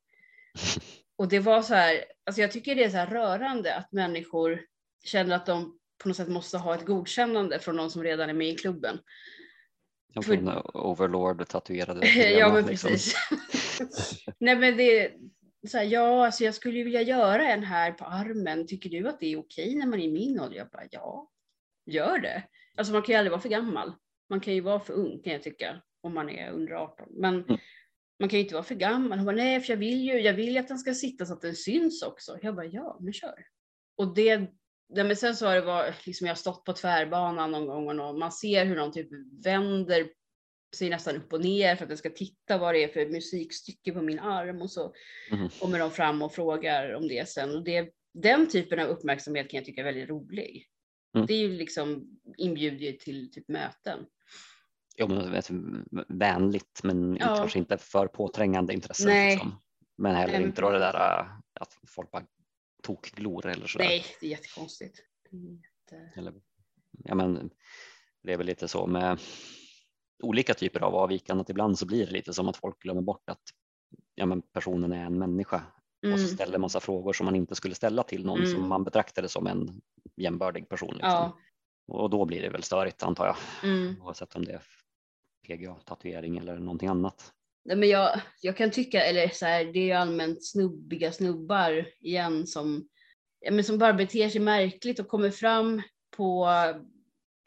Och 1.20 1.28
det 1.28 1.40
var 1.40 1.62
så 1.62 1.74
här, 1.74 2.04
alltså 2.26 2.40
jag 2.40 2.52
tycker 2.52 2.74
det 2.74 2.84
är 2.84 3.06
så 3.06 3.14
rörande 3.14 3.74
att 3.74 3.92
människor 3.92 4.60
känner 5.04 5.36
att 5.36 5.46
de 5.46 5.78
på 6.02 6.08
något 6.08 6.16
sätt 6.16 6.28
måste 6.28 6.58
ha 6.58 6.74
ett 6.74 6.86
godkännande 6.86 7.58
från 7.58 7.76
någon 7.76 7.90
som 7.90 8.02
redan 8.02 8.30
är 8.30 8.34
med 8.34 8.48
i 8.48 8.54
klubben. 8.54 8.98
Jag 10.12 10.24
För- 10.24 10.36
från 10.36 10.48
overlord 10.74 11.48
tatuerade. 11.48 12.06
ja 12.38 12.52
men 12.52 12.66
liksom. 12.66 12.90
precis. 12.90 13.14
Nej 14.38 14.56
men 14.56 14.76
det 14.76 15.12
så 15.68 15.78
här, 15.78 15.84
ja 15.84 16.26
alltså 16.26 16.44
jag 16.44 16.54
skulle 16.54 16.78
ju 16.78 16.84
vilja 16.84 17.02
göra 17.02 17.48
en 17.52 17.64
här 17.64 17.92
på 17.92 18.04
armen. 18.04 18.66
Tycker 18.66 18.90
du 18.90 19.08
att 19.08 19.20
det 19.20 19.26
är 19.32 19.38
okej 19.38 19.74
när 19.74 19.86
man 19.86 20.00
är 20.00 20.04
i 20.04 20.12
min 20.12 20.40
ålder? 20.40 20.56
Jag 20.56 20.68
bara 20.70 20.86
ja, 20.90 21.30
gör 21.86 22.18
det. 22.18 22.42
Alltså 22.76 22.92
man 22.92 23.02
kan 23.02 23.12
ju 23.12 23.18
aldrig 23.18 23.30
vara 23.30 23.40
för 23.42 23.48
gammal. 23.48 23.92
Man 24.30 24.40
kan 24.40 24.54
ju 24.54 24.60
vara 24.60 24.80
för 24.80 24.92
ung 24.92 25.22
kan 25.22 25.32
jag 25.32 25.42
tycka 25.42 25.82
om 26.00 26.14
man 26.14 26.30
är 26.30 26.50
under 26.50 26.72
18. 26.72 27.06
Men 27.10 27.34
Mm. 27.44 27.58
Man 28.20 28.28
kan 28.28 28.38
ju 28.38 28.42
inte 28.42 28.54
vara 28.54 28.64
för 28.64 28.74
gammal. 28.74 29.18
Hon 29.18 29.26
bara, 29.26 29.36
nej 29.36 29.60
för 29.60 29.72
jag 29.72 29.78
vill 29.78 30.00
ju, 30.00 30.20
jag 30.20 30.34
vill 30.34 30.52
ju 30.52 30.58
att 30.58 30.68
den 30.68 30.78
ska 30.78 30.94
sitta 30.94 31.26
så 31.26 31.32
att 31.32 31.40
den 31.40 31.56
syns 31.56 32.02
också. 32.02 32.38
Jag 32.42 32.54
bara 32.54 32.66
ja, 32.66 32.98
men 33.00 33.12
kör. 33.12 33.44
Och 33.96 34.14
det, 34.14 34.46
ja, 34.94 35.04
men 35.04 35.16
sen 35.16 35.36
så 35.36 35.46
har 35.46 35.54
det 35.54 35.60
varit, 35.60 36.06
liksom 36.06 36.26
jag 36.26 36.34
har 36.34 36.38
stått 36.38 36.64
på 36.64 36.72
tvärbanan 36.72 37.50
någon 37.50 37.66
gång 37.66 38.00
och 38.00 38.18
man 38.18 38.32
ser 38.32 38.64
hur 38.64 38.76
de 38.76 38.92
typ 38.92 39.08
vänder 39.44 40.10
sig 40.76 40.90
nästan 40.90 41.16
upp 41.16 41.32
och 41.32 41.40
ner 41.40 41.76
för 41.76 41.84
att 41.84 41.90
jag 41.90 41.98
ska 41.98 42.10
titta 42.10 42.58
vad 42.58 42.74
det 42.74 42.84
är 42.84 42.88
för 42.88 43.06
musikstycke 43.06 43.92
på 43.92 44.02
min 44.02 44.18
arm 44.18 44.62
och 44.62 44.70
så 44.70 44.94
Mhm. 45.30 45.48
kommer 45.48 45.78
de 45.78 45.90
fram 45.90 46.22
och 46.22 46.34
frågar 46.34 46.94
om 46.94 47.08
det 47.08 47.28
sen. 47.28 47.54
Och 47.54 47.64
det, 47.64 47.90
den 48.14 48.48
typen 48.48 48.78
av 48.80 48.86
uppmärksamhet 48.88 49.50
kan 49.50 49.58
jag 49.58 49.64
tycka 49.64 49.80
är 49.80 49.84
väldigt 49.84 50.08
rolig. 50.08 50.66
Mm. 51.14 51.26
Det 51.26 51.34
är 51.34 51.38
ju 51.38 51.48
liksom 51.56 52.18
inbjuder 52.36 52.86
ju 52.86 52.92
till 52.92 53.30
typ 53.32 53.48
möten. 53.48 54.06
Jo, 55.00 55.08
men 55.08 55.34
ett 55.34 55.50
vänligt 56.08 56.80
men 56.82 57.16
Ja. 57.20 57.36
kanske 57.36 57.58
inte 57.58 57.78
för 57.78 58.06
påträngande 58.06 58.72
intresse. 58.74 59.30
Liksom. 59.30 59.54
Men 59.98 60.14
heller 60.14 60.32
men 60.32 60.42
inte 60.42 60.62
då 60.62 60.70
det 60.70 60.78
där 60.78 61.20
äh, 61.20 61.26
att 61.60 61.78
folk 61.86 62.10
bara 62.10 62.22
tokglor 62.82 63.46
eller 63.46 63.66
sådär. 63.66 63.84
Nej, 63.86 64.04
det 64.20 64.26
är 64.26 64.30
jättekonstigt. 64.30 64.98
Det 65.30 65.36
är 65.36 65.40
jätte... 65.52 66.12
Eller, 66.20 66.34
ja, 67.04 67.14
men 67.14 67.50
det 68.22 68.32
är 68.32 68.36
väl 68.36 68.46
lite 68.46 68.68
så 68.68 68.86
med 68.86 69.18
olika 70.22 70.54
typer 70.54 70.80
av 70.80 70.94
avvikande 70.94 71.40
att 71.40 71.50
ibland 71.50 71.78
så 71.78 71.86
blir 71.86 72.06
det 72.06 72.12
lite 72.12 72.32
som 72.32 72.48
att 72.48 72.56
folk 72.56 72.82
glömmer 72.82 73.02
bort 73.02 73.30
att 73.30 73.42
ja, 74.14 74.26
men 74.26 74.42
personen 74.42 74.92
är 74.92 75.04
en 75.04 75.18
människa 75.18 75.56
och 76.02 76.08
så 76.08 76.24
Mm. 76.24 76.26
ställer 76.26 76.58
massa 76.58 76.80
frågor 76.80 77.12
som 77.12 77.24
man 77.26 77.36
inte 77.36 77.54
skulle 77.54 77.74
ställa 77.74 78.02
till 78.02 78.26
någon 78.26 78.38
Mm. 78.38 78.50
som 78.52 78.68
man 78.68 78.84
betraktade 78.84 79.28
som 79.28 79.46
en 79.46 79.80
jämbördig 80.16 80.68
person. 80.68 80.88
Liksom. 80.94 81.10
Ja, 81.10 81.38
och 81.88 82.10
då 82.10 82.24
blir 82.24 82.42
det 82.42 82.48
väl 82.50 82.62
störigt 82.62 83.02
antar 83.02 83.26
jag, 83.26 83.36
Mm. 83.70 84.02
oavsett 84.02 84.36
om 84.36 84.44
det 84.44 84.52
är 84.52 84.62
PGA, 85.56 85.74
tatuering 85.74 86.38
eller 86.38 86.58
någonting 86.58 86.88
annat. 86.88 87.32
Nej, 87.64 87.76
men 87.76 87.88
jag, 87.88 88.20
jag 88.40 88.56
kan 88.56 88.70
tycka, 88.70 89.02
eller 89.04 89.28
så 89.28 89.46
här, 89.46 89.64
det 89.64 89.78
är 89.78 89.84
ju 89.84 89.92
allmänt 89.92 90.46
snubbiga 90.46 91.12
snubbar 91.12 91.86
igen 92.00 92.46
som, 92.46 92.88
ja, 93.40 93.50
men 93.50 93.64
som 93.64 93.78
bara 93.78 93.92
beter 93.92 94.28
sig 94.28 94.40
märkligt 94.40 94.98
och 94.98 95.08
kommer 95.08 95.30
fram 95.30 95.82
på, 96.16 96.48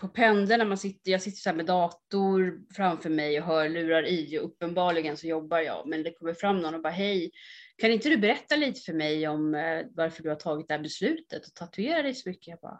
på 0.01 0.07
pendeln 0.07 0.59
när 0.59 0.65
man 0.65 0.77
sitter, 0.77 1.11
jag 1.11 1.21
sitter 1.21 1.37
så 1.37 1.53
med 1.53 1.65
dator 1.65 2.61
framför 2.75 3.09
mig 3.09 3.39
och 3.39 3.45
hörlurar 3.45 4.05
i 4.07 4.39
och 4.39 4.45
uppenbarligen 4.45 5.17
så 5.17 5.27
jobbar 5.27 5.59
jag, 5.59 5.87
men 5.87 6.03
det 6.03 6.11
kommer 6.11 6.33
fram 6.33 6.59
någon 6.59 6.75
och 6.75 6.81
bara 6.81 6.93
hej, 6.93 7.31
kan 7.77 7.91
inte 7.91 8.09
du 8.09 8.17
berätta 8.17 8.55
lite 8.55 8.81
för 8.81 8.93
mig 8.93 9.27
om 9.27 9.55
eh, 9.55 9.85
varför 9.91 10.23
du 10.23 10.29
har 10.29 10.35
tagit 10.35 10.67
det 10.67 10.73
här 10.73 10.81
beslutet 10.81 11.47
och 11.47 11.53
tatuera 11.53 12.01
dig 12.01 12.13
så 12.15 12.29
mycket? 12.29 12.47
Jag 12.47 12.59
bara, 12.59 12.79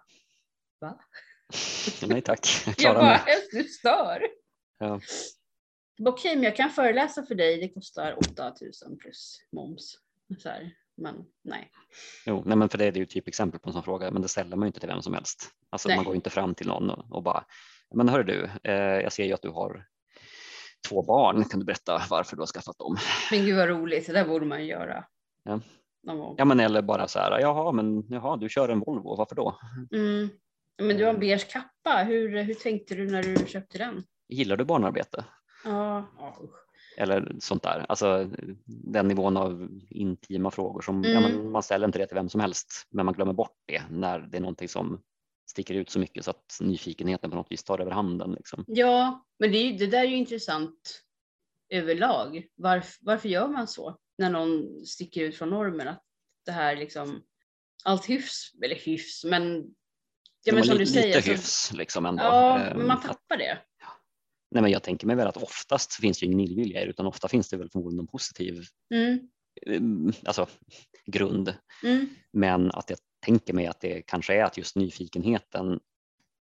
va? 0.81 0.99
Nej 2.07 2.21
tack, 2.21 2.47
jag 2.65 2.71
Jag 2.71 2.77
klarar 2.77 2.95
bara, 2.99 3.23
mig. 3.25 3.47
du 3.51 3.63
stör. 3.63 4.21
Ja. 4.83 4.99
Okej, 6.09 6.35
men 6.35 6.43
jag 6.43 6.55
kan 6.55 6.69
föreläsa 6.69 7.23
för 7.23 7.35
dig. 7.35 7.59
Det 7.59 7.69
kostar 7.69 8.17
8000 8.17 8.97
plus 8.97 9.39
moms. 9.51 9.97
Så 10.37 10.49
här. 10.49 10.71
Men 10.97 11.25
nej. 11.43 11.71
Jo, 12.25 12.43
nej 12.45 12.57
men 12.57 12.69
för 12.69 12.77
det 12.77 12.85
är 12.85 12.91
det 12.91 12.99
ju 12.99 13.05
typexempel 13.05 13.59
på 13.59 13.69
en 13.69 13.73
sån 13.73 13.83
fråga, 13.83 14.11
men 14.11 14.21
det 14.21 14.27
ställer 14.27 14.55
man 14.55 14.65
ju 14.65 14.67
inte 14.67 14.79
till 14.79 14.89
vem 14.89 15.01
som 15.01 15.13
helst. 15.13 15.49
Alltså 15.69 15.87
Nej. 15.87 15.97
man 15.97 16.05
går 16.05 16.15
inte 16.15 16.29
fram 16.29 16.55
till 16.55 16.67
någon 16.67 16.89
och, 16.89 17.23
bara, 17.23 17.45
men 17.95 18.09
hör 18.09 18.23
du, 18.23 18.49
eh, 18.63 18.73
jag 18.73 19.13
ser 19.13 19.25
ju 19.25 19.33
att 19.33 19.41
du 19.41 19.49
har 19.49 19.85
två 20.89 21.03
barn, 21.03 21.43
kan 21.43 21.59
du 21.59 21.65
berätta 21.65 22.01
varför 22.09 22.35
du 22.35 22.41
har 22.41 22.47
skaffat 22.47 22.77
dem? 22.77 22.97
Men 23.31 23.45
gud 23.45 23.57
vad 23.57 23.69
roligt, 23.69 24.07
det 24.07 24.13
där 24.13 24.27
borde 24.27 24.45
man 24.45 24.65
göra. 24.65 25.05
Ja. 25.43 25.59
Ja 26.37 26.45
men 26.45 26.59
eller 26.59 26.81
bara 26.81 27.07
så 27.07 27.19
här, 27.19 27.39
jaha 27.39 27.71
men 27.71 28.03
jaha, 28.09 28.37
du 28.37 28.49
kör 28.49 28.69
en 28.69 28.79
Volvo, 28.79 29.15
varför 29.15 29.35
då? 29.35 29.59
Mm. 29.91 30.29
Men 30.81 30.97
du 30.97 31.03
har 31.03 31.13
en 31.13 31.19
beige 31.19 31.51
kappa. 31.51 32.03
Hur, 32.03 32.43
hur 32.43 32.53
tänkte 32.53 32.95
du 32.95 33.11
när 33.11 33.23
du 33.23 33.35
köpte 33.47 33.77
den? 33.77 34.03
Gillar 34.29 34.57
du 34.57 34.65
barnarbete? 34.65 35.25
Ja, 35.65 36.05
ja. 36.17 36.37
Eller 36.97 37.35
sånt 37.39 37.63
där, 37.63 37.85
alltså 37.89 38.29
den 38.65 39.07
nivån 39.07 39.37
av 39.37 39.69
intima 39.89 40.51
frågor 40.51 40.81
som, 40.81 41.03
ja, 41.03 41.09
Mm. 41.09 41.23
men 41.31 41.51
man 41.51 41.63
ställer 41.63 41.85
inte 41.85 41.99
det 41.99 42.07
till 42.07 42.15
vem 42.15 42.29
som 42.29 42.41
helst, 42.41 42.87
men 42.89 43.05
man 43.05 43.13
glömmer 43.15 43.33
bort 43.33 43.57
det 43.65 43.81
när 43.89 44.19
det 44.19 44.37
är 44.37 44.41
någonting 44.41 44.67
som 44.69 45.01
sticker 45.49 45.73
ut 45.73 45.89
så 45.89 45.99
mycket 45.99 46.25
så 46.25 46.31
att 46.31 46.57
nyfikenheten 46.61 47.29
på 47.29 47.35
något 47.35 47.51
vis 47.51 47.63
tar 47.63 47.79
över 47.79 47.91
handen. 47.91 48.31
Liksom. 48.31 48.63
Ja, 48.67 49.25
men 49.39 49.51
det, 49.51 49.57
är 49.57 49.71
ju- 49.71 49.77
det 49.77 49.87
där 49.87 49.99
är 49.99 50.07
ju 50.07 50.15
intressant 50.15 51.03
överlag. 51.69 52.45
Varf, 52.57 52.97
varför 53.01 53.29
gör 53.29 53.47
man 53.47 53.67
så? 53.67 53.97
När 54.17 54.29
någon 54.29 54.85
sticker 54.85 55.21
ut 55.21 55.35
från 55.37 55.49
normen. 55.49 55.87
Att 55.87 56.03
det 56.45 56.51
här 56.51 56.75
liksom, 56.75 57.21
allt 57.83 58.09
hyfs, 58.09 58.51
eller 58.65 58.75
hyfs, 58.75 59.23
men 59.23 59.63
ja, 60.43 60.53
men 60.53 60.63
som 60.63 60.73
du 60.73 60.79
lite, 60.79 60.91
säger. 60.91 61.15
lite 61.15 61.31
hyfs 61.31 61.73
liksom 61.73 62.05
ändå. 62.05 62.23
Ja, 62.23 62.59
Ehm, 62.59 62.77
men 62.77 62.87
man 62.87 63.01
tappar 63.01 63.37
det. 63.37 63.57
Nej, 64.53 64.61
men 64.61 64.71
jag 64.71 64.83
tänker 64.83 65.07
mig 65.07 65.15
väl 65.15 65.27
att 65.27 65.37
oftast 65.37 65.93
finns 65.93 66.19
det 66.19 66.25
ingen 66.25 66.39
illvilja 66.39 66.81
i 66.81 66.85
det, 66.85 66.89
utan 66.89 67.05
ofta 67.07 67.27
finns 67.27 67.49
det 67.49 67.57
väl 67.57 67.69
förmodligen 67.69 67.97
någon 67.97 68.07
positiv 68.07 68.63
Mm, 68.93 69.29
eh, 69.65 70.15
alltså, 70.25 70.47
grund. 71.05 71.53
mm, 71.83 72.09
Men 72.33 72.71
att 72.71 72.89
jag 72.89 72.99
tänker 73.25 73.53
mig 73.53 73.67
att 73.67 73.79
det 73.81 74.01
kanske 74.01 74.33
är 74.35 74.43
att 74.43 74.57
just 74.57 74.75
nyfikenheten 74.75 75.79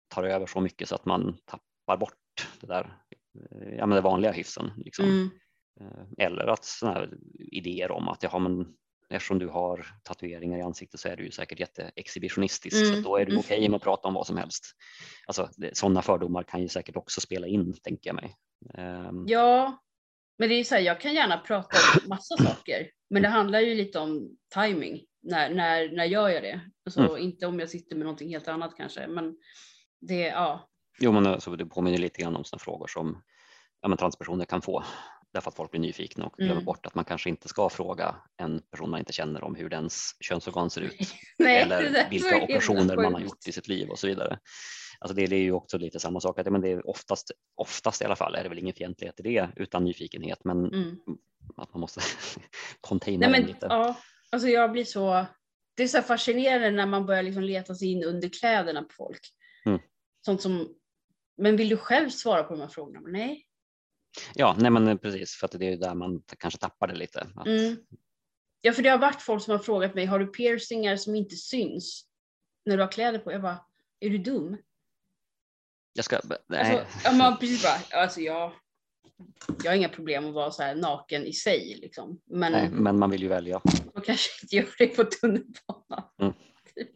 tar 0.08 0.24
över 0.24 0.46
så 0.46 0.61
mycket 0.61 0.88
så 0.88 0.94
att 0.94 1.04
man 1.04 1.36
tappar 1.44 1.96
bort 1.96 2.48
det 2.61 2.66
där, 2.66 2.98
eh, 3.34 3.74
ja, 3.78 3.86
men 3.86 3.96
det 3.96 4.00
vanliga 4.00 4.32
hyfsen. 4.32 4.70
Liksom. 4.76 5.04
mm. 5.04 5.30
Eh, 5.80 6.26
Eller 6.26 6.46
att 6.46 6.64
sådana 6.64 6.98
här 6.98 7.18
idéer 7.38 7.90
om 7.90 8.08
att 8.08 8.22
jaha, 8.22 8.38
men 8.38 8.74
eftersom 9.11 9.38
du 9.38 9.48
har 9.48 9.86
tatueringar 10.02 10.58
i 10.58 10.62
ansiktet 10.62 11.00
så 11.00 11.08
är 11.08 11.16
du 11.16 11.24
ju 11.24 11.30
säkert 11.30 11.61
jätteexhibitionistisk 11.61 12.76
så 12.76 12.92
Mm, 12.92 13.02
då 13.02 13.16
är 13.16 13.24
du 13.24 13.32
mm. 13.32 13.40
okej 13.40 13.68
med 13.68 13.76
att 13.76 13.82
prata 13.82 14.08
om 14.08 14.14
vad 14.14 14.26
som 14.26 14.36
helst. 14.36 14.64
Alltså, 15.26 15.48
sådana 15.72 16.02
fördomar 16.02 16.42
kan 16.42 16.62
ju 16.62 16.68
säkert 16.68 16.96
också 16.96 17.20
spela 17.20 17.46
in, 17.46 17.74
tänker 17.82 18.11
jag 18.11 18.14
mig. 18.16 18.34
Ehm, 18.74 19.24
Ja, 19.28 19.78
men 20.38 20.48
det 20.48 20.54
är 20.54 20.64
så 20.64 20.74
här, 20.74 20.82
jag 20.82 21.00
kan 21.00 21.14
gärna 21.14 21.38
prata 21.38 21.76
om 22.02 22.08
massa 22.08 22.36
saker, 22.44 22.90
men 23.11 23.22
det 23.22 23.28
handlar 23.28 23.61
ju 23.61 23.74
lite 23.74 23.98
om 23.98 24.36
timing. 24.54 25.04
När, 25.22 25.50
när, 25.54 25.96
när 25.96 26.04
gör 26.04 26.28
jag 26.28 26.42
det? 26.42 26.61
Alltså, 26.84 27.00
Mm. 27.00 27.16
Inte 27.22 27.46
om 27.46 27.61
jag 27.61 27.68
sitter 27.70 27.96
med 27.96 28.04
någonting 28.04 28.28
helt 28.28 28.48
annat 28.48 28.74
kanske, 28.76 29.06
men 29.06 29.36
det, 30.00 30.20
ja. 30.20 30.68
Jo, 31.00 31.12
men 31.12 31.26
alltså, 31.26 31.56
det 31.56 31.66
påminner 31.66 31.98
lite 31.98 32.22
grann 32.22 32.36
om 32.36 32.44
sådana 32.44 32.61
frågor 32.61 32.86
som 32.86 33.22
ja, 33.80 33.88
men 33.88 33.98
transpersoner 33.98 34.44
kan 34.44 34.62
få 34.62 34.84
därför 35.32 35.48
att 35.50 35.56
folk 35.56 35.70
blir 35.70 35.80
nyfikna 35.80 36.26
och 36.26 36.32
glömmer 36.36 36.52
Mm. 36.52 36.64
bort 36.64 36.86
att 36.86 36.94
man 36.94 37.04
kanske 37.04 37.28
inte 37.30 37.48
ska 37.48 37.68
fråga 37.68 38.16
en 38.36 38.62
person 38.70 38.90
man 38.90 39.00
inte 39.00 39.12
känner 39.12 39.44
om 39.44 39.54
hur 39.54 39.68
dens 39.68 40.16
könsorgan 40.20 40.70
ser 40.70 40.80
ut 40.80 41.14
Nej, 41.38 41.62
eller 41.62 42.10
vilka 42.10 42.42
operationer 42.42 42.96
man 42.96 43.14
har 43.14 43.20
gjort 43.20 43.48
i 43.48 43.52
sitt 43.52 43.68
liv 43.68 43.88
och 43.90 43.98
så 43.98 44.06
vidare. 44.06 44.38
Alltså 44.98 45.14
det, 45.14 45.26
det 45.26 45.36
är 45.36 45.40
ju 45.42 45.52
också 45.52 45.78
lite 45.78 46.00
samma 46.00 46.20
sak, 46.20 46.38
att, 46.38 46.52
men 46.52 46.60
det 46.60 46.68
är 46.68 46.88
oftast, 46.88 47.30
oftast 47.54 48.02
i 48.02 48.04
alla 48.04 48.16
fall 48.16 48.34
är 48.34 48.42
det 48.42 48.48
väl 48.48 48.58
ingen 48.58 48.74
fientlighet 48.74 49.20
i 49.20 49.22
det 49.22 49.50
utan 49.56 49.84
nyfikenhet, 49.84 50.38
men 50.44 50.64
Mm. 50.74 50.96
att 51.56 51.74
man 51.74 51.80
måste 51.80 52.00
containa 52.80 53.28
Nej, 53.28 53.40
men, 53.40 53.48
lite. 53.48 53.66
ja, 53.70 53.96
alltså 54.30 54.48
jag 54.48 54.72
blir 54.72 54.84
så, 54.84 55.26
det 55.76 55.82
är 55.82 55.88
så 55.88 56.02
fascinerande 56.02 56.70
när 56.70 56.86
man 56.86 57.06
börjar 57.06 57.22
liksom 57.22 57.42
leta 57.42 57.74
sig 57.74 57.92
in 57.92 58.04
under 58.04 58.28
kläderna 58.28 58.82
på 58.82 58.92
folk. 58.96 59.20
Mm. 59.66 59.80
Sånt 60.24 60.42
som, 60.42 60.74
men 61.36 61.56
vill 61.56 61.68
du 61.68 61.76
själv 61.76 62.08
svara 62.10 62.42
på 62.42 62.54
de 62.54 62.60
här 62.60 62.68
frågorna? 62.68 63.00
Nej. 63.00 63.46
Ja, 64.34 64.56
nej 64.58 64.70
men 64.70 64.98
precis, 64.98 65.34
för 65.34 65.46
att 65.46 65.52
det 65.52 65.66
är 65.66 65.70
ju 65.70 65.76
där 65.76 65.94
man 65.94 66.22
kanske 66.38 66.61
tappar 66.61 66.86
det 66.88 66.94
lite. 66.94 67.26
Att, 67.36 67.46
Mm. 67.46 67.76
Ja, 68.62 68.72
för 68.72 68.82
det 68.82 68.88
har 68.88 68.98
varit 68.98 69.22
folk 69.22 69.42
som 69.42 69.52
har 69.52 69.58
frågat 69.58 69.94
mig, 69.94 70.06
har 70.06 70.18
du 70.18 70.26
piercingar 70.26 70.96
som 70.96 71.14
inte 71.14 71.36
syns 71.36 72.04
när 72.64 72.76
du 72.76 72.82
har 72.82 72.92
kläder 72.92 73.18
på? 73.18 73.32
Jag 73.32 73.42
bara, 73.42 73.64
är 74.00 74.11
du 74.11 74.18
dum? 74.18 74.56
Jag 75.92 76.04
ska, 76.04 76.20
nej, 76.46 76.61
Alltså, 76.61 77.00
ja, 77.04 77.12
man 77.12 77.38
precis 77.38 77.62
bara, 77.62 78.00
alltså 78.02 78.20
jag, 78.20 78.52
jag 79.64 79.70
har 79.70 79.76
inga 79.76 79.88
problem 79.88 80.26
att 80.28 80.34
vara 80.34 80.50
så 80.50 80.62
här 80.62 80.74
naken 80.74 81.26
i 81.26 81.32
sig 81.32 81.78
liksom. 81.80 82.20
Men 82.26 82.52
nej, 82.52 82.70
men 82.70 82.98
man 82.98 83.11
vill 83.11 83.22
ju 83.22 83.28
välja. 83.28 83.61
man 83.94 84.02
kanske 84.04 84.30
inte 84.44 84.56
gör 84.56 84.74
det 84.78 84.86
på 84.86 85.04
tunnelbanan. 85.04 86.11
Mm. 86.20 86.32
Typ. 86.74 86.90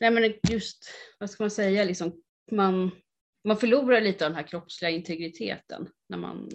Nej 0.00 0.10
men 0.10 0.34
just, 0.48 0.90
vad 1.18 1.30
ska 1.30 1.42
man 1.42 1.50
säga, 1.50 1.84
liksom, 1.84 2.22
man, 2.52 2.90
man 3.46 3.56
förlorar 3.56 4.00
lite 4.00 4.26
av 4.26 4.30
den 4.30 4.36
här 4.36 4.46
kroppsliga 4.46 4.90
integriteten 4.90 5.88
när 6.08 6.18
man 6.18 6.48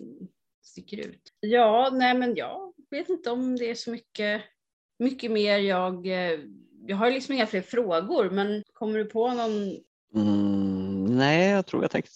sticker 0.62 0.98
ut. 0.98 1.34
Ja, 1.40 1.90
nej 1.94 2.18
men 2.18 2.36
jag 2.36 2.74
vet 2.90 3.10
inte 3.10 3.32
om 3.32 3.56
det 3.56 3.70
är 3.70 3.76
så 3.76 3.92
mycket, 3.92 4.42
mycket 5.00 5.32
mer 5.32 5.58
jag, 5.58 6.08
eh, 6.08 6.40
jag 6.88 6.98
har 6.98 7.12
liksom 7.12 7.36
inga 7.36 7.48
fler 7.48 7.62
frågor, 7.62 8.30
men 8.30 8.64
kommer 8.74 9.00
du 9.00 9.06
på 9.06 9.34
någon 9.34 9.80
Mm, 10.16 11.18
nej, 11.18 11.50
jag 11.50 11.66
tror 11.66 11.84
jag 11.84 11.92
tänkt 11.92 12.12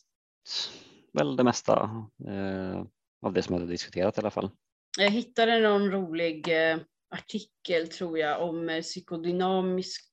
väl 1.13 1.35
det 1.35 1.43
mesta 1.43 2.05
eh, 2.27 2.83
av 3.21 3.33
det 3.33 3.41
som 3.41 3.53
jag 3.53 3.59
hade 3.59 3.71
diskuterat 3.71 4.17
i 4.17 4.21
alla 4.21 4.31
fall. 4.31 4.49
Jag 4.97 5.09
hittade 5.09 5.59
någon 5.59 5.91
rolig 5.91 6.47
eh, 6.47 6.77
artikel 7.09 7.87
tror 7.87 8.19
jag 8.19 8.49
om 8.49 8.69
eh, 8.69 8.81
psykodynamisk 8.81 10.11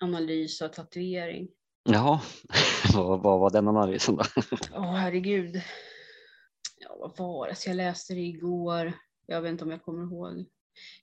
analys 0.00 0.62
av 0.62 0.68
tatuering. 0.68 1.48
Jaha, 1.84 2.20
vad, 2.94 3.22
vad 3.22 3.40
var 3.40 3.50
den 3.50 3.68
analysen 3.68 4.16
då? 4.16 4.24
Åh 4.74 4.94
herregud. 4.94 5.62
Ja, 6.78 6.96
vad 7.00 7.16
var 7.16 7.48
det? 7.48 7.54
Så 7.54 7.70
jag 7.70 7.76
läste 7.76 8.14
det 8.14 8.20
igår. 8.20 8.92
Jag 9.26 9.42
vet 9.42 9.50
inte 9.50 9.64
om 9.64 9.70
jag 9.70 9.82
kommer 9.82 10.02
ihåg. 10.02 10.46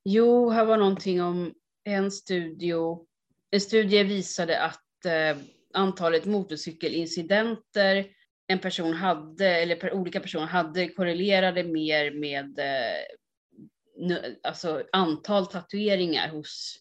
Jo, 0.03 0.49
här 0.49 0.65
var 0.65 0.77
någonting 0.77 1.21
om 1.21 1.53
en 1.83 2.11
studio. 2.11 3.05
En 3.51 3.61
studie 3.61 4.03
visade 4.03 4.61
att 4.61 5.05
eh, 5.05 5.37
antalet 5.73 6.25
motorcykelincidenter 6.25 8.07
en 8.47 8.59
person 8.59 8.93
hade, 8.93 9.47
eller 9.47 9.75
per, 9.75 9.93
olika 9.93 10.19
personer 10.19 10.45
hade, 10.45 10.89
korrelerade 10.89 11.63
mer 11.63 12.11
med 12.11 12.59
eh, 12.59 13.03
nu, 13.97 14.39
alltså 14.43 14.83
antal 14.91 15.47
tatueringar 15.47 16.29
hos, 16.29 16.77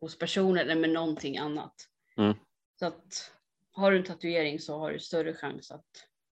hos 0.00 0.18
personer 0.18 0.66
än 0.66 0.80
med 0.80 0.90
någonting 0.90 1.38
annat. 1.38 1.74
Mm. 2.16 2.36
Så 2.80 2.86
att 2.86 3.32
har 3.72 3.90
du 3.90 3.98
en 3.98 4.04
tatuering 4.04 4.58
så 4.58 4.78
har 4.78 4.92
du 4.92 4.98
större 4.98 5.34
chans 5.34 5.70
att 5.70 5.86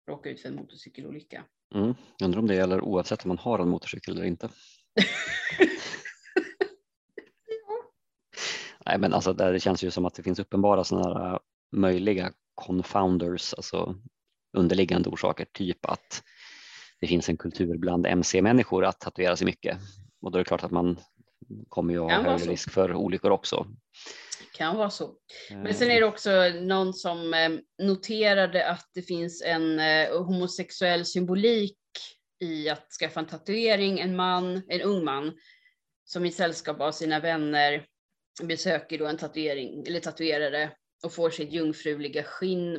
råka 0.09 0.30
ut 0.30 0.40
för 0.40 0.49
en 0.49 0.55
motorcykelolycka. 0.55 1.45
Mm. 1.74 1.95
Undrar 2.22 2.40
om 2.40 2.47
det 2.47 2.55
gäller 2.55 2.80
oavsett 2.80 3.24
om 3.24 3.28
man 3.28 3.38
har 3.38 3.59
en 3.59 3.68
motorcykel 3.68 4.14
eller 4.14 4.24
inte. 4.24 4.49
Nej, 8.86 8.99
men 8.99 9.14
alltså 9.14 9.32
det 9.32 9.61
känns 9.61 9.84
ju 9.84 9.90
som 9.90 10.05
att 10.05 10.14
det 10.14 10.22
finns 10.22 10.38
uppenbara 10.38 10.84
sådana 10.84 11.28
här 11.28 11.38
möjliga 11.72 12.32
confounders, 12.55 13.55
alltså 13.55 13.97
underliggande 14.57 15.09
orsaker, 15.09 15.47
typ 15.53 15.86
att 15.86 16.22
det 17.01 17.07
finns 17.07 17.28
en 17.28 17.36
kultur 17.36 17.78
bland 17.78 18.07
MC-människor 18.07 18.84
att 18.84 19.01
tatuera 19.01 19.36
sig 19.36 19.45
mycket. 19.45 19.78
Och 20.20 20.30
då 20.30 20.38
är 20.38 20.40
det 20.40 20.49
klart 20.49 20.64
att 20.64 20.70
man 20.70 20.99
kommer 21.68 21.95
ju 21.95 22.05
att 22.05 22.12
ha 22.12 22.22
högre 22.22 22.38
så. 22.38 22.51
risk 22.51 22.70
för 22.70 22.95
olyckor 22.95 23.30
också. 23.30 23.66
Kan 24.53 24.76
vara 24.76 24.91
så. 24.91 25.05
Eh, 25.51 25.57
Men 25.57 25.74
sen 25.74 25.91
är 25.91 26.01
det 26.01 26.07
också 26.07 26.49
någon 26.49 26.95
som 26.95 27.35
eh, 27.35 27.51
noterade 27.87 28.68
att 28.68 28.91
det 28.95 29.03
finns 29.03 29.43
en 29.43 29.80
eh, 29.80 30.22
homosexuell 30.22 31.05
symbolik 31.05 31.78
i 32.41 32.68
att 32.68 32.93
skaffa 33.01 33.20
en 33.20 33.26
tatuering. 33.26 34.01
En 34.01 34.16
man, 34.16 34.62
en 34.68 34.80
ung 34.80 35.05
man, 35.05 35.32
som 36.05 36.24
i 36.24 36.32
sällskap 36.32 36.80
av 36.80 36.93
sina 36.93 37.20
vänner 37.20 37.87
besöker 38.43 38.99
då 38.99 39.07
en 39.07 39.16
tatuering 39.16 39.85
eller 39.87 40.01
tatuerare 40.01 40.70
och 41.05 41.12
får 41.12 41.30
sitt 41.30 41.53
jungfruliga 41.53 42.22
skinn 42.22 42.74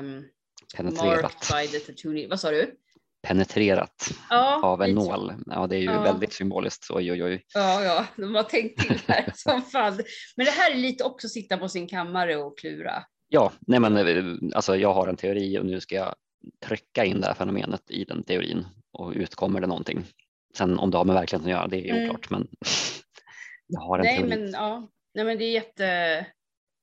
um, 0.00 0.28
penetrerat. 0.76 1.52
by 1.52 1.68
the 1.68 1.78
tattoo. 1.78 2.28
Vad 2.28 2.40
sa 2.40 2.50
du? 2.50 2.76
Penetrerat 3.22 4.10
ja, 4.30 4.60
av 4.62 4.82
en 4.82 4.94
nål. 4.94 5.32
Ja, 5.46 5.66
det 5.66 5.76
är 5.76 5.80
ju 5.80 5.84
Ja. 5.84 6.02
väldigt 6.02 6.32
symboliskt. 6.32 6.86
Oj, 6.90 7.12
oj, 7.12 7.24
oj. 7.24 7.44
Ja, 7.54 7.82
ja, 7.84 8.06
de 8.16 8.34
har 8.34 8.42
tänkt 8.42 8.80
till 8.88 9.00
här 9.08 9.32
som 9.34 9.62
fan. 9.62 10.00
Men 10.36 10.46
det 10.46 10.52
här 10.52 10.70
är 10.70 10.76
lite 10.76 11.04
också 11.04 11.28
sitta 11.28 11.56
på 11.56 11.68
sin 11.68 11.88
kammare 11.88 12.36
och 12.36 12.58
klura. 12.58 13.04
Ja, 13.28 13.52
nej 13.60 13.80
men 13.80 13.96
eh, 13.96 14.24
alltså 14.54 14.76
jag 14.76 14.92
har 14.94 15.08
en 15.08 15.16
teori 15.16 15.58
och 15.58 15.66
nu 15.66 15.80
ska 15.80 15.94
jag 15.94 16.14
trycka 16.66 17.04
in 17.04 17.20
det 17.20 17.26
här 17.26 17.34
fenomenet 17.34 17.90
i 17.90 18.04
den 18.04 18.22
teorin 18.22 18.66
och 18.92 19.12
utkommer 19.16 19.60
det 19.60 19.66
någonting. 19.66 20.04
Sen 20.56 20.78
om 20.78 20.90
det 20.90 20.96
har 20.98 21.04
med 21.04 21.14
verkligheten 21.14 21.52
att 21.52 21.58
göra, 21.58 21.66
det 21.68 21.88
är 21.90 21.94
Mm. 21.94 22.04
oklart, 22.10 22.30
men 22.30 22.48
jag 23.66 23.80
har 23.80 23.98
en 23.98 24.04
Nej, 24.04 24.16
teori. 24.16 24.28
men 24.28 24.50
ja, 24.50 24.88
nej, 25.14 25.24
men 25.24 25.38
det 25.38 25.44
är 25.44 25.50
jätte, 25.52 26.26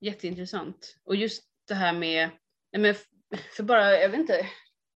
jätteintressant. 0.00 0.94
Och 1.04 1.16
just 1.16 1.44
det 1.68 1.74
här 1.74 1.92
med, 1.92 2.30
nej, 2.72 2.82
men 2.82 2.94
för 3.56 3.62
bara, 3.62 3.92
jag 4.00 4.08
vet 4.08 4.20
inte, 4.20 4.46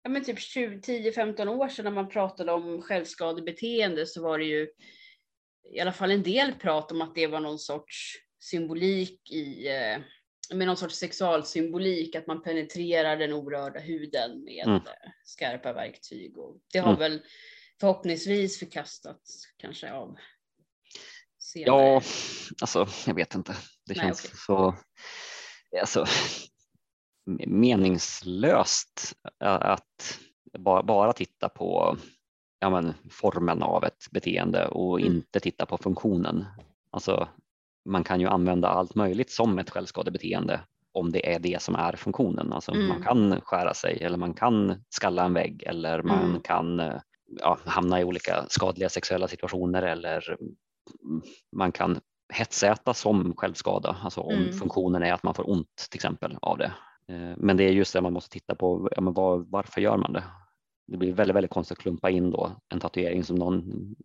ja, 0.04 0.10
men 0.10 0.24
typ 0.24 0.40
20, 0.40 0.76
10-15 1.12 1.48
år 1.48 1.70
sedan 1.70 1.86
när 1.86 1.92
man 1.92 2.10
pratade 2.10 2.52
om 2.52 2.82
självskadebeteende 2.82 4.06
så 4.06 4.24
var 4.24 4.40
det 4.40 4.46
ju 4.46 4.68
i 5.74 5.80
alla 5.80 5.94
fall 5.94 6.12
en 6.12 6.24
del 6.24 6.54
prat 6.54 6.92
om 6.92 7.02
att 7.02 7.16
det 7.16 7.28
var 7.28 7.40
någon 7.40 7.60
sorts 7.60 8.14
symbolik 8.44 9.32
i, 9.32 9.68
eh, 9.68 9.98
med 10.54 10.68
någon 10.68 10.78
sorts 10.78 10.96
sexualsymbolik, 10.96 12.16
att 12.16 12.28
man 12.28 12.42
penetrerar 12.44 13.18
den 13.18 13.34
orörda 13.34 13.80
huden 13.80 14.44
med 14.44 14.64
Mm. 14.68 14.76
eh, 14.76 15.12
skarpa 15.24 15.74
verktyg. 15.74 16.38
Och 16.38 16.58
det 16.74 16.80
har 16.80 16.88
Mm. 16.90 17.00
väl 17.00 17.22
förhoppningsvis 17.80 18.60
förkastats 18.60 19.46
kanske 19.58 19.92
av 19.94 20.18
senare. 21.38 21.76
Ja, 21.84 22.02
alltså 22.62 22.88
jag 23.08 23.14
vet 23.16 23.36
inte. 23.36 23.52
Det 23.86 23.96
Nej, 23.96 24.06
känns 24.06 24.26
okej. 24.26 24.38
så 24.46 24.76
alltså, 25.82 26.06
meningslöst 27.48 29.14
att 29.40 30.20
bara, 30.60 30.84
bara 30.84 31.14
titta 31.14 31.50
på 31.50 31.98
ja, 32.60 32.70
men, 32.70 32.94
formen 33.12 33.64
av 33.64 33.84
ett 33.84 34.06
beteende 34.12 34.68
och 34.68 35.00
Mm. 35.02 35.14
inte 35.14 35.40
titta 35.40 35.66
på 35.66 35.78
funktionen. 35.78 36.46
Alltså, 36.92 37.28
man 37.90 38.04
kan 38.04 38.20
ju 38.22 38.28
använda 38.28 38.68
allt 38.68 38.96
möjligt 38.96 39.32
som 39.32 39.60
ett 39.60 39.70
självskadebeteende 39.70 40.60
om 40.94 41.12
det 41.12 41.34
är 41.36 41.40
det 41.40 41.62
som 41.62 41.76
är 41.76 41.94
funktionen. 41.96 42.54
Alltså, 42.54 42.72
Mm. 42.72 42.88
Man 42.88 43.02
kan 43.04 43.42
skära 43.42 43.74
sig 43.74 44.04
eller 44.04 44.18
man 44.18 44.34
kan 44.34 44.84
skalla 44.90 45.26
en 45.26 45.34
vägg 45.34 45.64
eller 45.64 46.02
man 46.02 46.30
Mm. 46.30 46.42
kan 46.42 46.82
ja, 47.40 47.58
hamna 47.66 48.02
i 48.02 48.04
olika 48.04 48.46
skadliga 48.50 48.90
sexuella 48.90 49.28
situationer 49.28 49.82
eller 49.82 50.38
man 51.56 51.72
kan 51.72 52.00
hetsäta 52.34 52.94
som 52.94 53.34
självskada, 53.38 53.98
alltså 54.04 54.22
om 54.22 54.34
Mm. 54.34 54.54
funktionen 54.54 55.04
är 55.04 55.14
att 55.14 55.24
man 55.24 55.34
får 55.34 55.50
ont 55.50 55.76
till 55.90 55.98
exempel 55.98 56.38
av 56.42 56.58
det. 56.58 56.72
Eh, 57.10 57.34
Men 57.38 57.58
det 57.58 57.64
är 57.64 57.72
just 57.72 57.94
det 57.94 58.02
man 58.02 58.14
måste 58.14 58.30
titta 58.30 58.56
på, 58.56 58.90
ja, 58.96 59.02
men 59.02 59.14
var, 59.14 59.38
varför 59.38 59.82
gör 59.82 59.98
man 59.98 60.14
det? 60.14 60.24
Det 60.88 60.98
blir 60.98 61.14
väldigt, 61.14 61.36
väldigt 61.36 61.52
konstigt 61.52 61.78
att 61.78 61.82
klumpa 61.82 62.10
in 62.10 62.32
då 62.32 62.62
en 62.70 62.80
tatuering 62.80 63.24
som 63.24 63.36
någon 63.36 63.96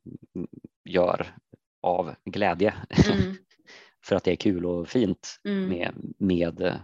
gör 0.85 1.37
av 1.83 2.15
glädje 2.25 2.75
Mm, 3.11 3.37
för 4.07 4.17
att 4.17 4.25
det 4.25 4.33
är 4.33 4.37
kul 4.37 4.67
och 4.67 4.89
fint 4.89 5.41
mm, 5.45 5.69
med, 5.69 5.95
med 6.19 6.61
eh, 6.61 6.77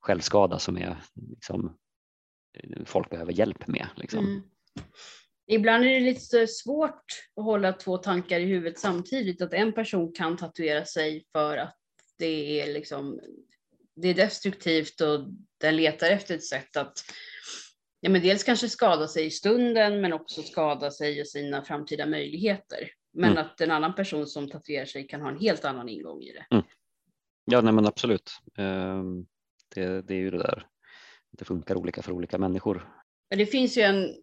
självskada 0.00 0.58
som 0.58 0.78
är 0.78 0.96
liksom, 1.30 1.76
eh, 2.58 2.84
folk 2.84 3.10
behöver 3.10 3.32
hjälp 3.32 3.66
med. 3.66 3.86
Liksom. 3.96 4.26
mm. 4.26 4.42
Ibland 5.46 5.84
är 5.84 5.88
det 5.88 6.00
lite 6.00 6.46
svårt 6.46 7.04
att 7.36 7.44
hålla 7.44 7.72
två 7.72 7.98
tankar 7.98 8.40
i 8.40 8.44
huvudet 8.44 8.78
samtidigt. 8.78 9.42
Att 9.42 9.52
en 9.52 9.72
person 9.72 10.12
kan 10.12 10.36
tatuera 10.36 10.84
sig 10.84 11.24
för 11.32 11.56
att 11.56 11.76
det 12.18 12.60
är 12.60 12.72
liksom 12.72 13.20
det 13.96 14.08
är 14.08 14.14
destruktivt 14.14 15.00
och 15.00 15.20
den 15.58 15.76
letar 15.76 16.10
efter 16.10 16.34
ett 16.34 16.44
sätt 16.44 16.76
att 16.76 17.04
ja, 18.00 18.10
men 18.10 18.22
dels 18.22 18.44
kanske 18.44 18.68
skada 18.68 19.08
sig 19.08 19.26
i 19.26 19.30
stunden 19.30 20.00
men 20.00 20.12
också 20.12 20.42
skada 20.42 20.90
sig 20.90 21.20
och 21.20 21.26
sina 21.28 21.62
framtida 21.64 22.06
möjligheter. 22.06 22.90
Men 23.12 23.30
Mm. 23.32 23.44
att 23.44 23.60
en 23.60 23.70
annan 23.70 23.94
person 23.94 24.26
som 24.26 24.50
tatuerar 24.50 24.84
sig 24.86 25.08
kan 25.08 25.20
ha 25.20 25.28
en 25.28 25.38
helt 25.38 25.64
annan 25.64 25.88
ingång 25.88 26.22
i 26.22 26.32
det. 26.32 26.62
Ja, 27.44 27.60
nej, 27.60 27.72
men 27.72 27.86
absolut. 27.86 28.30
Ehm, 28.58 29.26
Det, 29.74 30.02
det 30.02 30.14
är 30.14 30.18
ju 30.18 30.30
det 30.30 30.38
där. 30.38 30.66
Det 31.38 31.44
funkar 31.44 31.76
olika 31.76 32.02
för 32.02 32.12
olika 32.12 32.38
människor. 32.38 32.88
Men 33.30 33.38
det 33.38 33.46
finns 33.46 33.78
ju 33.78 33.82
en 33.82 34.14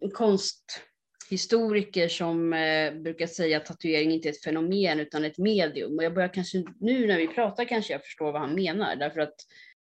konsthistoriker 1.28 2.08
som 2.08 2.52
eh, 2.52 2.94
brukar 2.94 3.26
säga 3.26 3.56
att 3.56 3.66
tatuering 3.66 4.10
inte 4.10 4.28
är 4.28 4.32
ett 4.32 4.42
fenomen 4.42 5.00
utan 5.00 5.24
ett 5.24 5.38
medium. 5.38 5.98
Och 5.98 6.04
jag 6.04 6.14
börjar 6.14 6.34
kanske, 6.34 6.64
nu 6.80 7.06
när 7.06 7.18
vi 7.18 7.28
pratar 7.28 7.64
kanske 7.64 7.92
jag 7.92 8.04
förstår 8.04 8.32
vad 8.32 8.40
han 8.40 8.54
menar. 8.54 8.96
Därför 8.96 9.20
att 9.20 9.34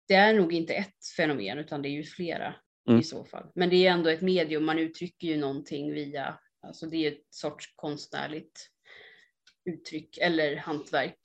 det 0.08 0.14
är 0.14 0.34
nog 0.34 0.54
inte 0.54 0.74
ett 0.74 1.08
fenomen 1.18 1.58
utan 1.58 1.82
det 1.82 1.90
är 1.90 1.92
ju 1.92 2.04
flera 2.04 2.56
Mm. 2.88 3.00
i 3.00 3.04
så 3.04 3.24
fall. 3.24 3.48
Men 3.56 3.70
det 3.70 3.88
är 3.88 3.92
ändå 3.92 4.10
ett 4.10 4.22
medium, 4.22 4.66
man 4.66 4.80
uttrycker 4.80 5.28
ju 5.28 5.38
någonting 5.38 5.94
via, 5.94 6.40
alltså 6.68 6.86
det 6.86 6.98
är 6.98 7.12
ett 7.12 7.28
sorts 7.30 7.74
konstnärligt 7.76 8.70
uttryck 9.66 10.18
eller 10.18 10.56
hantverk. 10.56 11.20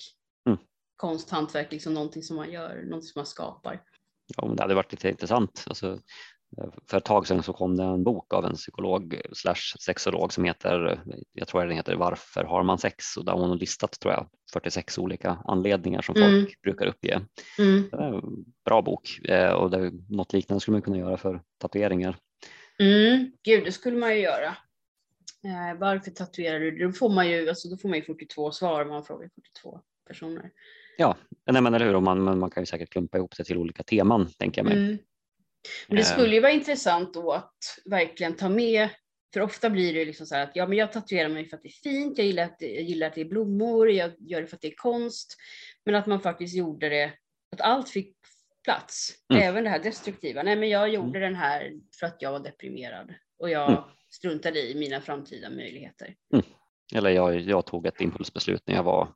Mm. 0.46 0.58
Konst, 0.96 1.30
hantverk, 1.30 1.72
liksom 1.72 1.94
någonting 1.94 2.22
som 2.22 2.36
man 2.36 2.52
gör, 2.52 2.82
någonting 2.82 3.08
som 3.08 3.18
man 3.18 3.26
skapar. 3.26 3.82
Ja, 4.36 4.46
men 4.46 4.56
det 4.56 4.62
hade 4.62 4.74
varit 4.74 4.92
lite 4.92 5.08
intressant. 5.08 5.64
Alltså, 5.66 6.00
för 6.90 6.96
ett 6.96 7.04
tag 7.04 7.26
sedan 7.26 7.42
så 7.42 7.52
kom 7.52 7.76
det 7.76 7.84
en 7.84 8.04
bok 8.04 8.34
av 8.34 8.44
en 8.44 8.54
psykolog 8.54 9.20
slash 9.32 9.76
sexolog 9.80 10.32
som 10.32 10.44
heter, 10.44 11.00
jag 11.32 11.48
tror 11.48 11.66
den 11.66 11.76
heter 11.76 11.94
Varför 11.96 12.44
har 12.44 12.62
man 12.62 12.78
sex? 12.78 13.16
Och 13.16 13.24
där 13.24 13.32
har 13.32 13.40
hon 13.40 13.58
listat 13.58 14.00
tror 14.00 14.14
jag 14.14 14.28
46 14.52 14.98
olika 14.98 15.38
anledningar 15.44 16.02
som 16.02 16.14
folk 16.14 16.26
Mm. 16.26 16.46
brukar 16.62 16.86
uppge. 16.86 17.20
Mm. 17.58 17.88
Det 17.90 17.96
är 17.96 18.12
en 18.14 18.44
bra 18.64 18.82
bok 18.82 19.20
eh, 19.24 19.52
och 19.52 19.70
det, 19.70 19.92
något 20.08 20.32
liknande 20.32 20.60
skulle 20.60 20.72
man 20.74 20.82
kunna 20.82 20.98
göra 20.98 21.16
för 21.16 21.42
tatueringar. 21.58 22.16
Mm, 22.78 23.32
gud, 23.44 23.64
det 23.64 23.72
skulle 23.72 23.96
man 23.96 24.14
ju 24.16 24.20
göra. 24.22 24.56
Eh, 25.44 25.78
varför 25.78 26.10
tatuerar 26.10 26.60
du? 26.60 26.86
Då 26.86 26.92
får 26.92 27.08
man 27.08 27.28
ju, 27.30 27.48
alltså, 27.48 27.68
då 27.68 27.76
får 27.76 27.88
man 27.88 27.98
ju 27.98 28.04
42 28.04 28.50
svar 28.50 28.82
om 28.82 28.88
man 28.88 29.04
frågar 29.04 29.30
42 29.34 29.80
personer. 30.06 30.50
Nej, 31.50 31.62
men 31.62 31.74
eller 31.74 31.86
hur, 31.86 32.00
man, 32.00 32.38
man 32.38 32.50
kan 32.50 32.62
ju 32.62 32.66
säkert 32.66 32.90
klumpa 32.90 33.18
ihop 33.18 33.36
det 33.36 33.44
till 33.44 33.56
olika 33.56 33.82
teman 33.82 34.28
tänker 34.38 34.58
jag 34.58 34.64
mig. 34.66 34.78
Mm. 34.78 34.98
Men 35.88 35.96
det 35.96 36.02
Eh. 36.02 36.06
skulle 36.08 36.34
ju 36.34 36.40
vara 36.40 36.52
intressant 36.52 37.14
då 37.14 37.32
att 37.32 37.54
verkligen 37.84 38.36
ta 38.36 38.48
med, 38.48 38.88
för 39.34 39.40
ofta 39.40 39.70
blir 39.70 39.94
det 39.94 40.04
liksom 40.04 40.26
så 40.26 40.34
här 40.34 40.42
att 40.42 40.50
ja, 40.54 40.66
men 40.66 40.78
jag 40.78 40.92
tatuerar 40.92 41.28
mig 41.28 41.48
för 41.48 41.56
att 41.56 41.62
det 41.62 41.68
är 41.68 41.90
fint, 41.90 42.18
jag 42.18 42.26
gillar 42.26 42.44
att 42.44 42.56
jag 42.58 42.82
gillar 42.82 43.06
att 43.06 43.14
det 43.14 43.20
är 43.20 43.24
blommor, 43.24 43.90
jag 43.90 44.10
gör 44.18 44.40
det 44.40 44.46
för 44.46 44.56
att 44.56 44.62
det 44.62 44.68
är 44.68 44.74
konst. 44.76 45.36
Men 45.84 45.94
att 45.94 46.06
man 46.06 46.20
faktiskt 46.20 46.56
gjorde 46.56 46.88
det, 46.88 47.12
att 47.52 47.60
allt 47.60 47.88
fick 47.90 48.16
plats, 48.64 49.10
Mm. 49.32 49.42
även 49.42 49.64
det 49.64 49.70
här 49.70 49.78
destruktiva. 49.78 50.42
Nej, 50.42 50.56
men 50.56 50.68
jag 50.68 50.88
gjorde 50.88 51.20
den 51.20 51.34
här 51.34 51.72
för 52.00 52.06
att 52.06 52.16
jag 52.22 52.32
var 52.32 52.40
deprimerad 52.40 53.14
och 53.38 53.50
jag 53.50 53.70
Mm. 53.70 53.82
struntade 54.10 54.70
i 54.70 54.74
mina 54.74 55.00
framtida 55.00 55.50
möjligheter. 55.50 56.14
Eller 56.94 57.10
jag, 57.10 57.40
jag 57.40 57.66
tog 57.66 57.86
ett 57.86 58.00
impulsbeslut 58.00 58.62
när 58.66 58.74
jag 58.74 58.82
var 58.82 59.08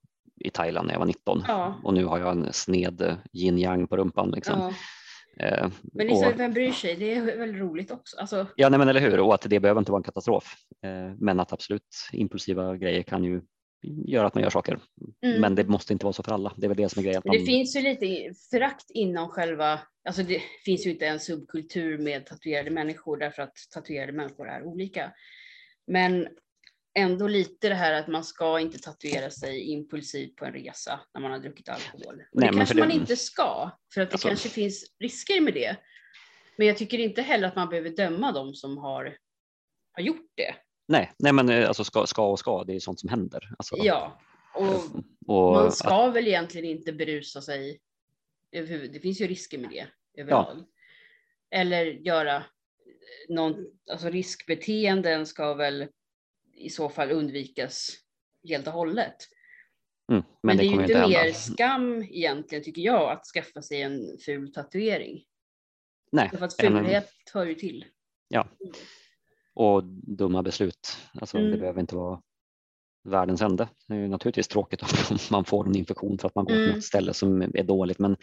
i 0.45 0.51
Thailand 0.51 0.87
när 0.87 0.95
jag 0.95 0.99
var 0.99 1.07
19 1.07 1.45
Ja. 1.49 1.81
och 1.85 1.95
nu 1.95 2.05
har 2.05 2.19
jag 2.19 2.31
en 2.33 2.53
sned 2.53 3.17
yin 3.33 3.59
yang 3.59 3.87
på 3.87 3.97
rumpan. 3.97 4.31
Liksom. 4.31 4.61
Ja. 4.61 4.75
Eh, 5.37 5.69
Men 5.83 6.07
och- 6.07 6.13
liksom, 6.13 6.33
vem 6.37 6.53
bryr 6.53 6.73
sig? 6.73 6.97
Det 6.97 7.15
är 7.15 7.23
väl 7.39 7.55
roligt 7.57 7.91
också. 7.91 8.17
Alltså, 8.17 8.47
Ja, 8.57 8.69
nej, 8.69 8.79
men 8.79 8.89
eller 8.89 9.01
hur, 9.01 9.21
och 9.21 9.35
att 9.35 9.43
det 9.51 9.61
behöver 9.61 9.79
inte 9.79 9.93
vara 9.93 10.01
en 10.01 10.05
katastrof. 10.05 10.55
Eh, 10.85 11.15
men 11.19 11.41
att 11.41 11.53
absolut 11.53 11.97
impulsiva 12.13 12.77
grejer 12.77 13.03
kan 13.03 13.25
ju 13.25 13.41
göra 14.07 14.27
att 14.27 14.35
man 14.35 14.43
gör 14.43 14.51
saker. 14.51 14.79
mm. 15.25 15.41
Men 15.41 15.55
det 15.55 15.69
måste 15.69 15.93
inte 15.93 16.05
vara 16.07 16.13
så 16.13 16.23
för 16.23 16.33
alla. 16.33 16.53
Det 16.57 16.67
är 16.67 16.69
väl 16.69 16.77
det 16.77 16.89
som 16.89 17.01
är 17.01 17.05
grejen. 17.05 17.23
Men 17.25 17.33
det 17.33 17.39
man- 17.39 17.47
finns 17.47 17.77
ju 17.77 17.81
lite 17.81 18.33
förakt 18.51 18.91
inom 18.91 19.29
själva, 19.29 19.81
alltså 20.09 20.23
det 20.23 20.41
finns 20.65 20.87
ju 20.87 20.91
inte 20.91 21.07
en 21.07 21.21
subkultur 21.21 21.99
med 21.99 22.27
tatuerade 22.27 22.71
människor 22.71 23.17
därför 23.17 23.43
att 23.43 23.55
tatuerade 23.75 24.13
människor 24.13 24.49
är 24.49 24.63
olika. 24.65 25.13
Men 25.87 26.29
ändå 26.95 27.29
lite 27.29 27.69
det 27.69 27.75
här 27.75 27.93
att 27.93 28.09
man 28.09 28.25
ska 28.25 28.61
inte 28.61 28.79
tatuera 28.79 29.31
sig 29.31 29.61
impulsivt 29.61 30.37
på 30.37 30.45
en 30.45 30.53
resa 30.53 31.01
när 31.15 31.21
man 31.21 31.31
har 31.31 31.39
druckit 31.39 31.69
alkohol. 31.69 32.15
Och 32.33 32.41
Nej, 32.41 32.51
det 32.51 32.57
kanske 32.57 32.75
det- 32.75 32.81
man 32.81 32.91
inte 32.91 33.17
ska, 33.17 33.71
för 33.95 34.01
att 34.01 34.11
det 34.11 34.15
Alltså- 34.15 34.29
kanske 34.29 34.49
finns 34.49 34.85
risker 34.99 35.41
med 35.41 35.55
det. 35.55 35.77
Men 36.57 36.67
jag 36.67 36.77
tycker 36.77 36.99
inte 36.99 37.23
heller 37.23 37.49
att 37.49 37.57
man 37.57 37.69
behöver 37.69 37.91
döma 37.91 38.33
de 38.33 38.55
som 38.55 38.79
har, 38.79 39.17
har 39.93 40.03
gjort 40.03 40.31
det. 40.35 40.55
Nej, 40.89 41.13
nej, 41.19 41.33
men 41.33 41.49
eh, 41.49 41.69
alltså 41.69 41.85
ska, 41.85 42.07
ska 42.07 42.27
och 42.27 42.39
ska, 42.39 42.65
det 42.65 42.75
är 42.75 42.81
sånt 42.81 43.01
som 43.01 43.09
händer. 43.09 43.55
Alltså, 43.59 43.77
Ja, 43.79 44.21
och 44.55 44.85
och 45.27 45.53
Man 45.53 45.67
att, 45.67 45.75
ska 45.75 46.07
väl 46.11 46.29
egentligen 46.29 46.71
inte 46.71 46.93
berusa 46.93 47.43
sig 47.43 47.81
Det 48.51 49.01
finns 49.03 49.21
ju 49.21 49.27
risker 49.27 49.59
med 49.59 49.71
det 49.71 49.87
överlag. 50.21 50.65
Eller 51.51 51.85
göra 51.87 52.43
någon, 53.29 53.67
alltså 53.91 54.09
riskbeteenden 54.09 55.27
ska 55.27 55.55
väl 55.55 55.89
i 56.55 56.71
så 56.71 56.89
fall 56.89 57.11
undvikas 57.11 57.89
helt 58.49 58.67
och 58.67 58.73
hållet. 58.73 59.17
mm, 60.13 60.23
men, 60.23 60.35
Men, 60.43 60.57
det 60.57 60.63
det 60.63 60.69
är 60.69 60.73
ju 60.75 60.81
inte 60.83 61.09
mer 61.09 61.19
hända. 61.19 61.35
skam 61.35 62.03
egentligen 62.03 62.65
tycker 62.65 62.83
jag 62.83 63.13
att 63.13 63.25
skaffa 63.27 63.63
sig 63.63 63.83
en 63.83 64.19
ful 64.27 64.53
tatuering. 64.53 65.25
Nej, 66.13 66.31
För 66.31 66.45
att 66.45 66.63
än 66.63 66.77
en- 66.77 66.85
fulhet 66.85 67.11
hör 67.35 67.47
ju 67.47 67.55
till. 67.55 67.85
och 69.55 69.85
dumma 70.19 70.43
beslut. 70.43 70.97
Alltså, 71.21 71.39
Det 71.39 71.47
Mm. 71.47 71.61
behöver 71.61 71.81
inte 71.81 71.97
vara 71.97 72.23
världens 73.05 73.43
ände. 73.43 73.69
Det 73.89 73.95
är 73.95 73.99
ju 73.99 74.09
naturligtvis 74.09 74.49
tråkigt 74.49 74.83
om 75.11 75.19
man 75.31 75.45
får 75.45 75.67
en 75.67 75.77
infektion 75.77 76.19
för 76.19 76.29
att 76.29 76.35
man 76.35 76.45
går 76.45 76.53
Mm. 76.55 76.67
till 76.67 76.75
något 76.75 76.85
ställe 76.85 77.15
som 77.15 77.43
är 77.43 77.63
dåligt. 77.63 77.99
Men 77.99 78.17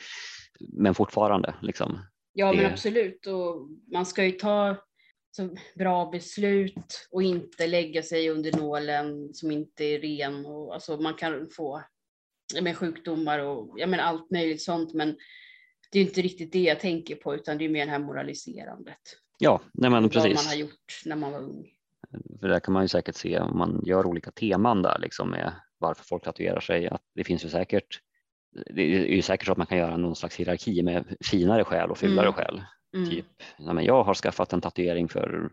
men 0.59 0.95
fortfarande 0.95 1.55
liksom. 1.61 1.99
Ja, 2.33 2.53
men 2.53 2.63
Det- 2.63 2.71
absolut. 2.71 3.25
Och 3.27 3.69
man 3.93 4.05
ska 4.05 4.25
ju 4.25 4.31
ta 4.31 4.75
så 5.31 5.49
bra 5.75 6.09
beslut 6.11 7.07
och 7.11 7.23
inte 7.23 7.67
lägga 7.67 8.03
sig 8.03 8.29
under 8.29 8.51
nålen 8.51 9.33
som 9.33 9.51
inte 9.51 9.83
är 9.85 9.99
ren. 9.99 10.45
Och, 10.45 10.73
alltså, 10.73 10.97
man 10.97 11.13
kan 11.13 11.49
få 11.49 11.83
men, 12.61 12.75
sjukdomar 12.75 13.39
och 13.39 13.73
ja, 13.79 13.87
men, 13.87 13.99
allt 13.99 14.31
möjligt 14.31 14.61
sånt. 14.61 14.93
Men 14.93 15.17
det 15.91 15.99
är 15.99 16.03
inte 16.03 16.21
riktigt 16.21 16.51
det 16.51 16.63
jag 16.63 16.79
tänker 16.79 17.15
på, 17.15 17.35
utan 17.35 17.57
det 17.57 17.65
är 17.65 17.69
mer 17.69 17.85
det 17.85 17.91
här 17.91 17.99
moraliserandet. 17.99 18.99
Ja, 19.39 19.61
nej 19.73 19.89
men 19.89 19.91
Vad 19.91 20.01
man 20.01 20.09
precis. 20.09 20.47
har 20.47 20.55
gjort 20.55 21.01
när 21.05 21.15
man 21.15 21.31
var 21.31 21.39
ung. 21.39 21.67
För 22.39 22.47
där 22.47 22.59
kan 22.59 22.73
man 22.73 22.83
ju 22.83 22.87
säkert 22.87 23.15
se 23.15 23.39
om 23.39 23.57
man 23.57 23.81
gör 23.85 24.05
olika 24.05 24.31
teman 24.31 24.81
där 24.81 24.99
liksom 24.99 25.29
med 25.29 25.53
varför 25.77 26.03
folk 26.05 26.23
tatuerar 26.23 26.59
sig. 26.59 26.87
Att 26.87 27.01
det 27.15 27.23
finns 27.23 27.45
ju 27.45 27.49
säkert. 27.49 27.99
Det 28.75 28.81
är 28.81 29.15
ju 29.15 29.21
säkert 29.21 29.45
så 29.45 29.51
att 29.51 29.57
man 29.57 29.67
kan 29.67 29.77
göra 29.77 29.97
någon 29.97 30.15
slags 30.15 30.35
hierarki 30.35 30.83
med 30.83 31.15
finare 31.25 31.63
skäl 31.63 31.91
och 31.91 31.97
fulare 31.97 32.27
Mm. 32.27 32.33
skäl. 32.33 32.61
Mm. 32.95 33.09
Typ, 33.09 33.25
men 33.57 33.85
jag 33.85 34.03
har 34.03 34.13
skaffat 34.13 34.53
en 34.53 34.61
tatuering 34.61 35.09
för 35.09 35.49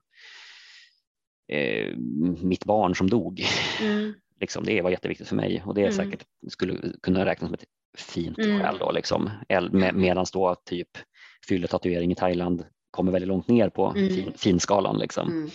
eh, 1.53 1.97
mitt 2.43 2.64
barn 2.64 2.95
som 2.95 3.11
dog. 3.11 3.45
Mm. 3.82 4.14
Liksom, 4.41 4.64
det 4.64 4.82
var 4.82 4.91
jätteviktigt 4.91 5.28
för 5.28 5.37
mig 5.37 5.62
och 5.66 5.74
det 5.74 5.80
är 5.80 5.91
Mm. 5.93 5.97
säkert 5.97 6.26
skulle 6.49 6.93
kunna 7.03 7.24
räknas 7.24 7.49
som 7.49 7.55
ett 7.55 7.64
fint 7.99 8.39
Mm. 8.39 8.61
skäl 8.61 8.78
då 8.78 8.91
liksom. 8.93 9.30
Med, 9.70 9.95
medans 9.95 10.30
då 10.30 10.55
typ 10.55 10.89
fylletatuering 11.49 12.12
i 12.12 12.14
Thailand 12.14 12.66
kommer 12.91 13.12
väldigt 13.12 13.28
långt 13.28 13.49
ner 13.49 13.68
på 13.68 13.87
Mm. 13.97 14.09
fin, 14.09 14.32
finskalan 14.37 14.99
liksom. 14.99 15.28
Mm. 15.28 15.51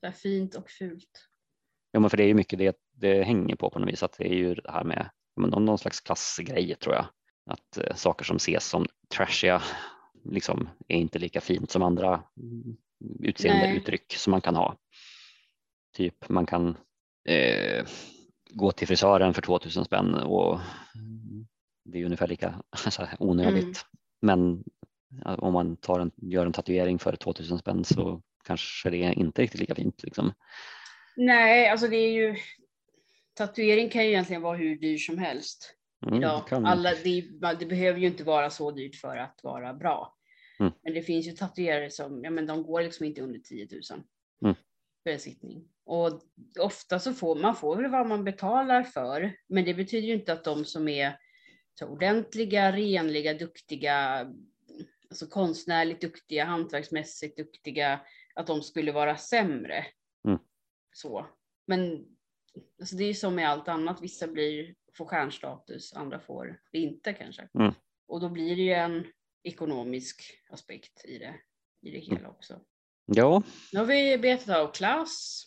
Så 0.00 0.06
här 0.06 0.12
fint 0.12 0.54
och 0.54 0.70
fult. 0.70 1.28
Ja, 1.92 2.00
men 2.00 2.10
för 2.10 2.16
det 2.16 2.22
är 2.22 2.28
ju 2.28 2.34
mycket 2.34 2.58
det 2.58 2.76
det 2.96 3.22
hänger 3.22 3.56
på 3.56 3.70
på 3.70 3.78
något 3.78 3.88
vis, 3.88 4.02
att 4.02 4.18
det 4.18 4.28
är 4.32 4.34
ju 4.36 4.54
det 4.54 4.70
här 4.70 4.84
med 4.84 5.10
någon, 5.40 5.64
någon 5.64 5.78
slags 5.78 6.00
klassgrej 6.00 6.74
tror 6.74 6.94
jag. 6.94 7.06
Att 7.50 7.78
eh, 7.78 7.94
saker 7.94 8.24
som 8.24 8.36
ses 8.36 8.66
som 8.66 8.86
trashiga 9.14 9.62
liksom 10.24 10.68
är 10.88 10.96
inte 10.96 11.18
lika 11.18 11.40
fint 11.40 11.70
som 11.70 11.82
andra 11.82 12.22
mm, 12.36 12.76
utseende 13.20 13.66
Nej. 13.66 13.76
uttryck 13.76 14.12
som 14.12 14.30
man 14.30 14.40
kan 14.40 14.56
ha. 14.56 14.76
Typ 15.96 16.28
man 16.28 16.46
kan 16.46 16.76
eh, 17.28 17.86
gå 18.50 18.72
till 18.72 18.88
frisören 18.88 19.34
för 19.34 19.42
2000 19.42 19.84
spänn 19.84 20.14
och 20.14 20.60
det 21.84 22.00
är 22.00 22.04
ungefär 22.04 22.26
lika 22.26 22.62
så 22.90 23.04
här, 23.04 23.16
onödigt. 23.20 23.64
Mm. 23.64 23.74
Men 24.20 24.64
om 25.38 25.52
man 25.52 25.76
tar 25.76 26.00
en, 26.00 26.10
gör 26.16 26.46
en 26.46 26.52
tatuering 26.52 26.98
för 26.98 27.16
2000 27.16 27.58
spänn 27.58 27.84
så 27.84 28.22
kanske 28.44 28.90
det 28.90 29.04
är 29.04 29.18
inte 29.18 29.42
riktigt 29.42 29.60
lika 29.60 29.74
fint. 29.74 30.02
Liksom. 30.02 30.32
Nej, 31.16 31.68
alltså 31.68 31.88
det 31.88 31.96
är 31.96 32.12
ju. 32.12 32.36
Tatuering 33.34 33.90
kan 33.90 34.04
ju 34.04 34.08
egentligen 34.08 34.42
vara 34.42 34.56
hur 34.56 34.76
dyr 34.76 34.98
som 34.98 35.18
helst. 35.18 35.77
Mm, 36.06 36.18
idag. 36.18 36.48
kan- 36.48 36.66
Alla, 36.66 36.90
det, 37.04 37.20
det 37.58 37.66
behöver 37.66 38.00
ju 38.00 38.06
inte 38.06 38.24
vara 38.24 38.50
så 38.50 38.70
dyrt 38.70 38.96
för 38.96 39.16
att 39.16 39.40
vara 39.42 39.74
bra. 39.74 40.14
Mm. 40.60 40.72
Men 40.82 40.94
det 40.94 41.02
finns 41.02 41.26
ju 41.26 41.32
tatuerare 41.32 41.90
som, 41.90 42.24
ja 42.24 42.30
men 42.30 42.46
de 42.46 42.62
går 42.62 42.82
liksom 42.82 43.06
inte 43.06 43.20
under 43.22 43.38
10 43.40 43.68
000 43.90 44.02
Mm. 44.42 44.56
för 45.02 45.10
en 45.10 45.18
sittning. 45.18 45.68
Och 45.84 46.20
ofta 46.60 46.98
så 46.98 47.12
får 47.12 47.36
man 47.36 47.56
får 47.56 47.76
väl 47.76 47.90
vad 47.90 48.06
man 48.06 48.24
betalar 48.24 48.82
för, 48.82 49.32
men 49.48 49.64
det 49.64 49.74
betyder 49.74 50.08
ju 50.08 50.14
inte 50.14 50.32
att 50.32 50.44
de 50.44 50.64
som 50.64 50.88
är 50.88 51.18
så 51.78 51.86
ordentliga, 51.86 52.72
renliga, 52.72 53.34
duktiga, 53.34 54.26
alltså 55.10 55.26
konstnärligt 55.26 56.00
duktiga, 56.00 56.44
hantverksmässigt 56.44 57.36
duktiga, 57.36 58.00
att 58.34 58.46
de 58.46 58.62
skulle 58.62 58.92
vara 58.92 59.16
sämre. 59.16 59.86
Mm. 60.28 60.38
Så. 60.92 61.26
Men 61.66 62.04
alltså 62.80 62.96
det 62.96 63.04
är 63.04 63.08
ju 63.08 63.14
som 63.14 63.34
med 63.34 63.48
allt 63.50 63.68
annat, 63.68 64.02
vissa 64.02 64.26
blir, 64.28 64.74
får 64.98 65.06
stjärnstatus, 65.06 65.92
andra 65.94 66.20
får 66.20 66.60
det 66.72 66.78
inte 66.78 67.12
kanske. 67.12 67.48
Mm. 67.58 67.74
Och 68.08 68.20
då 68.20 68.28
blir 68.28 68.56
det 68.56 68.62
ju 68.62 68.72
en 68.72 69.06
ekonomisk 69.42 70.22
aspekt 70.50 71.04
i 71.04 71.18
det, 71.18 71.34
i 71.82 71.90
det 71.90 71.98
hela 71.98 72.28
också. 72.28 72.60
Ja, 73.06 73.42
Nu 73.72 73.78
har 73.78 73.86
vi 73.86 74.18
betat 74.18 74.56
av 74.56 74.72
klass, 74.72 75.44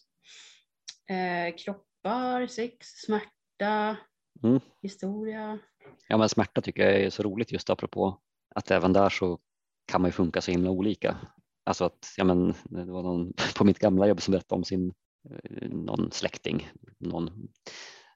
eh, 1.10 1.56
kroppar, 1.58 2.48
sex, 2.48 2.88
smärta, 2.88 3.98
Mm. 4.44 4.60
historia. 4.82 5.60
Ja, 6.08 6.18
men 6.18 6.30
smärta 6.30 6.62
tycker 6.62 6.84
jag 6.84 7.02
är 7.02 7.10
så 7.10 7.24
roligt 7.24 7.52
just 7.52 7.70
apropå 7.70 8.22
att 8.56 8.72
även 8.72 8.94
där 8.94 9.10
så 9.10 9.40
kan 9.86 10.02
man 10.02 10.08
ju 10.08 10.12
funka 10.12 10.42
så 10.42 10.52
himla 10.52 10.70
olika. 10.70 11.18
Alltså 11.64 11.86
att, 11.86 12.14
ja 12.18 12.24
men 12.24 12.54
det 12.64 12.86
var 12.86 13.04
någon 13.04 13.34
på 13.58 13.64
mitt 13.64 13.80
gamla 13.80 14.08
jobb 14.08 14.22
som 14.22 14.32
berättade 14.32 14.58
om 14.60 14.64
sin, 14.64 14.94
eh, 15.30 15.70
någon 15.70 16.12
släkting, 16.12 16.70
någon 17.00 17.48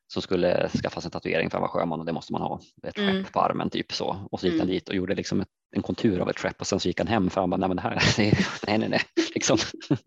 som 0.08 0.22
skulle 0.22 0.70
skaffa 0.70 1.02
sig 1.02 1.08
en 1.08 1.12
tatuering 1.12 1.50
för 1.50 1.58
han 1.58 1.62
var 1.62 1.68
sjöman 1.70 2.00
och 2.00 2.06
det 2.06 2.14
måste 2.14 2.34
man 2.34 2.42
ha, 2.42 2.60
ett 2.88 2.98
Mm. 2.98 3.24
skepp 3.24 3.34
på 3.34 3.40
armen 3.40 3.70
typ 3.70 3.94
så. 3.94 4.28
Och 4.32 4.40
så 4.40 4.46
gick 4.46 4.54
han 4.54 4.62
Mm. 4.62 4.74
dit 4.74 4.90
och 4.90 4.96
gjorde 4.96 5.16
liksom 5.16 5.42
ett, 5.42 5.50
en 5.76 5.82
kontur 5.82 6.20
av 6.20 6.30
ett 6.30 6.40
skepp 6.40 6.60
och 6.62 6.68
sen 6.68 6.80
så 6.80 6.88
gick 6.88 7.00
han 7.00 7.08
hem 7.08 7.30
för 7.30 7.42
han 7.42 7.50
bara, 7.50 7.58
nej 7.58 7.68
men 7.68 7.78
det 7.78 7.84
här, 7.84 8.04
nej 8.68 8.78
nej 8.78 8.90
nej, 8.90 9.02
liksom. 9.36 9.58
Det 9.90 9.98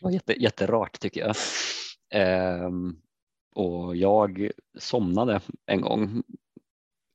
var 0.00 0.10
jätte, 0.10 0.42
jätterart 0.42 1.00
tycker 1.00 1.20
jag. 1.20 1.36
Ehm, 2.14 2.96
och 3.56 3.96
jag 3.96 4.50
somnade 4.78 5.40
en 5.66 5.80
gång. 5.80 6.22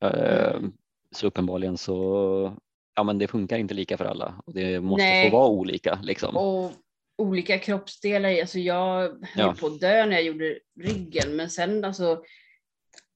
Mm. 0.03 0.71
Så 1.15 1.27
uppenbarligen 1.27 1.77
så, 1.77 2.53
ja 2.95 3.03
men 3.03 3.17
det 3.17 3.27
funkar 3.27 3.57
inte 3.57 3.73
lika 3.73 3.97
för 3.97 4.05
alla 4.05 4.33
och 4.45 4.53
det 4.53 4.79
måste 4.79 5.03
Nej. 5.03 5.29
få 5.31 5.37
vara 5.37 5.47
olika 5.49 5.99
liksom. 6.03 6.37
Och 6.37 6.71
olika 7.19 7.59
kroppsdelar, 7.59 8.39
alltså 8.41 8.59
jag 8.59 9.01
höll 9.09 9.19
Ja. 9.35 9.55
på 9.59 9.67
att 9.67 9.79
dö 9.79 10.05
när 10.05 10.11
jag 10.15 10.23
gjorde 10.23 10.59
ryggen, 10.79 11.35
men 11.35 11.49
sen 11.49 11.85
alltså 11.85 12.23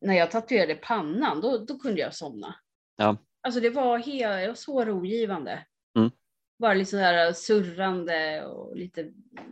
när 0.02 0.14
jag 0.14 0.32
tatuerade 0.32 0.76
pannan, 0.76 1.42
då, 1.42 1.58
då 1.58 1.80
kunde 1.80 2.02
jag 2.02 2.16
somna. 2.16 2.56
Ja. 2.96 3.18
Alltså 3.42 3.60
det 3.60 3.70
var, 3.70 3.98
helt, 3.98 4.42
det 4.42 4.48
var 4.48 4.56
så 4.56 4.86
rogivande. 4.86 5.66
Mm. 5.98 6.12
Bara 6.60 6.74
lite 6.74 6.92
sådär 6.92 7.34
surrande 7.34 8.46
och 8.46 8.78
lite 8.78 9.12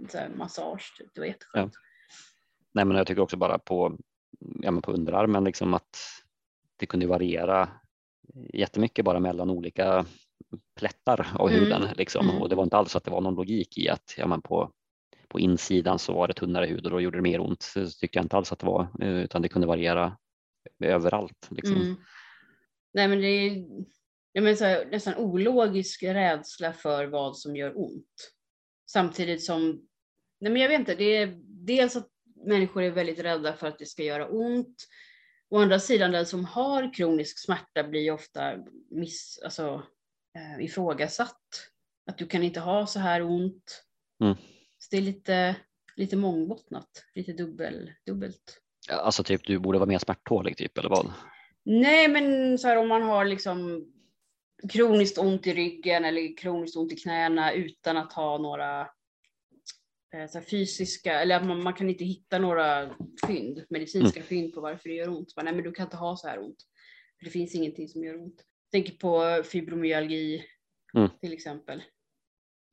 så 0.10 0.18
här 0.18 0.30
massage. 0.30 0.94
Typ. 0.98 1.08
Det 1.14 1.20
var 1.22 1.28
jätteskönt. 1.28 1.74
Nej 2.72 2.86
men 2.86 2.98
jag 2.98 3.08
tycker 3.08 3.22
också 3.22 3.38
bara 3.38 3.60
på, 3.60 3.98
ja, 4.40 4.72
men 4.72 4.82
på 4.82 4.92
underarmen 4.92 5.44
liksom 5.44 5.74
att 5.74 5.98
det 6.78 6.86
kunde 6.86 7.08
variera 7.08 7.70
jättemycket 8.54 9.06
bara 9.06 9.20
mellan 9.20 9.50
olika 9.50 10.06
plättar 10.82 11.28
av 11.40 11.50
Mm. 11.50 11.60
huden 11.60 11.88
liksom. 11.98 12.30
Mm. 12.30 12.42
och 12.42 12.50
det 12.50 12.56
var 12.56 12.64
inte 12.64 12.78
alls 12.78 12.96
att 12.96 13.04
det 13.04 13.12
var 13.12 13.22
någon 13.22 13.36
logik 13.36 13.78
i 13.78 13.90
att 13.90 14.16
ja, 14.18 14.28
men 14.28 14.42
på, 14.42 14.72
på 15.28 15.40
insidan 15.40 16.00
så 16.00 16.14
var 16.14 16.28
det 16.28 16.34
tunnare 16.34 16.66
hud 16.66 16.86
och 16.86 16.92
då 16.92 17.02
gjorde 17.02 17.18
det 17.18 17.22
mer 17.22 17.40
ont. 17.40 17.62
Så 17.62 17.90
tyckte 17.90 18.18
jag 18.18 18.26
inte 18.26 18.38
alls 18.38 18.52
att 18.52 18.60
det 18.60 18.66
var 18.66 18.88
eh, 19.02 19.10
utan 19.10 19.42
det 19.42 19.50
kunde 19.50 19.68
variera 19.68 20.18
överallt. 20.84 21.48
Liksom. 21.50 21.76
Mm. 21.76 21.96
Nej 22.94 23.08
men 23.08 23.22
det 23.22 23.28
är 23.28 23.66
jag 24.34 24.44
menar, 24.44 24.56
så 24.56 24.66
här, 24.66 24.86
nästan 24.92 25.16
ologisk 25.16 26.04
rädsla 26.04 26.74
för 26.74 27.06
vad 27.06 27.38
som 27.38 27.56
gör 27.56 27.78
ont. 27.78 28.34
Samtidigt 28.92 29.44
som, 29.44 29.88
nej 30.40 30.52
men 30.52 30.62
jag 30.62 30.70
vet 30.70 30.80
inte, 30.80 30.96
det 30.96 31.18
är 31.18 31.40
dels 31.46 31.96
att 31.96 32.08
människor 32.46 32.84
är 32.84 32.92
väldigt 32.92 33.20
rädda 33.20 33.54
för 33.54 33.68
att 33.68 33.80
det 33.80 33.86
ska 33.86 34.04
göra 34.04 34.28
ont. 34.28 34.88
Å 35.50 35.60
andra 35.60 35.80
sidan, 35.80 36.12
den 36.12 36.26
som 36.26 36.46
har 36.46 36.94
kronisk 36.94 37.40
smärta 37.40 37.84
blir 37.84 38.12
ofta 38.12 38.54
miss, 38.90 39.40
alltså, 39.44 39.84
eh, 40.36 40.66
ifrågasatt. 40.66 41.72
Att 42.06 42.18
du 42.18 42.28
kan 42.28 42.44
inte 42.44 42.60
ha 42.60 42.88
så 42.88 43.00
här 43.00 43.22
ont. 43.22 43.84
Mm. 44.24 44.36
Så 44.78 44.88
det 44.92 44.98
är 44.98 45.02
lite, 45.02 45.56
lite 45.96 46.16
mångbottnat, 46.16 47.06
lite 47.16 47.34
dubbel, 47.34 47.92
dubbelt. 48.06 48.62
Alltså 48.90 49.24
typ 49.24 49.48
du 49.48 49.60
borde 49.60 49.80
vara 49.80 49.90
mer 49.90 50.00
smärttålig 50.00 50.58
typ 50.58 50.78
eller 50.78 50.90
vad? 50.90 51.14
Nej, 51.64 52.08
men 52.08 52.58
så 52.58 52.68
här, 52.68 52.78
om 52.78 52.88
man 52.88 53.02
har 53.02 53.26
liksom 53.26 53.88
kroniskt 54.70 55.18
ont 55.18 55.48
i 55.48 55.54
ryggen 55.54 56.06
eller 56.06 56.38
kroniskt 56.38 56.78
ont 56.78 56.92
i 56.92 56.96
knäna 56.96 57.54
utan 57.54 57.98
att 57.98 58.14
ha 58.14 58.38
några 58.38 58.82
eh, 60.14 60.28
så 60.30 60.42
fysiska, 60.42 61.22
eller 61.22 61.44
man, 61.44 61.64
man 61.64 61.74
kan 61.74 61.90
inte 61.90 62.04
hitta 62.04 62.40
några 62.40 62.96
fynd, 63.28 63.66
medicinska 63.70 64.24
fynd 64.24 64.54
på 64.54 64.62
varför 64.62 64.90
det 64.90 64.96
gör 64.96 65.10
ont. 65.10 65.34
Men, 65.36 65.46
nej, 65.46 65.54
men 65.54 65.64
du 65.64 65.72
kan 65.72 65.86
inte 65.86 65.98
ha 65.98 66.18
så 66.18 66.28
här 66.28 66.40
ont. 66.40 66.58
För 67.20 67.26
det 67.26 67.32
finns 67.32 67.56
ingenting 67.56 67.88
som 67.88 68.04
gör 68.04 68.22
ont. 68.22 68.44
Tänker 68.72 68.94
på 68.94 69.44
fibromyalgi 69.44 70.46
Mm. 70.94 71.10
till 71.22 71.34
exempel. 71.34 71.84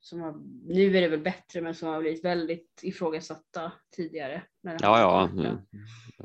Som 0.01 0.21
har, 0.21 0.35
nu 0.67 0.97
är 0.97 1.01
det 1.01 1.07
väl 1.07 1.19
bättre, 1.19 1.61
men 1.61 1.75
som 1.75 1.87
har 1.89 1.99
blivit 2.01 2.25
väldigt 2.25 2.79
ifrågasatta 2.83 3.71
tidigare. 3.95 4.43
när 4.63 4.77
Ja, 4.81 4.99
ja. 4.99 5.29
mm. 5.29 5.57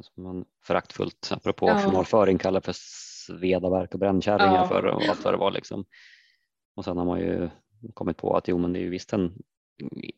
Som 0.01 0.22
man 0.25 0.45
föraktfullt 0.64 1.29
apropå 1.33 1.68
Ja. 1.68 1.79
journalföring 1.85 2.39
kallar 2.39 2.61
för 2.61 2.72
svedaverk 2.77 3.93
och 3.95 4.01
brännkärringar 4.01 4.55
Ja. 4.57 4.68
för 4.68 4.87
och 4.87 5.03
allt 5.09 5.25
vad 5.25 5.35
det 5.35 5.39
var 5.39 5.51
liksom. 5.51 5.85
Och 6.77 6.85
sen 6.85 6.97
har 6.99 7.05
man 7.05 7.20
ju 7.20 7.51
kommit 7.95 8.16
på 8.16 8.37
att 8.37 8.49
jo, 8.49 8.59
men 8.59 8.72
det 8.72 8.79
är 8.79 8.83
ju 8.83 8.91
visst 8.91 9.12
en 9.12 9.43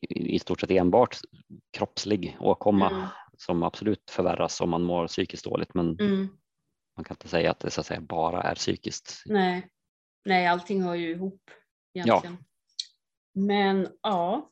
i 0.08 0.34
i 0.34 0.38
stort 0.38 0.60
sett 0.60 0.70
enbart 0.70 1.16
kroppslig 1.70 2.36
åkomma 2.40 2.90
Mm. 2.90 3.06
som 3.36 3.62
absolut 3.62 4.10
förvärras 4.10 4.60
om 4.60 4.70
man 4.70 4.82
mår 4.82 5.06
psykiskt 5.06 5.44
dåligt. 5.44 5.74
Men 5.74 5.96
Mm. 6.00 6.28
Man 6.96 7.04
kan 7.04 7.14
inte 7.14 7.28
säga 7.28 7.50
att 7.50 7.60
det 7.60 7.70
så 7.70 7.80
att 7.80 7.86
säga 7.86 8.00
bara 8.00 8.42
är 8.42 8.54
psykiskt. 8.54 9.22
Nej. 9.26 9.68
Nej, 10.24 10.46
allting 10.46 10.82
hör 10.82 10.94
ju 10.94 11.10
ihop 11.10 11.50
egentligen. 11.94 12.38
Men 13.34 13.88
ja. 14.02 14.50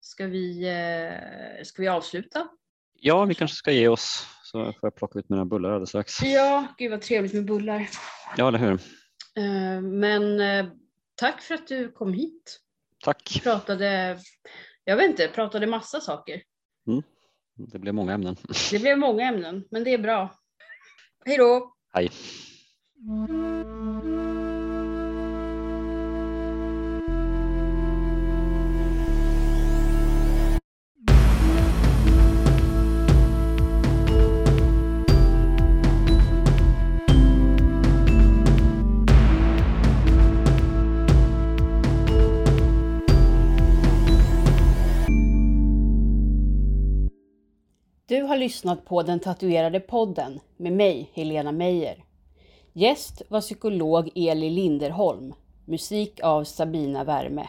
Ska 0.00 0.26
vi, 0.26 0.68
eh, 0.68 1.64
ska 1.64 1.82
vi 1.82 1.88
avsluta? 1.88 2.48
Ja, 2.92 3.24
vi 3.24 3.34
kanske 3.34 3.56
ska 3.56 3.72
ge 3.72 3.88
oss 3.88 4.26
så 4.42 4.64
får 4.64 4.74
jag 4.80 4.94
plocka 4.94 5.18
ut 5.18 5.28
mina 5.28 5.44
bullar 5.44 5.70
alldeles 5.70 5.88
strax. 5.88 6.22
Ja, 6.22 6.66
gud 6.78 6.90
vad 6.90 7.02
trevligt 7.02 7.34
med 7.34 7.44
bullar. 7.44 7.88
Ja, 8.36 8.48
eller 8.48 8.58
hur? 8.58 8.72
Eh, 9.36 9.80
men 9.80 10.40
eh, 10.40 10.72
tack 11.14 11.42
för 11.42 11.54
att 11.54 11.66
du 11.66 11.92
kom 11.92 12.12
hit. 12.12 12.60
Tack. 13.04 13.40
Pratade, 13.42 14.18
jag 14.84 14.96
vet 14.96 15.10
inte, 15.10 15.28
pratade 15.28 15.66
massa 15.66 16.00
saker. 16.00 16.42
Mm. 16.86 17.02
Det 17.54 17.78
blev 17.78 17.94
många 17.94 18.12
ämnen. 18.12 18.36
Det 18.70 18.78
blev 18.78 18.98
många 18.98 19.28
ämnen, 19.28 19.64
men 19.70 19.84
det 19.84 19.90
är 19.90 19.98
bra. 19.98 20.41
Hej 21.24 21.36
då! 21.38 21.72
Hej. 21.92 22.10
Du 48.12 48.22
har 48.22 48.36
lyssnat 48.36 48.84
på 48.84 49.02
Den 49.02 49.20
tatuerade 49.20 49.80
podden 49.80 50.40
med 50.56 50.72
mig, 50.72 51.10
Helena 51.12 51.52
Meijer. 51.52 52.04
Gäst 52.72 53.22
var 53.28 53.40
psykolog 53.40 54.10
Eli 54.14 54.50
Linderholm. 54.50 55.34
Musik 55.64 56.20
av 56.22 56.44
Sabina 56.44 57.04
Värme. 57.04 57.48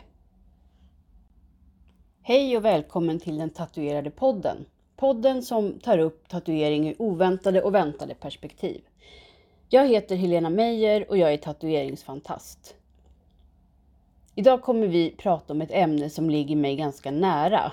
Hej 2.22 2.58
och 2.58 2.66
välkommen 2.66 3.20
till 3.20 3.38
Den 3.38 3.50
tatuerade 3.50 4.12
podden. 4.12 4.66
Podden 4.96 5.44
som 5.44 5.80
tar 5.80 5.98
upp 5.98 6.30
tatuering 6.30 6.90
ur 6.90 7.02
oväntade 7.02 7.62
och 7.62 7.76
väntade 7.76 8.16
perspektiv. 8.16 8.82
Jag 9.70 9.88
heter 9.88 10.16
Helena 10.16 10.50
Meijer 10.50 11.10
och 11.10 11.18
jag 11.18 11.34
är 11.34 11.38
tatueringsfantast. 11.38 12.76
Idag 14.36 14.62
kommer 14.62 14.88
vi 14.88 15.16
prata 15.18 15.54
om 15.54 15.62
ett 15.62 15.72
ämne 15.72 16.10
som 16.10 16.30
ligger 16.30 16.56
mig 16.56 16.76
ganska 16.76 17.12
nära, 17.12 17.72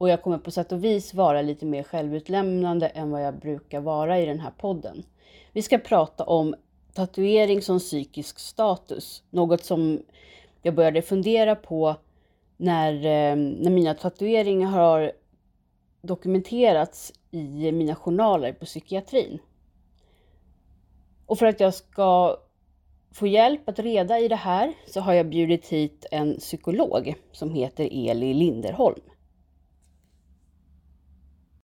och 0.00 0.08
jag 0.08 0.22
kommer 0.22 0.38
på 0.38 0.50
sätt 0.50 0.72
och 0.72 0.84
vis 0.84 1.14
vara 1.14 1.42
lite 1.42 1.66
mer 1.66 1.82
självutlämnande 1.82 2.86
än 2.88 3.10
vad 3.10 3.24
jag 3.24 3.34
brukar 3.34 3.80
vara 3.80 4.20
i 4.20 4.26
den 4.26 4.40
här 4.40 4.50
podden. 4.50 5.02
Vi 5.52 5.62
ska 5.62 5.78
prata 5.78 6.24
om 6.24 6.54
tatuering 6.92 7.62
som 7.62 7.78
psykisk 7.78 8.38
status. 8.38 9.22
Något 9.30 9.64
som 9.64 10.02
jag 10.62 10.74
började 10.74 11.02
fundera 11.02 11.56
på 11.56 11.96
när, 12.56 12.94
eh, 12.94 13.36
när 13.36 13.70
mina 13.70 13.94
tatueringar 13.94 14.68
har 14.68 15.12
dokumenterats 16.02 17.12
i 17.30 17.72
mina 17.72 17.94
journaler 17.94 18.52
på 18.52 18.64
psykiatrin. 18.64 19.38
Och 21.26 21.38
för 21.38 21.46
att 21.46 21.60
jag 21.60 21.74
ska 21.74 22.36
få 23.12 23.26
hjälp 23.26 23.68
att 23.68 23.78
reda 23.78 24.18
i 24.18 24.28
det 24.28 24.36
här 24.36 24.72
så 24.86 25.00
har 25.00 25.12
jag 25.12 25.28
bjudit 25.28 25.68
hit 25.68 26.06
en 26.10 26.38
psykolog 26.38 27.14
som 27.32 27.50
heter 27.50 27.88
Eli 27.92 28.34
Linderholm. 28.34 29.00